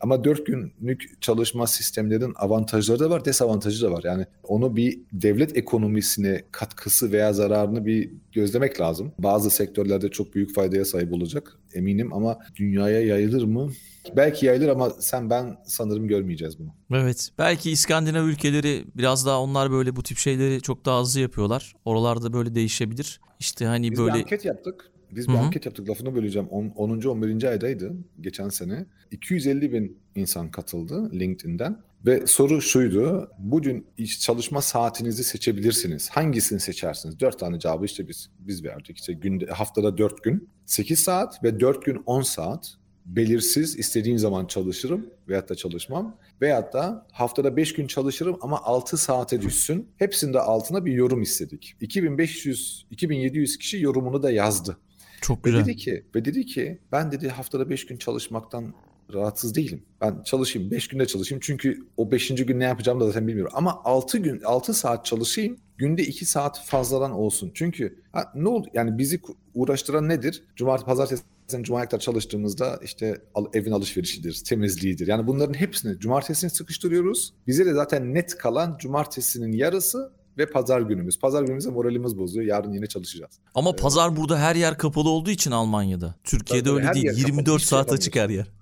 Ama 0.00 0.24
dört 0.24 0.46
günlük 0.46 1.22
çalışma 1.22 1.66
sistemlerin 1.66 2.32
avantajları 2.36 3.00
da 3.00 3.10
var, 3.10 3.24
desavantajı 3.24 3.86
da 3.86 3.92
var. 3.92 4.02
Yani 4.04 4.26
onu 4.42 4.76
bir 4.76 5.00
devlet 5.12 5.56
ekonomisine 5.56 6.42
katkısı 6.52 7.12
veya 7.12 7.32
zararını 7.32 7.86
bir 7.86 8.10
gözlemek 8.32 8.80
lazım. 8.80 9.12
Bazı 9.18 9.50
sektörlerde 9.50 10.08
çok 10.08 10.34
büyük 10.34 10.54
faydaya 10.54 10.84
sahip 10.84 11.12
olacak 11.12 11.58
eminim 11.74 12.12
ama 12.12 12.38
dünyaya 12.56 13.00
yayılır 13.00 13.44
mı? 13.44 13.70
Belki 14.16 14.46
yayılır 14.46 14.68
ama 14.68 14.90
sen 14.90 15.30
ben 15.30 15.56
sanırım 15.66 16.08
görmeyeceğiz 16.08 16.58
bunu. 16.58 16.74
Evet. 16.92 17.30
Belki 17.38 17.70
İskandinav 17.70 18.24
ülkeleri 18.24 18.84
biraz 18.94 19.26
daha 19.26 19.40
onlar 19.40 19.70
böyle 19.70 19.96
bu 19.96 20.02
tip 20.02 20.18
şeyleri 20.18 20.60
çok 20.60 20.84
daha 20.84 21.00
hızlı 21.00 21.20
yapıyorlar. 21.20 21.74
Oralarda 21.84 22.32
böyle 22.32 22.54
değişebilir. 22.54 23.20
İşte 23.40 23.66
hani 23.66 23.90
Biz 23.90 23.98
böyle 23.98 24.14
bir 24.14 24.18
anket 24.18 24.44
yaptık. 24.44 24.90
Biz 25.16 25.28
bir 25.28 25.32
Hı-hı. 25.32 25.42
anket 25.42 25.66
yaptık 25.66 25.88
lafını 25.88 26.14
böleceğim. 26.14 26.48
10. 26.48 27.00
11. 27.06 27.44
aydaydı 27.44 27.92
geçen 28.20 28.48
sene. 28.48 28.86
250 29.10 29.72
bin 29.72 29.98
insan 30.14 30.50
katıldı 30.50 31.10
LinkedIn'den. 31.12 31.78
Ve 32.06 32.26
soru 32.26 32.62
şuydu. 32.62 33.30
Bugün 33.38 33.86
iş 33.98 34.20
çalışma 34.20 34.62
saatinizi 34.62 35.24
seçebilirsiniz. 35.24 36.10
Hangisini 36.10 36.60
seçersiniz? 36.60 37.20
Dört 37.20 37.38
tane 37.38 37.58
cevabı 37.58 37.84
işte 37.84 38.08
biz 38.08 38.30
biz 38.38 38.64
verdik. 38.64 38.98
İşte 38.98 39.12
günde, 39.12 39.46
haftada 39.46 39.98
dört 39.98 40.24
gün 40.24 40.48
8 40.66 40.98
saat 40.98 41.44
ve 41.44 41.60
dört 41.60 41.84
gün 41.84 42.02
10 42.06 42.22
saat 42.22 42.76
belirsiz 43.06 43.78
istediğim 43.78 44.18
zaman 44.18 44.46
çalışırım 44.46 45.06
veyahut 45.28 45.48
da 45.48 45.54
çalışmam. 45.54 46.16
Veyahut 46.42 46.72
da 46.72 47.06
haftada 47.12 47.56
5 47.56 47.72
gün 47.72 47.86
çalışırım 47.86 48.36
ama 48.40 48.62
6 48.62 48.96
saate 48.96 49.42
düşsün. 49.42 49.88
Hepsinde 49.96 50.40
altına 50.40 50.84
bir 50.84 50.92
yorum 50.92 51.22
istedik. 51.22 51.76
2500 51.80 52.86
2700 52.90 53.58
kişi 53.58 53.82
yorumunu 53.82 54.22
da 54.22 54.30
yazdı. 54.30 54.78
Çok 55.20 55.44
güzel. 55.44 55.60
Ve 55.60 55.64
dedi 55.64 55.76
ki, 55.76 56.04
ve 56.14 56.24
dedi 56.24 56.46
ki 56.46 56.78
ben 56.92 57.12
dedi 57.12 57.28
haftada 57.28 57.70
5 57.70 57.86
gün 57.86 57.96
çalışmaktan 57.96 58.74
rahatsız 59.12 59.54
değilim. 59.54 59.82
Ben 60.00 60.22
çalışayım 60.22 60.70
5 60.70 60.88
günde 60.88 61.06
çalışayım 61.06 61.40
çünkü 61.44 61.86
o 61.96 62.10
5. 62.10 62.28
gün 62.28 62.60
ne 62.60 62.64
yapacağım 62.64 63.00
da 63.00 63.06
zaten 63.06 63.28
bilmiyorum. 63.28 63.52
Ama 63.56 63.80
6 63.84 64.18
gün 64.18 64.40
6 64.40 64.74
saat 64.74 65.06
çalışayım 65.06 65.56
günde 65.76 66.02
2 66.02 66.24
saat 66.24 66.64
fazladan 66.66 67.12
olsun. 67.12 67.50
Çünkü 67.54 68.02
ha, 68.12 68.32
ne 68.34 68.48
oldu 68.48 68.68
yani 68.74 68.98
bizi 68.98 69.20
uğraştıran 69.54 70.08
nedir? 70.08 70.42
Cumartesi 70.56 70.86
pazartesi 70.86 71.22
Cuma'ya 71.62 71.88
kadar 71.88 72.00
çalıştığımızda 72.00 72.80
işte 72.82 73.20
evin 73.52 73.72
alışverişidir, 73.72 74.42
temizliğidir. 74.46 75.06
Yani 75.06 75.26
bunların 75.26 75.54
hepsini 75.54 75.98
cumartesini 75.98 76.50
sıkıştırıyoruz. 76.50 77.34
Bize 77.46 77.66
de 77.66 77.72
zaten 77.72 78.14
net 78.14 78.38
kalan 78.38 78.76
cumartesinin 78.78 79.52
yarısı 79.52 80.12
ve 80.38 80.46
pazar 80.46 80.80
günümüz. 80.80 81.18
Pazar 81.18 81.42
günümüzde 81.42 81.70
moralimiz 81.70 82.18
bozuyor. 82.18 82.46
Yarın 82.46 82.72
yine 82.72 82.86
çalışacağız. 82.86 83.32
Ama 83.54 83.70
evet. 83.70 83.82
pazar 83.82 84.16
burada 84.16 84.38
her 84.38 84.56
yer 84.56 84.78
kapalı 84.78 85.08
olduğu 85.08 85.30
için 85.30 85.50
Almanya'da. 85.50 86.14
Türkiye'de 86.24 86.68
Tabii, 86.68 86.78
öyle 86.78 86.94
değil. 86.94 87.18
24 87.18 87.62
saat 87.62 87.88
şey 87.88 87.94
açık 87.96 88.16
her 88.16 88.30
yer. 88.30 88.46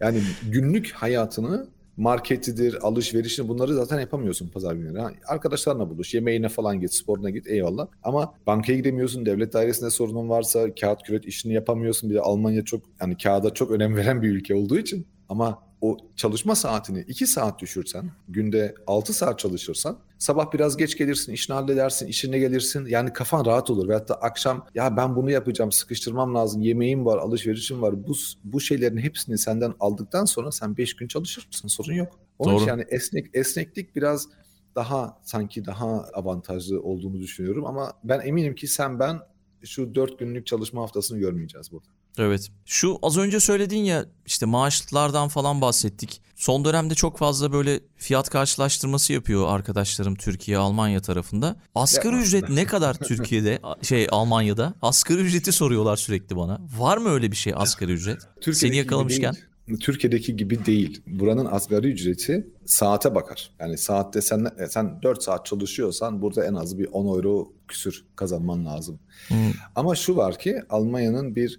Yani 0.00 0.20
günlük 0.50 0.92
hayatını 0.92 1.68
marketidir, 1.96 2.86
alışverişini 2.86 3.48
bunları 3.48 3.74
zaten 3.74 4.00
yapamıyorsun 4.00 4.48
pazar 4.48 4.74
günleri. 4.74 5.00
Ha, 5.00 5.10
arkadaşlarla 5.26 5.90
buluş, 5.90 6.14
yemeğine 6.14 6.48
falan 6.48 6.80
git, 6.80 6.94
sporuna 6.94 7.30
git 7.30 7.46
eyvallah. 7.46 7.86
Ama 8.02 8.34
bankaya 8.46 8.78
gidemiyorsun, 8.78 9.26
devlet 9.26 9.52
dairesinde 9.52 9.90
sorunun 9.90 10.28
varsa 10.28 10.74
kağıt 10.74 11.02
küret 11.02 11.24
işini 11.24 11.52
yapamıyorsun. 11.52 12.10
Bir 12.10 12.14
de 12.14 12.20
Almanya 12.20 12.64
çok 12.64 12.82
yani 13.00 13.16
kağıda 13.16 13.54
çok 13.54 13.70
önem 13.70 13.96
veren 13.96 14.22
bir 14.22 14.30
ülke 14.30 14.54
olduğu 14.54 14.78
için 14.78 15.06
ama 15.28 15.62
o 15.82 15.96
çalışma 16.16 16.54
saatini 16.54 17.00
2 17.08 17.26
saat 17.26 17.60
düşürsen, 17.60 18.10
günde 18.28 18.74
6 18.86 19.12
saat 19.12 19.38
çalışırsan 19.38 19.98
sabah 20.18 20.52
biraz 20.52 20.76
geç 20.76 20.98
gelirsin, 20.98 21.32
işini 21.32 21.54
halledersin, 21.54 22.06
işine 22.06 22.38
gelirsin. 22.38 22.86
Yani 22.86 23.12
kafan 23.12 23.44
rahat 23.44 23.70
olur. 23.70 23.88
Veyahut 23.88 24.08
da 24.08 24.14
akşam 24.14 24.66
ya 24.74 24.96
ben 24.96 25.16
bunu 25.16 25.30
yapacağım, 25.30 25.72
sıkıştırmam 25.72 26.34
lazım, 26.34 26.62
yemeğim 26.62 27.06
var, 27.06 27.18
alışverişim 27.18 27.82
var. 27.82 28.06
Bu, 28.06 28.12
bu 28.44 28.60
şeylerin 28.60 28.96
hepsini 28.96 29.38
senden 29.38 29.74
aldıktan 29.80 30.24
sonra 30.24 30.52
sen 30.52 30.76
5 30.76 30.96
gün 30.96 31.08
çalışırsın, 31.08 31.68
sorun 31.68 31.92
yok. 31.92 32.18
Onun 32.38 32.52
Doğru. 32.52 32.60
için 32.60 32.70
yani 32.70 32.84
esnek, 32.88 33.26
esneklik 33.34 33.96
biraz 33.96 34.28
daha 34.74 35.20
sanki 35.22 35.64
daha 35.64 35.86
avantajlı 36.00 36.82
olduğunu 36.82 37.20
düşünüyorum 37.20 37.66
ama 37.66 37.92
ben 38.04 38.20
eminim 38.20 38.54
ki 38.54 38.68
sen 38.68 38.98
ben 38.98 39.20
şu 39.64 39.94
4 39.94 40.18
günlük 40.18 40.46
çalışma 40.46 40.82
haftasını 40.82 41.18
görmeyeceğiz 41.18 41.72
burada. 41.72 41.88
Evet. 42.18 42.48
Şu 42.64 42.98
az 43.02 43.18
önce 43.18 43.40
söylediğin 43.40 43.84
ya 43.84 44.06
işte 44.26 44.46
maaşlardan 44.46 45.28
falan 45.28 45.60
bahsettik. 45.60 46.22
Son 46.36 46.64
dönemde 46.64 46.94
çok 46.94 47.18
fazla 47.18 47.52
böyle 47.52 47.80
fiyat 47.96 48.30
karşılaştırması 48.30 49.12
yapıyor 49.12 49.48
arkadaşlarım 49.48 50.14
Türkiye, 50.14 50.58
Almanya 50.58 51.00
tarafında. 51.00 51.56
Asgari 51.74 52.06
Yapma. 52.06 52.22
ücret 52.22 52.48
ne 52.48 52.64
kadar 52.64 52.94
Türkiye'de, 52.98 53.60
şey 53.82 54.06
Almanya'da? 54.10 54.74
Asgari 54.82 55.20
ücreti 55.20 55.52
soruyorlar 55.52 55.96
sürekli 55.96 56.36
bana. 56.36 56.60
Var 56.78 56.96
mı 56.96 57.08
öyle 57.08 57.30
bir 57.30 57.36
şey 57.36 57.52
asgari 57.56 57.92
ücret? 57.92 58.18
Türkiye'deki 58.34 58.58
Seni 58.58 58.76
yakalamışken. 58.76 59.34
Türkiye'deki 59.80 60.36
gibi 60.36 60.66
değil. 60.66 61.02
Buranın 61.06 61.46
asgari 61.46 61.88
ücreti 61.88 62.46
saate 62.66 63.14
bakar. 63.14 63.50
Yani 63.60 63.78
saatte 63.78 64.20
sen 64.20 64.46
sen 64.68 65.02
4 65.02 65.22
saat 65.22 65.46
çalışıyorsan 65.46 66.22
burada 66.22 66.46
en 66.46 66.54
az 66.54 66.78
bir 66.78 66.88
10 66.92 67.06
euro 67.06 67.52
küsür 67.68 68.04
kazanman 68.16 68.66
lazım. 68.66 68.98
Hmm. 69.28 69.36
Ama 69.76 69.94
şu 69.94 70.16
var 70.16 70.38
ki 70.38 70.60
Almanya'nın 70.70 71.36
bir 71.36 71.58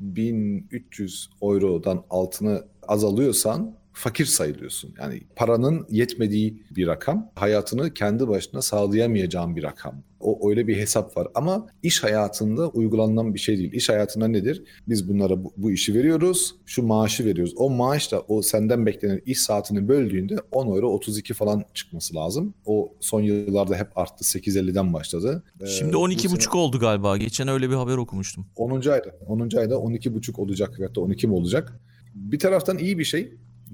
1300 0.00 1.30
eurodan 1.42 2.04
altını 2.10 2.64
azalıyorsan 2.88 3.76
fakir 3.92 4.24
sayılıyorsun. 4.24 4.94
Yani 4.98 5.22
paranın 5.36 5.86
yetmediği 5.90 6.62
bir 6.70 6.86
rakam, 6.86 7.30
hayatını 7.34 7.94
kendi 7.94 8.28
başına 8.28 8.62
sağlayamayacağın 8.62 9.56
bir 9.56 9.62
rakam. 9.62 10.02
O 10.20 10.50
öyle 10.50 10.66
bir 10.66 10.76
hesap 10.76 11.16
var 11.16 11.28
ama 11.34 11.66
iş 11.82 12.02
hayatında 12.02 12.68
uygulanan 12.68 13.34
bir 13.34 13.38
şey 13.38 13.58
değil. 13.58 13.72
İş 13.72 13.88
hayatında 13.88 14.28
nedir? 14.28 14.62
Biz 14.88 15.08
bunlara 15.08 15.44
bu, 15.44 15.52
bu 15.56 15.70
işi 15.70 15.94
veriyoruz, 15.94 16.54
şu 16.66 16.82
maaşı 16.82 17.24
veriyoruz. 17.24 17.54
O 17.56 17.70
maaş 17.70 18.12
da 18.12 18.20
o 18.20 18.42
senden 18.42 18.86
beklenen 18.86 19.20
iş 19.26 19.40
saatini 19.40 19.88
böldüğünde 19.88 20.36
10 20.52 20.66
euro 20.66 20.88
32 20.88 21.34
falan 21.34 21.64
çıkması 21.74 22.14
lazım. 22.14 22.54
O 22.66 22.92
son 23.00 23.20
yıllarda 23.20 23.76
hep 23.76 23.98
arttı. 23.98 24.24
8.50'den 24.24 24.92
başladı. 24.92 25.42
Ee, 25.60 25.66
Şimdi 25.66 25.96
12,5 25.96 26.42
sene... 26.42 26.60
oldu 26.60 26.78
galiba. 26.78 27.16
Geçen 27.16 27.48
öyle 27.48 27.70
bir 27.70 27.74
haber 27.74 27.96
okumuştum. 27.96 28.46
10. 28.56 28.70
ayda. 28.70 29.16
10. 29.26 29.40
ayda 29.40 29.74
12,5 29.74 30.40
olacak 30.40 30.78
da 30.94 31.00
12 31.00 31.26
mi 31.26 31.34
olacak? 31.34 31.80
Bir 32.14 32.38
taraftan 32.38 32.78
iyi 32.78 32.98
bir 32.98 33.04
şey. 33.04 33.32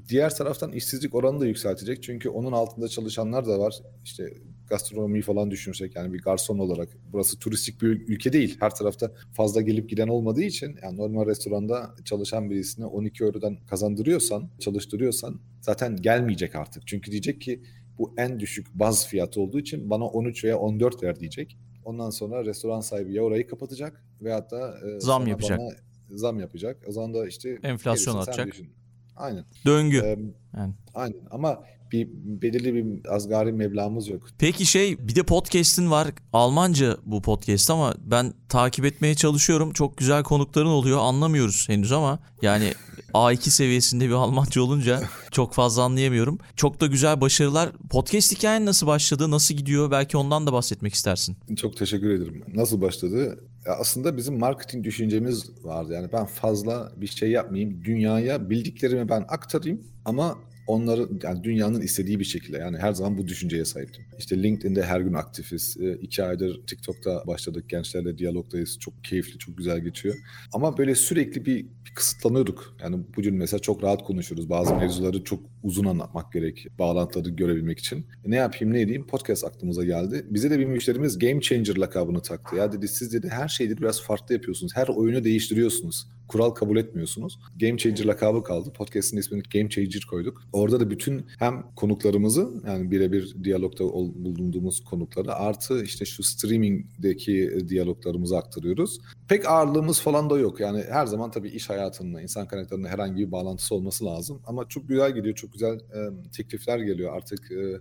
Diğer 0.08 0.36
taraftan 0.36 0.72
işsizlik 0.72 1.14
oranı 1.14 1.40
da 1.40 1.46
yükseltecek. 1.46 2.02
Çünkü 2.02 2.28
onun 2.28 2.52
altında 2.52 2.88
çalışanlar 2.88 3.46
da 3.46 3.58
var. 3.58 3.74
İşte 4.04 4.32
gastronomiyi 4.68 5.22
falan 5.22 5.50
düşünürsek 5.50 5.96
yani 5.96 6.12
bir 6.12 6.22
garson 6.22 6.58
olarak 6.58 6.88
burası 7.12 7.38
turistik 7.38 7.82
bir 7.82 7.88
ülke 7.88 8.32
değil. 8.32 8.56
Her 8.60 8.74
tarafta 8.74 9.12
fazla 9.32 9.60
gelip 9.60 9.90
giden 9.90 10.08
olmadığı 10.08 10.42
için 10.42 10.76
yani 10.82 10.96
normal 10.96 11.26
restoranda 11.26 11.94
çalışan 12.04 12.50
birisine 12.50 12.86
12 12.86 13.24
eurodan 13.24 13.56
kazandırıyorsan, 13.66 14.50
çalıştırıyorsan 14.60 15.40
zaten 15.60 15.96
gelmeyecek 15.96 16.54
artık. 16.54 16.86
Çünkü 16.86 17.10
diyecek 17.10 17.40
ki 17.40 17.62
bu 17.98 18.14
en 18.18 18.40
düşük 18.40 18.66
baz 18.74 19.08
fiyatı 19.08 19.40
olduğu 19.40 19.60
için 19.60 19.90
bana 19.90 20.04
13 20.04 20.44
veya 20.44 20.58
14 20.58 21.02
ver 21.02 21.20
diyecek. 21.20 21.58
Ondan 21.84 22.10
sonra 22.10 22.44
restoran 22.44 22.80
sahibi 22.80 23.14
ya 23.14 23.22
orayı 23.22 23.46
kapatacak 23.46 24.04
veyahut 24.20 24.50
da 24.50 24.74
e, 24.86 25.00
zam 25.00 25.26
yapacak. 25.26 25.58
Bana 25.58 25.70
zam 26.10 26.40
yapacak. 26.40 26.84
O 26.86 26.92
zaman 26.92 27.14
da 27.14 27.26
işte 27.26 27.58
Enflasyon 27.62 28.26
düşün. 28.46 28.72
Aynen. 29.16 29.44
Döngü. 29.66 29.96
Ee, 29.96 30.18
Yani. 30.56 30.74
Aynen 30.94 31.26
ama 31.30 31.64
bir 31.92 32.08
belirli 32.42 32.74
bir 32.74 33.14
asgari 33.14 33.52
meblağımız 33.52 34.08
yok. 34.08 34.28
Peki 34.38 34.66
şey 34.66 35.08
bir 35.08 35.14
de 35.14 35.22
podcast'in 35.22 35.90
var. 35.90 36.08
Almanca 36.32 36.96
bu 37.06 37.22
podcast 37.22 37.70
ama 37.70 37.94
ben 38.04 38.32
takip 38.48 38.84
etmeye 38.84 39.14
çalışıyorum. 39.14 39.72
Çok 39.72 39.96
güzel 39.96 40.22
konukların 40.22 40.66
oluyor. 40.66 40.98
Anlamıyoruz 40.98 41.68
henüz 41.68 41.92
ama 41.92 42.18
yani 42.42 42.72
A2 43.14 43.50
seviyesinde 43.50 44.06
bir 44.08 44.12
Almanca 44.12 44.62
olunca 44.62 45.00
çok 45.30 45.54
fazla 45.54 45.82
anlayamıyorum. 45.82 46.38
Çok 46.56 46.80
da 46.80 46.86
güzel 46.86 47.20
başarılar. 47.20 47.72
Podcast 47.90 48.32
hikayen 48.32 48.66
nasıl 48.66 48.86
başladı? 48.86 49.30
Nasıl 49.30 49.54
gidiyor? 49.54 49.90
Belki 49.90 50.16
ondan 50.16 50.46
da 50.46 50.52
bahsetmek 50.52 50.94
istersin. 50.94 51.36
Çok 51.56 51.76
teşekkür 51.76 52.10
ederim. 52.10 52.42
Nasıl 52.54 52.80
başladı? 52.80 53.38
Ya 53.66 53.72
aslında 53.80 54.16
bizim 54.16 54.38
marketing 54.38 54.84
düşüncemiz 54.84 55.64
vardı. 55.64 55.92
Yani 55.92 56.08
ben 56.12 56.26
fazla 56.26 56.92
bir 56.96 57.06
şey 57.06 57.30
yapmayayım. 57.30 57.84
Dünyaya 57.84 58.50
bildiklerimi 58.50 59.08
ben 59.08 59.24
aktarayım 59.28 59.80
ama 60.04 60.38
onları 60.66 61.08
yani 61.22 61.44
dünyanın 61.44 61.80
istediği 61.80 62.20
bir 62.20 62.24
şekilde 62.24 62.58
yani 62.58 62.78
her 62.78 62.92
zaman 62.92 63.18
bu 63.18 63.28
düşünceye 63.28 63.64
sahiptim. 63.64 64.04
İşte 64.18 64.42
LinkedIn'de 64.42 64.82
her 64.82 65.00
gün 65.00 65.14
aktifiz. 65.14 65.76
Ee, 65.80 65.92
iki 65.92 66.24
aydır 66.24 66.66
TikTok'ta 66.66 67.26
başladık. 67.26 67.68
Gençlerle 67.68 68.18
diyalogdayız. 68.18 68.78
Çok 68.78 69.04
keyifli, 69.04 69.38
çok 69.38 69.58
güzel 69.58 69.80
geçiyor. 69.80 70.14
Ama 70.52 70.78
böyle 70.78 70.94
sürekli 70.94 71.46
bir, 71.46 71.66
bir 71.86 71.94
kısıtlanıyorduk. 71.94 72.76
Yani 72.82 72.96
bugün 73.16 73.34
mesela 73.34 73.60
çok 73.60 73.82
rahat 73.82 74.04
konuşuyoruz. 74.04 74.50
Bazı 74.50 74.74
mevzuları 74.74 75.24
çok 75.24 75.40
uzun 75.62 75.84
anlatmak 75.84 76.32
gerek. 76.32 76.66
Bağlantıları 76.78 77.30
görebilmek 77.30 77.78
için. 77.78 78.06
E 78.24 78.30
ne 78.30 78.36
yapayım 78.36 78.74
ne 78.74 78.80
edeyim? 78.80 79.06
Podcast 79.06 79.44
aklımıza 79.44 79.84
geldi. 79.84 80.26
Bize 80.30 80.50
de 80.50 80.58
bir 80.58 80.64
müşterimiz 80.64 81.18
Game 81.18 81.40
Changer 81.40 81.76
lakabını 81.76 82.22
taktı. 82.22 82.56
Ya 82.56 82.72
dedi 82.72 82.88
siz 82.88 83.12
dedi 83.12 83.28
her 83.28 83.48
şeyi 83.48 83.78
biraz 83.78 84.02
farklı 84.02 84.34
yapıyorsunuz. 84.34 84.72
Her 84.74 84.88
oyunu 84.88 85.24
değiştiriyorsunuz. 85.24 86.06
Kural 86.28 86.50
kabul 86.50 86.76
etmiyorsunuz. 86.76 87.38
Game 87.60 87.78
Changer 87.78 88.04
lakabı 88.04 88.42
kaldı. 88.42 88.72
Podcast'in 88.72 89.16
ismini 89.16 89.42
Game 89.54 89.68
Changer 89.68 90.06
koyduk. 90.10 90.42
Orada 90.52 90.80
da 90.80 90.90
bütün 90.90 91.26
hem 91.38 91.62
konuklarımızı 91.76 92.50
yani 92.66 92.90
birebir 92.90 93.36
diyalogda 93.44 93.84
bulunduğumuz 93.84 94.84
konukları 94.84 95.34
artı 95.34 95.82
işte 95.82 96.04
şu 96.04 96.22
streaming'deki 96.22 97.58
diyaloglarımızı 97.68 98.38
aktarıyoruz. 98.38 99.00
Pek 99.28 99.48
ağırlığımız 99.48 100.00
falan 100.00 100.30
da 100.30 100.38
yok. 100.38 100.60
Yani 100.60 100.84
her 100.90 101.06
zaman 101.06 101.30
tabii 101.30 101.48
iş 101.48 101.70
hayatında, 101.70 102.22
insan 102.22 102.46
kaynaklarında 102.46 102.88
herhangi 102.88 103.26
bir 103.26 103.32
bağlantısı 103.32 103.74
olması 103.74 104.04
lazım. 104.04 104.42
Ama 104.46 104.68
çok 104.68 104.88
güzel 104.88 105.14
gidiyor, 105.14 105.34
çok 105.34 105.52
güzel 105.52 105.74
e, 105.74 106.30
teklifler 106.36 106.78
geliyor. 106.78 107.16
Artık 107.16 107.52
e, 107.52 107.78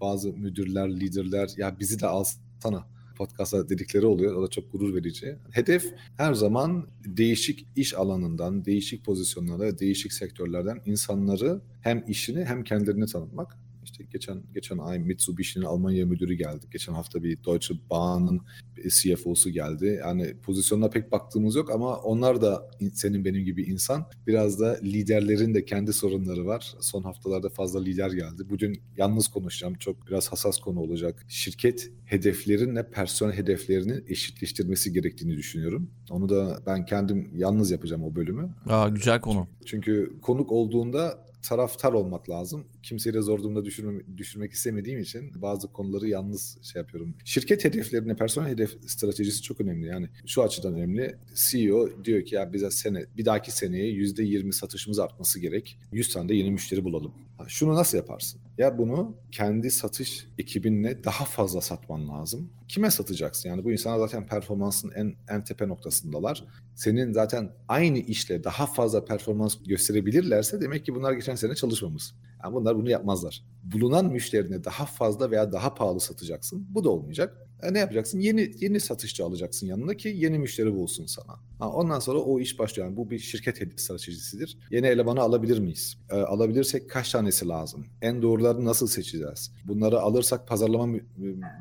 bazı 0.00 0.32
müdürler, 0.32 0.90
liderler 0.90 1.50
ya 1.56 1.80
bizi 1.80 2.00
de 2.00 2.06
alsana 2.06 2.95
podcast'a 3.16 3.68
dedikleri 3.68 4.06
oluyor. 4.06 4.34
O 4.34 4.42
da 4.42 4.50
çok 4.50 4.72
gurur 4.72 4.94
verici. 4.94 5.36
Hedef 5.50 5.94
her 6.16 6.34
zaman 6.34 6.86
değişik 7.04 7.66
iş 7.76 7.94
alanından, 7.94 8.64
değişik 8.64 9.04
pozisyonlara, 9.04 9.78
değişik 9.78 10.12
sektörlerden 10.12 10.80
insanları 10.86 11.60
hem 11.80 12.04
işini 12.08 12.44
hem 12.44 12.64
kendilerini 12.64 13.06
tanıtmak. 13.06 13.65
İşte 13.86 14.04
geçen 14.12 14.42
geçen 14.54 14.78
ay 14.78 14.98
Mitsubishi'nin 14.98 15.64
Almanya 15.64 16.06
müdürü 16.06 16.34
geldi. 16.34 16.66
Geçen 16.72 16.92
hafta 16.92 17.22
bir 17.22 17.44
Deutsche 17.44 17.74
Bahn'ın 17.90 18.40
CFO'su 18.88 19.50
geldi. 19.50 19.98
Yani 20.00 20.34
pozisyonuna 20.42 20.88
pek 20.90 21.12
baktığımız 21.12 21.54
yok 21.54 21.70
ama 21.70 21.96
onlar 21.96 22.42
da 22.42 22.70
in- 22.80 22.88
senin 22.90 23.24
benim 23.24 23.44
gibi 23.44 23.62
insan. 23.62 24.06
Biraz 24.26 24.60
da 24.60 24.78
liderlerin 24.82 25.54
de 25.54 25.64
kendi 25.64 25.92
sorunları 25.92 26.46
var. 26.46 26.74
Son 26.80 27.02
haftalarda 27.02 27.48
fazla 27.48 27.80
lider 27.82 28.10
geldi. 28.10 28.50
Bugün 28.50 28.80
yalnız 28.96 29.28
konuşacağım. 29.28 29.74
Çok 29.74 30.06
biraz 30.06 30.32
hassas 30.32 30.58
konu 30.58 30.80
olacak. 30.80 31.24
Şirket 31.28 31.90
hedeflerinle 32.04 32.90
personel 32.90 33.32
hedeflerini 33.36 34.00
eşitleştirmesi 34.08 34.92
gerektiğini 34.92 35.36
düşünüyorum. 35.36 35.90
Onu 36.10 36.28
da 36.28 36.62
ben 36.66 36.84
kendim 36.86 37.30
yalnız 37.34 37.70
yapacağım 37.70 38.04
o 38.04 38.14
bölümü. 38.14 38.54
Aa, 38.66 38.88
güzel 38.88 39.20
konu. 39.20 39.48
Çünkü 39.66 40.12
konuk 40.22 40.52
olduğunda 40.52 41.26
taraftar 41.48 41.92
olmak 41.92 42.30
lazım. 42.30 42.64
Kimseyi 42.82 43.14
de 43.14 43.20
zor 43.20 43.38
durumda 43.38 43.64
düşürme, 43.64 44.02
düşürmek 44.16 44.52
istemediğim 44.52 45.00
için 45.00 45.42
bazı 45.42 45.72
konuları 45.72 46.08
yalnız 46.08 46.58
şey 46.62 46.82
yapıyorum. 46.82 47.14
Şirket 47.24 47.64
hedeflerine 47.64 48.16
personel 48.16 48.48
hedef 48.48 48.76
stratejisi 48.86 49.42
çok 49.42 49.60
önemli. 49.60 49.86
Yani 49.86 50.08
şu 50.26 50.42
açıdan 50.42 50.74
önemli. 50.74 51.16
CEO 51.34 52.04
diyor 52.04 52.24
ki 52.24 52.34
ya 52.34 52.52
bize 52.52 52.70
sene 52.70 53.04
bir 53.16 53.24
dahaki 53.24 53.50
seneye 53.50 53.92
%20 53.92 54.52
satışımız 54.52 54.98
artması 54.98 55.40
gerek. 55.40 55.78
100 55.92 56.12
tane 56.12 56.28
de 56.28 56.34
yeni 56.34 56.50
müşteri 56.50 56.84
bulalım. 56.84 57.12
Ha, 57.38 57.44
Şunu 57.48 57.74
nasıl 57.74 57.98
yaparsın? 57.98 58.40
Ya 58.58 58.78
bunu 58.78 59.16
kendi 59.32 59.70
satış 59.70 60.26
ekibinle 60.38 61.04
daha 61.04 61.24
fazla 61.24 61.60
satman 61.60 62.08
lazım. 62.08 62.52
Kime 62.68 62.90
satacaksın? 62.90 63.48
Yani 63.48 63.64
bu 63.64 63.72
insanlar 63.72 63.98
zaten 64.08 64.26
performansın 64.26 64.90
en 64.90 65.14
en 65.28 65.44
tepe 65.44 65.68
noktasındalar. 65.68 66.44
Senin 66.74 67.12
zaten 67.12 67.50
aynı 67.68 67.98
işle 67.98 68.44
daha 68.44 68.66
fazla 68.66 69.04
performans 69.04 69.56
gösterebilirlerse 69.66 70.60
demek 70.60 70.86
ki 70.86 70.94
bunlar 70.94 71.12
geçen 71.12 71.34
sene 71.34 71.54
çalışmamış. 71.54 72.12
Yani 72.44 72.54
bunlar 72.54 72.76
bunu 72.76 72.90
yapmazlar. 72.90 73.44
Bulunan 73.62 74.06
müşterine 74.06 74.64
daha 74.64 74.86
fazla 74.86 75.30
veya 75.30 75.52
daha 75.52 75.74
pahalı 75.74 76.00
satacaksın. 76.00 76.66
Bu 76.70 76.84
da 76.84 76.90
olmayacak. 76.90 77.45
E 77.62 77.74
ne 77.74 77.78
yapacaksın? 77.78 78.20
Yeni 78.20 78.50
yeni 78.60 78.80
satışçı 78.80 79.24
alacaksın 79.24 79.66
yanına 79.66 79.94
ki 79.94 80.08
yeni 80.16 80.38
müşteri 80.38 80.74
bulsun 80.74 81.06
sana. 81.06 81.36
Ha, 81.58 81.68
ondan 81.72 81.98
sonra 81.98 82.18
o 82.18 82.40
iş 82.40 82.58
başlıyor. 82.58 82.88
Yani 82.88 82.96
bu 82.96 83.10
bir 83.10 83.18
şirket 83.18 83.80
stratejisidir. 83.80 84.58
Yeni 84.70 84.86
elemanı 84.86 85.20
alabilir 85.20 85.58
miyiz? 85.58 85.96
E, 86.10 86.14
alabilirsek 86.16 86.90
kaç 86.90 87.10
tanesi 87.12 87.48
lazım? 87.48 87.86
En 88.02 88.22
doğrularını 88.22 88.64
nasıl 88.64 88.86
seçeceğiz? 88.86 89.52
Bunları 89.64 90.00
alırsak 90.00 90.48
pazarlama 90.48 90.98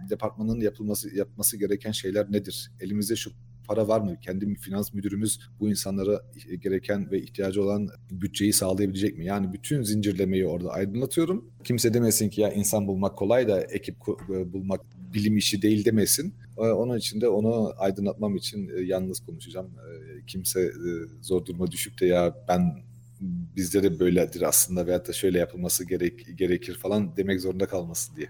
departmanının 0.09 0.61
yapılması 0.61 1.15
yapması 1.15 1.57
gereken 1.57 1.91
şeyler 1.91 2.31
nedir? 2.31 2.71
Elimizde 2.81 3.15
şu 3.15 3.31
para 3.67 3.87
var 3.87 3.99
mı? 4.01 4.17
Kendi 4.21 4.55
finans 4.55 4.93
müdürümüz 4.93 5.39
bu 5.59 5.69
insanlara 5.69 6.21
gereken 6.59 7.11
ve 7.11 7.21
ihtiyacı 7.21 7.63
olan 7.63 7.89
bütçeyi 8.11 8.53
sağlayabilecek 8.53 9.17
mi? 9.17 9.25
Yani 9.25 9.53
bütün 9.53 9.83
zincirlemeyi 9.83 10.47
orada 10.47 10.69
aydınlatıyorum. 10.69 11.51
Kimse 11.63 11.93
demesin 11.93 12.29
ki 12.29 12.41
ya 12.41 12.51
insan 12.51 12.87
bulmak 12.87 13.17
kolay 13.17 13.47
da 13.47 13.61
ekip 13.61 13.97
ku- 13.99 14.53
bulmak 14.53 14.81
bilim 15.15 15.37
işi 15.37 15.61
değil 15.61 15.85
demesin. 15.85 16.33
Ee, 16.57 16.61
Onun 16.61 16.97
için 16.97 17.21
de 17.21 17.27
onu 17.27 17.73
aydınlatmam 17.77 18.35
için 18.35 18.69
e, 18.77 18.81
yalnız 18.81 19.19
konuşacağım. 19.19 19.67
Ee, 19.67 20.25
Kimse 20.27 20.61
e, 20.61 20.71
zor 21.21 21.45
duruma 21.45 21.71
düşüp 21.71 21.99
de 22.01 22.05
ya 22.05 22.35
ben 22.47 22.77
bizde 23.55 23.83
de 23.83 23.99
böyledir 23.99 24.41
aslında 24.41 24.87
veyahut 24.87 25.07
da 25.07 25.13
şöyle 25.13 25.39
yapılması 25.39 25.85
gerek, 25.85 26.37
gerekir 26.37 26.75
falan 26.75 27.17
demek 27.17 27.41
zorunda 27.41 27.65
kalmasın 27.65 28.15
diye. 28.15 28.29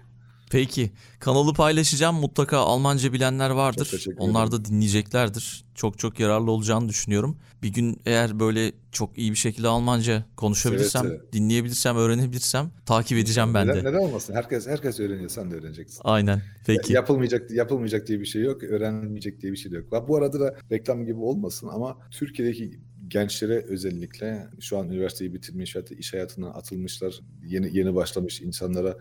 Peki 0.50 0.90
kanalı 1.20 1.54
paylaşacağım. 1.54 2.16
Mutlaka 2.16 2.58
Almanca 2.58 3.12
bilenler 3.12 3.50
vardır. 3.50 4.04
Onlar 4.18 4.52
da 4.52 4.64
dinleyeceklerdir. 4.64 5.64
Çok 5.74 5.98
çok 5.98 6.20
yararlı 6.20 6.50
olacağını 6.50 6.88
düşünüyorum. 6.88 7.36
Bir 7.62 7.68
gün 7.68 8.00
eğer 8.06 8.40
böyle 8.40 8.72
çok 8.92 9.18
iyi 9.18 9.30
bir 9.30 9.36
şekilde 9.36 9.68
Almanca 9.68 10.24
konuşabilirsem, 10.36 11.02
Seve 11.02 11.16
seve. 11.16 11.32
dinleyebilirsem, 11.32 11.96
öğrenebilirsem 11.96 12.70
takip 12.86 13.18
edeceğim 13.18 13.54
ben 13.54 13.68
neden, 13.68 13.84
de. 13.84 13.88
neden 13.88 13.98
olmasın? 13.98 14.34
Herkes 14.34 14.66
herkes 14.66 15.00
öğreniyor, 15.00 15.30
sen 15.30 15.50
de 15.50 15.54
öğreneceksin. 15.54 16.00
Aynen. 16.04 16.42
Peki. 16.66 16.92
Yapılmayacak 16.92 17.50
yapılmayacak 17.50 18.06
diye 18.06 18.20
bir 18.20 18.26
şey 18.26 18.42
yok, 18.42 18.62
öğrenilmeyecek 18.62 19.42
diye 19.42 19.52
bir 19.52 19.56
şey 19.56 19.72
yok. 19.72 20.08
Bu 20.08 20.16
arada 20.16 20.40
da 20.40 20.56
reklam 20.70 21.04
gibi 21.06 21.18
olmasın 21.18 21.68
ama 21.68 21.98
Türkiye'deki 22.10 22.80
gençlere 23.08 23.64
özellikle 23.68 24.48
şu 24.60 24.78
an 24.78 24.88
üniversiteyi 24.88 25.34
bitirmiş 25.34 25.76
hatta 25.76 25.94
iş 25.94 26.12
hayatına 26.12 26.48
atılmışlar, 26.48 27.20
yeni 27.44 27.76
yeni 27.76 27.94
başlamış 27.94 28.40
insanlara 28.40 28.96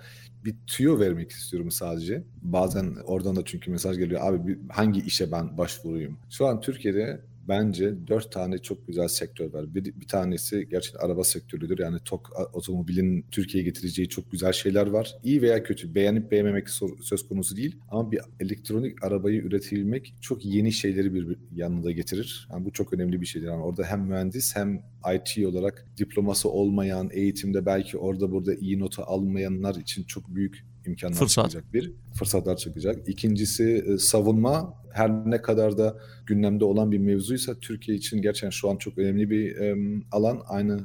bir 0.46 0.56
tüyo 0.68 1.00
vermek 1.00 1.32
istiyorum 1.32 1.72
sadece. 1.72 2.24
Bazen 2.42 2.96
oradan 3.06 3.36
da 3.36 3.46
çünkü 3.46 3.72
mesaj 3.72 3.98
geliyor. 3.98 4.22
Abi 4.24 4.60
hangi 4.70 5.02
işe 5.02 5.32
ben 5.32 5.58
başvurayım? 5.58 6.18
Şu 6.30 6.46
an 6.46 6.62
Türkiye'de 6.62 7.22
bence 7.48 8.08
dört 8.08 8.32
tane 8.32 8.58
çok 8.58 8.88
güzel 8.88 9.08
sektör 9.08 9.54
var. 9.54 9.76
Bir, 9.76 9.86
bir 9.86 10.08
tanesi 10.08 10.68
gerçekten 10.70 11.00
araba 11.00 11.24
sektörüdür. 11.24 11.80
Yani 11.80 11.98
TOK 12.06 12.32
otomobilin 12.54 13.26
Türkiye'ye 13.32 13.70
getireceği 13.70 14.10
çok 14.10 14.32
güzel 14.32 14.54
şeyler 14.54 14.88
var. 14.88 15.16
İyi 15.24 15.42
veya 15.42 15.64
kötü 15.64 15.96
beğenip 15.96 16.32
beğenmemek 16.32 16.70
söz 17.02 17.28
konusu 17.28 17.58
değil. 17.58 17.76
Ama 17.90 18.12
bir 18.12 18.20
elektronik 18.40 19.04
arabayı 19.04 19.42
üretilmek 19.42 20.16
çok 20.22 20.46
yeni 20.46 20.72
şeyleri 20.72 21.14
bir 21.14 21.38
yanında 21.52 21.92
getirir. 21.92 22.48
Yani 22.52 22.66
bu 22.66 22.72
çok 22.72 22.94
önemli 22.94 23.22
bir 23.22 23.26
şeydir. 23.26 23.48
Yani 23.48 23.64
orada 23.64 23.84
hem 23.84 24.02
mühendis 24.02 24.56
hem 24.56 24.84
IT 25.16 25.46
olarak 25.46 25.86
diploması 25.98 26.50
olmayan, 26.50 27.10
eğitimde 27.14 27.66
belki 27.66 27.98
orada 27.98 28.32
burada 28.32 28.56
iyi 28.56 28.80
nota 28.80 29.04
almayanlar 29.04 29.76
için 29.76 30.04
çok 30.04 30.36
büyük 30.36 30.66
imkanlar 30.88 31.16
Fırsat. 31.16 31.52
çıkacak. 31.52 31.74
Bir, 31.74 31.94
fırsatlar 32.14 32.58
çıkacak. 32.58 33.10
İkincisi 33.10 33.86
e, 33.88 33.98
savunma. 33.98 34.74
Her 34.94 35.12
ne 35.12 35.42
kadar 35.42 35.78
da 35.78 35.98
gündemde 36.26 36.66
olan 36.66 36.92
bir 36.92 36.98
mevzuysa 36.98 37.60
Türkiye 37.60 37.98
için 37.98 38.22
gerçekten 38.22 38.50
şu 38.50 38.70
an 38.70 38.78
çok 38.78 38.98
önemli 38.98 39.30
bir 39.30 39.56
e, 39.56 39.76
alan. 40.12 40.42
Aynı 40.48 40.80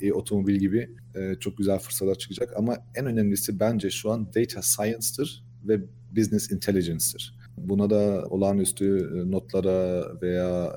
e, 0.00 0.06
e-otomobil 0.06 0.56
gibi 0.56 0.90
e, 1.14 1.34
çok 1.40 1.58
güzel 1.58 1.78
fırsatlar 1.78 2.14
çıkacak. 2.14 2.52
Ama 2.56 2.76
en 2.94 3.06
önemlisi 3.06 3.60
bence 3.60 3.90
şu 3.90 4.10
an 4.10 4.26
data 4.26 4.62
science'tır 4.62 5.44
ve 5.64 5.80
business 6.16 6.52
intelligence'tir. 6.52 7.38
Buna 7.56 7.90
da 7.90 8.26
olağanüstü 8.30 9.10
notlara 9.30 10.06
veya 10.22 10.72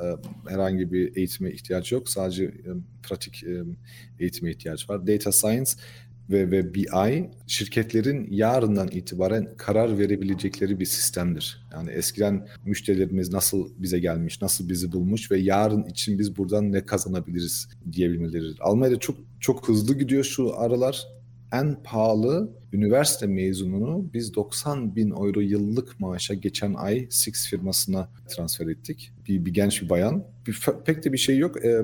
herhangi 0.48 0.92
bir 0.92 1.16
eğitime 1.18 1.52
ihtiyaç 1.52 1.92
yok. 1.92 2.10
Sadece 2.10 2.52
pratik 3.04 3.44
eğitime 4.20 4.52
ihtiyaç 4.52 4.90
var. 4.90 5.08
Data 5.08 5.32
science 5.32 5.72
ve, 6.30 6.52
ve 6.52 6.74
BI 6.74 7.30
şirketlerin 7.48 8.28
yarından 8.32 8.88
itibaren 8.88 9.48
karar 9.58 10.00
verebilecekleri 10.00 10.80
bir 10.80 10.86
sistemdir. 10.86 11.68
Yani 11.74 11.92
eskiden 11.92 12.48
müşterilerimiz 12.66 13.34
nasıl 13.34 13.70
bize 13.78 14.00
gelmiş, 14.00 14.42
nasıl 14.42 14.70
bizi 14.70 14.92
bulmuş 14.92 15.32
ve 15.32 15.38
yarın 15.38 15.84
için 15.84 16.20
biz 16.20 16.38
buradan 16.38 16.72
ne 16.72 16.86
kazanabiliriz 16.86 17.70
diyebilmeleridir. 17.92 18.58
Almanya'da 18.60 19.00
çok 19.00 19.18
çok 19.40 19.68
hızlı 19.68 19.98
gidiyor 19.98 20.24
şu 20.24 20.60
aralar. 20.60 21.08
En 21.52 21.84
pahalı 21.84 22.50
üniversite 22.74 23.28
mezununu 23.28 24.06
biz 24.14 24.36
90 24.36 24.96
bin 24.96 25.10
euro 25.10 25.40
yıllık 25.40 26.00
maaşa 26.00 26.34
geçen 26.34 26.74
ay 26.74 27.08
Six 27.10 27.48
firmasına 27.48 28.10
transfer 28.28 28.68
ettik. 28.68 29.12
Bir, 29.28 29.46
bir 29.46 29.54
genç 29.54 29.82
bir 29.82 29.90
bayan. 29.90 30.24
Bir, 30.48 30.62
pek 30.86 31.04
de 31.04 31.14
bir 31.14 31.18
şey 31.18 31.38
yok, 31.38 31.66
e, 31.66 31.70
e, 31.70 31.84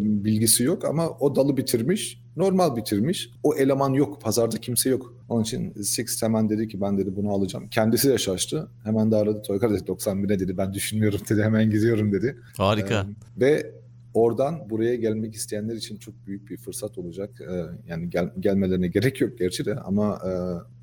bilgisi 0.00 0.64
yok 0.64 0.84
ama 0.84 1.08
o 1.08 1.36
dalı 1.36 1.56
bitirmiş, 1.56 2.20
normal 2.36 2.76
bitirmiş. 2.76 3.30
O 3.42 3.54
eleman 3.54 3.92
yok, 3.92 4.22
pazarda 4.22 4.56
kimse 4.56 4.90
yok. 4.90 5.14
Onun 5.28 5.42
için 5.42 5.82
Six 5.82 6.22
hemen 6.22 6.48
dedi 6.48 6.68
ki 6.68 6.80
ben 6.80 6.98
dedi 6.98 7.16
bunu 7.16 7.30
alacağım. 7.30 7.68
Kendisi 7.70 8.08
de 8.08 8.18
şaştı. 8.18 8.68
Hemen 8.84 9.10
de 9.10 9.16
aradı 9.16 9.42
Toykar 9.42 9.72
dedi 9.72 9.86
90 9.86 10.24
bine 10.24 10.38
dedi 10.38 10.58
ben 10.58 10.74
düşünmüyorum 10.74 11.20
dedi 11.28 11.42
hemen 11.42 11.70
gidiyorum 11.70 12.12
dedi. 12.12 12.36
Harika. 12.56 12.94
E, 12.94 13.40
ve 13.40 13.79
oradan 14.14 14.70
buraya 14.70 14.94
gelmek 14.94 15.34
isteyenler 15.34 15.74
için 15.74 15.96
çok 15.96 16.14
büyük 16.26 16.50
bir 16.50 16.56
fırsat 16.56 16.98
olacak. 16.98 17.40
Ee, 17.40 17.64
yani 17.88 18.10
gel, 18.10 18.30
gelmelerine 18.40 18.88
gerek 18.88 19.20
yok 19.20 19.38
gerçi 19.38 19.64
de 19.64 19.74
ama 19.74 20.20
e, 20.24 20.30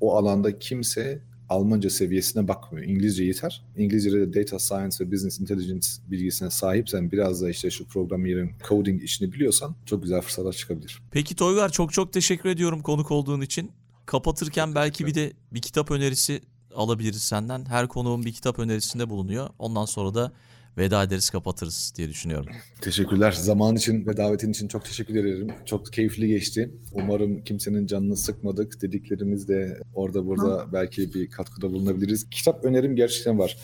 o 0.00 0.16
alanda 0.16 0.58
kimse 0.58 1.22
Almanca 1.48 1.90
seviyesine 1.90 2.48
bakmıyor. 2.48 2.86
İngilizce 2.86 3.24
yeter. 3.24 3.64
İngilizce'de 3.76 4.20
de 4.20 4.40
data 4.40 4.58
science 4.58 4.96
ve 5.00 5.12
business 5.12 5.40
intelligence 5.40 5.88
bilgisine 6.10 6.50
sahipsen 6.50 7.12
biraz 7.12 7.42
da 7.42 7.50
işte 7.50 7.70
şu 7.70 7.86
programmering, 7.86 8.50
coding 8.68 9.02
işini 9.02 9.32
biliyorsan 9.32 9.76
çok 9.86 10.02
güzel 10.02 10.20
fırsatlar 10.20 10.52
çıkabilir. 10.52 11.02
Peki 11.10 11.36
Toygar 11.36 11.72
çok 11.72 11.92
çok 11.92 12.12
teşekkür 12.12 12.48
ediyorum 12.48 12.82
konuk 12.82 13.10
olduğun 13.10 13.40
için. 13.40 13.70
Kapatırken 14.06 14.74
belki 14.74 15.06
bir 15.06 15.14
de 15.14 15.32
bir 15.52 15.60
kitap 15.60 15.90
önerisi 15.90 16.40
alabiliriz 16.74 17.22
senden. 17.22 17.64
Her 17.64 17.88
konuğun 17.88 18.24
bir 18.24 18.32
kitap 18.32 18.58
önerisinde 18.58 19.10
bulunuyor. 19.10 19.48
Ondan 19.58 19.84
sonra 19.84 20.14
da 20.14 20.32
veda 20.78 21.02
ederiz 21.02 21.30
kapatırız 21.30 21.92
diye 21.96 22.08
düşünüyorum. 22.08 22.52
Teşekkürler. 22.80 23.32
Zaman 23.32 23.76
için 23.76 24.06
ve 24.06 24.16
davetin 24.16 24.50
için 24.50 24.68
çok 24.68 24.84
teşekkür 24.84 25.14
ederim. 25.14 25.48
Çok 25.64 25.92
keyifli 25.92 26.28
geçti. 26.28 26.70
Umarım 26.92 27.44
kimsenin 27.44 27.86
canını 27.86 28.16
sıkmadık. 28.16 28.82
Dediklerimiz 28.82 29.48
de 29.48 29.80
orada 29.94 30.26
burada 30.26 30.64
Hı. 30.64 30.72
belki 30.72 31.14
bir 31.14 31.30
katkıda 31.30 31.72
bulunabiliriz. 31.72 32.30
Kitap 32.30 32.64
önerim 32.64 32.96
gerçekten 32.96 33.38
var. 33.38 33.56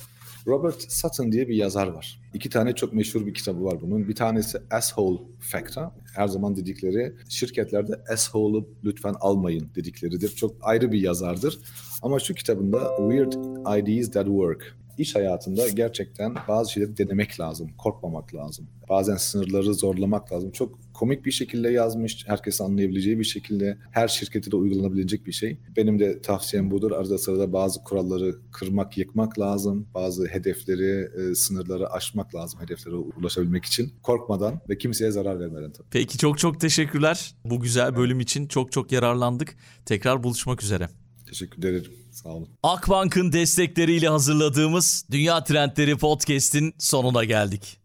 Robert 0.47 0.93
Sutton 0.93 1.33
diye 1.33 1.49
bir 1.49 1.55
yazar 1.55 1.87
var. 1.87 2.21
İki 2.35 2.51
tane 2.51 2.75
çok 2.75 2.93
meşhur 2.93 3.27
bir 3.27 3.35
kitabı 3.35 3.65
var 3.65 3.81
bunun. 3.81 4.09
Bir 4.09 4.15
tanesi 4.15 4.59
Asshole 4.71 5.19
Factor. 5.41 5.89
Her 6.15 6.29
zaman 6.29 6.57
dedikleri 6.57 7.13
şirketlerde 7.29 7.93
asshole'u 8.09 8.69
lütfen 8.85 9.15
almayın 9.21 9.71
dedikleridir. 9.75 10.29
Çok 10.29 10.57
ayrı 10.61 10.93
bir 10.93 11.01
yazardır. 11.01 11.59
Ama 12.03 12.19
şu 12.19 12.35
kitabında 12.35 12.97
Weird 12.97 13.33
Ideas 13.79 14.11
That 14.11 14.27
Work 14.27 14.77
iş 14.99 15.15
hayatında 15.15 15.69
gerçekten 15.69 16.35
bazı 16.49 16.73
şeyleri 16.73 16.97
denemek 16.97 17.41
lazım, 17.41 17.71
korkmamak 17.79 18.35
lazım. 18.35 18.67
Bazen 18.89 19.17
sınırları 19.17 19.75
zorlamak 19.75 20.33
lazım. 20.33 20.51
Çok 20.51 20.79
komik 20.95 21.27
bir 21.27 21.31
şekilde 21.31 21.71
yazmış, 21.71 22.25
herkes 22.27 22.61
anlayabileceği 22.61 23.19
bir 23.19 23.25
şekilde 23.25 23.79
her 23.91 24.09
şirkete 24.09 24.51
de 24.51 24.57
uygulanabilecek 24.57 25.27
bir 25.27 25.33
şey. 25.33 25.59
Benim 25.77 25.99
de 25.99 26.23
tavsiyem 26.23 26.71
budur. 26.71 26.91
Arada 26.91 27.19
sırada 27.19 27.53
bazı 27.53 27.85
kuralları 27.85 28.37
kırmak, 28.53 28.99
yıkmak 28.99 29.39
lazım. 29.39 29.87
Bazı 29.95 30.27
hedefleri, 30.27 31.09
e, 31.21 31.35
sınırları 31.35 31.91
aşmak 31.91 32.35
lazım 32.35 32.61
hedeflere 32.61 32.95
ulaşabilmek 32.95 33.65
için. 33.65 33.93
Korkmadan 34.03 34.61
ve 34.69 34.79
kimseye 34.79 35.11
zarar 35.11 35.41
vermeden 35.41 35.73
tabii. 35.73 35.87
Peki 35.91 36.19
çok 36.19 36.39
çok 36.39 36.61
teşekkürler. 36.61 37.35
Bu 37.45 37.61
güzel 37.61 37.97
bölüm 37.97 38.21
için 38.21 38.47
çok 38.47 38.73
çok 38.73 38.93
yararlandık. 38.93 39.57
Tekrar 39.87 40.23
buluşmak 40.23 40.63
üzere. 40.63 40.89
Teşekkür 41.27 41.59
ederim. 41.59 42.04
Sağ 42.15 42.29
olun. 42.29 42.49
Akbank'ın 42.63 43.33
destekleriyle 43.33 44.09
hazırladığımız 44.09 45.05
Dünya 45.11 45.45
Trendleri 45.45 45.97
Podcast'in 45.97 46.75
sonuna 46.79 47.25
geldik. 47.25 47.84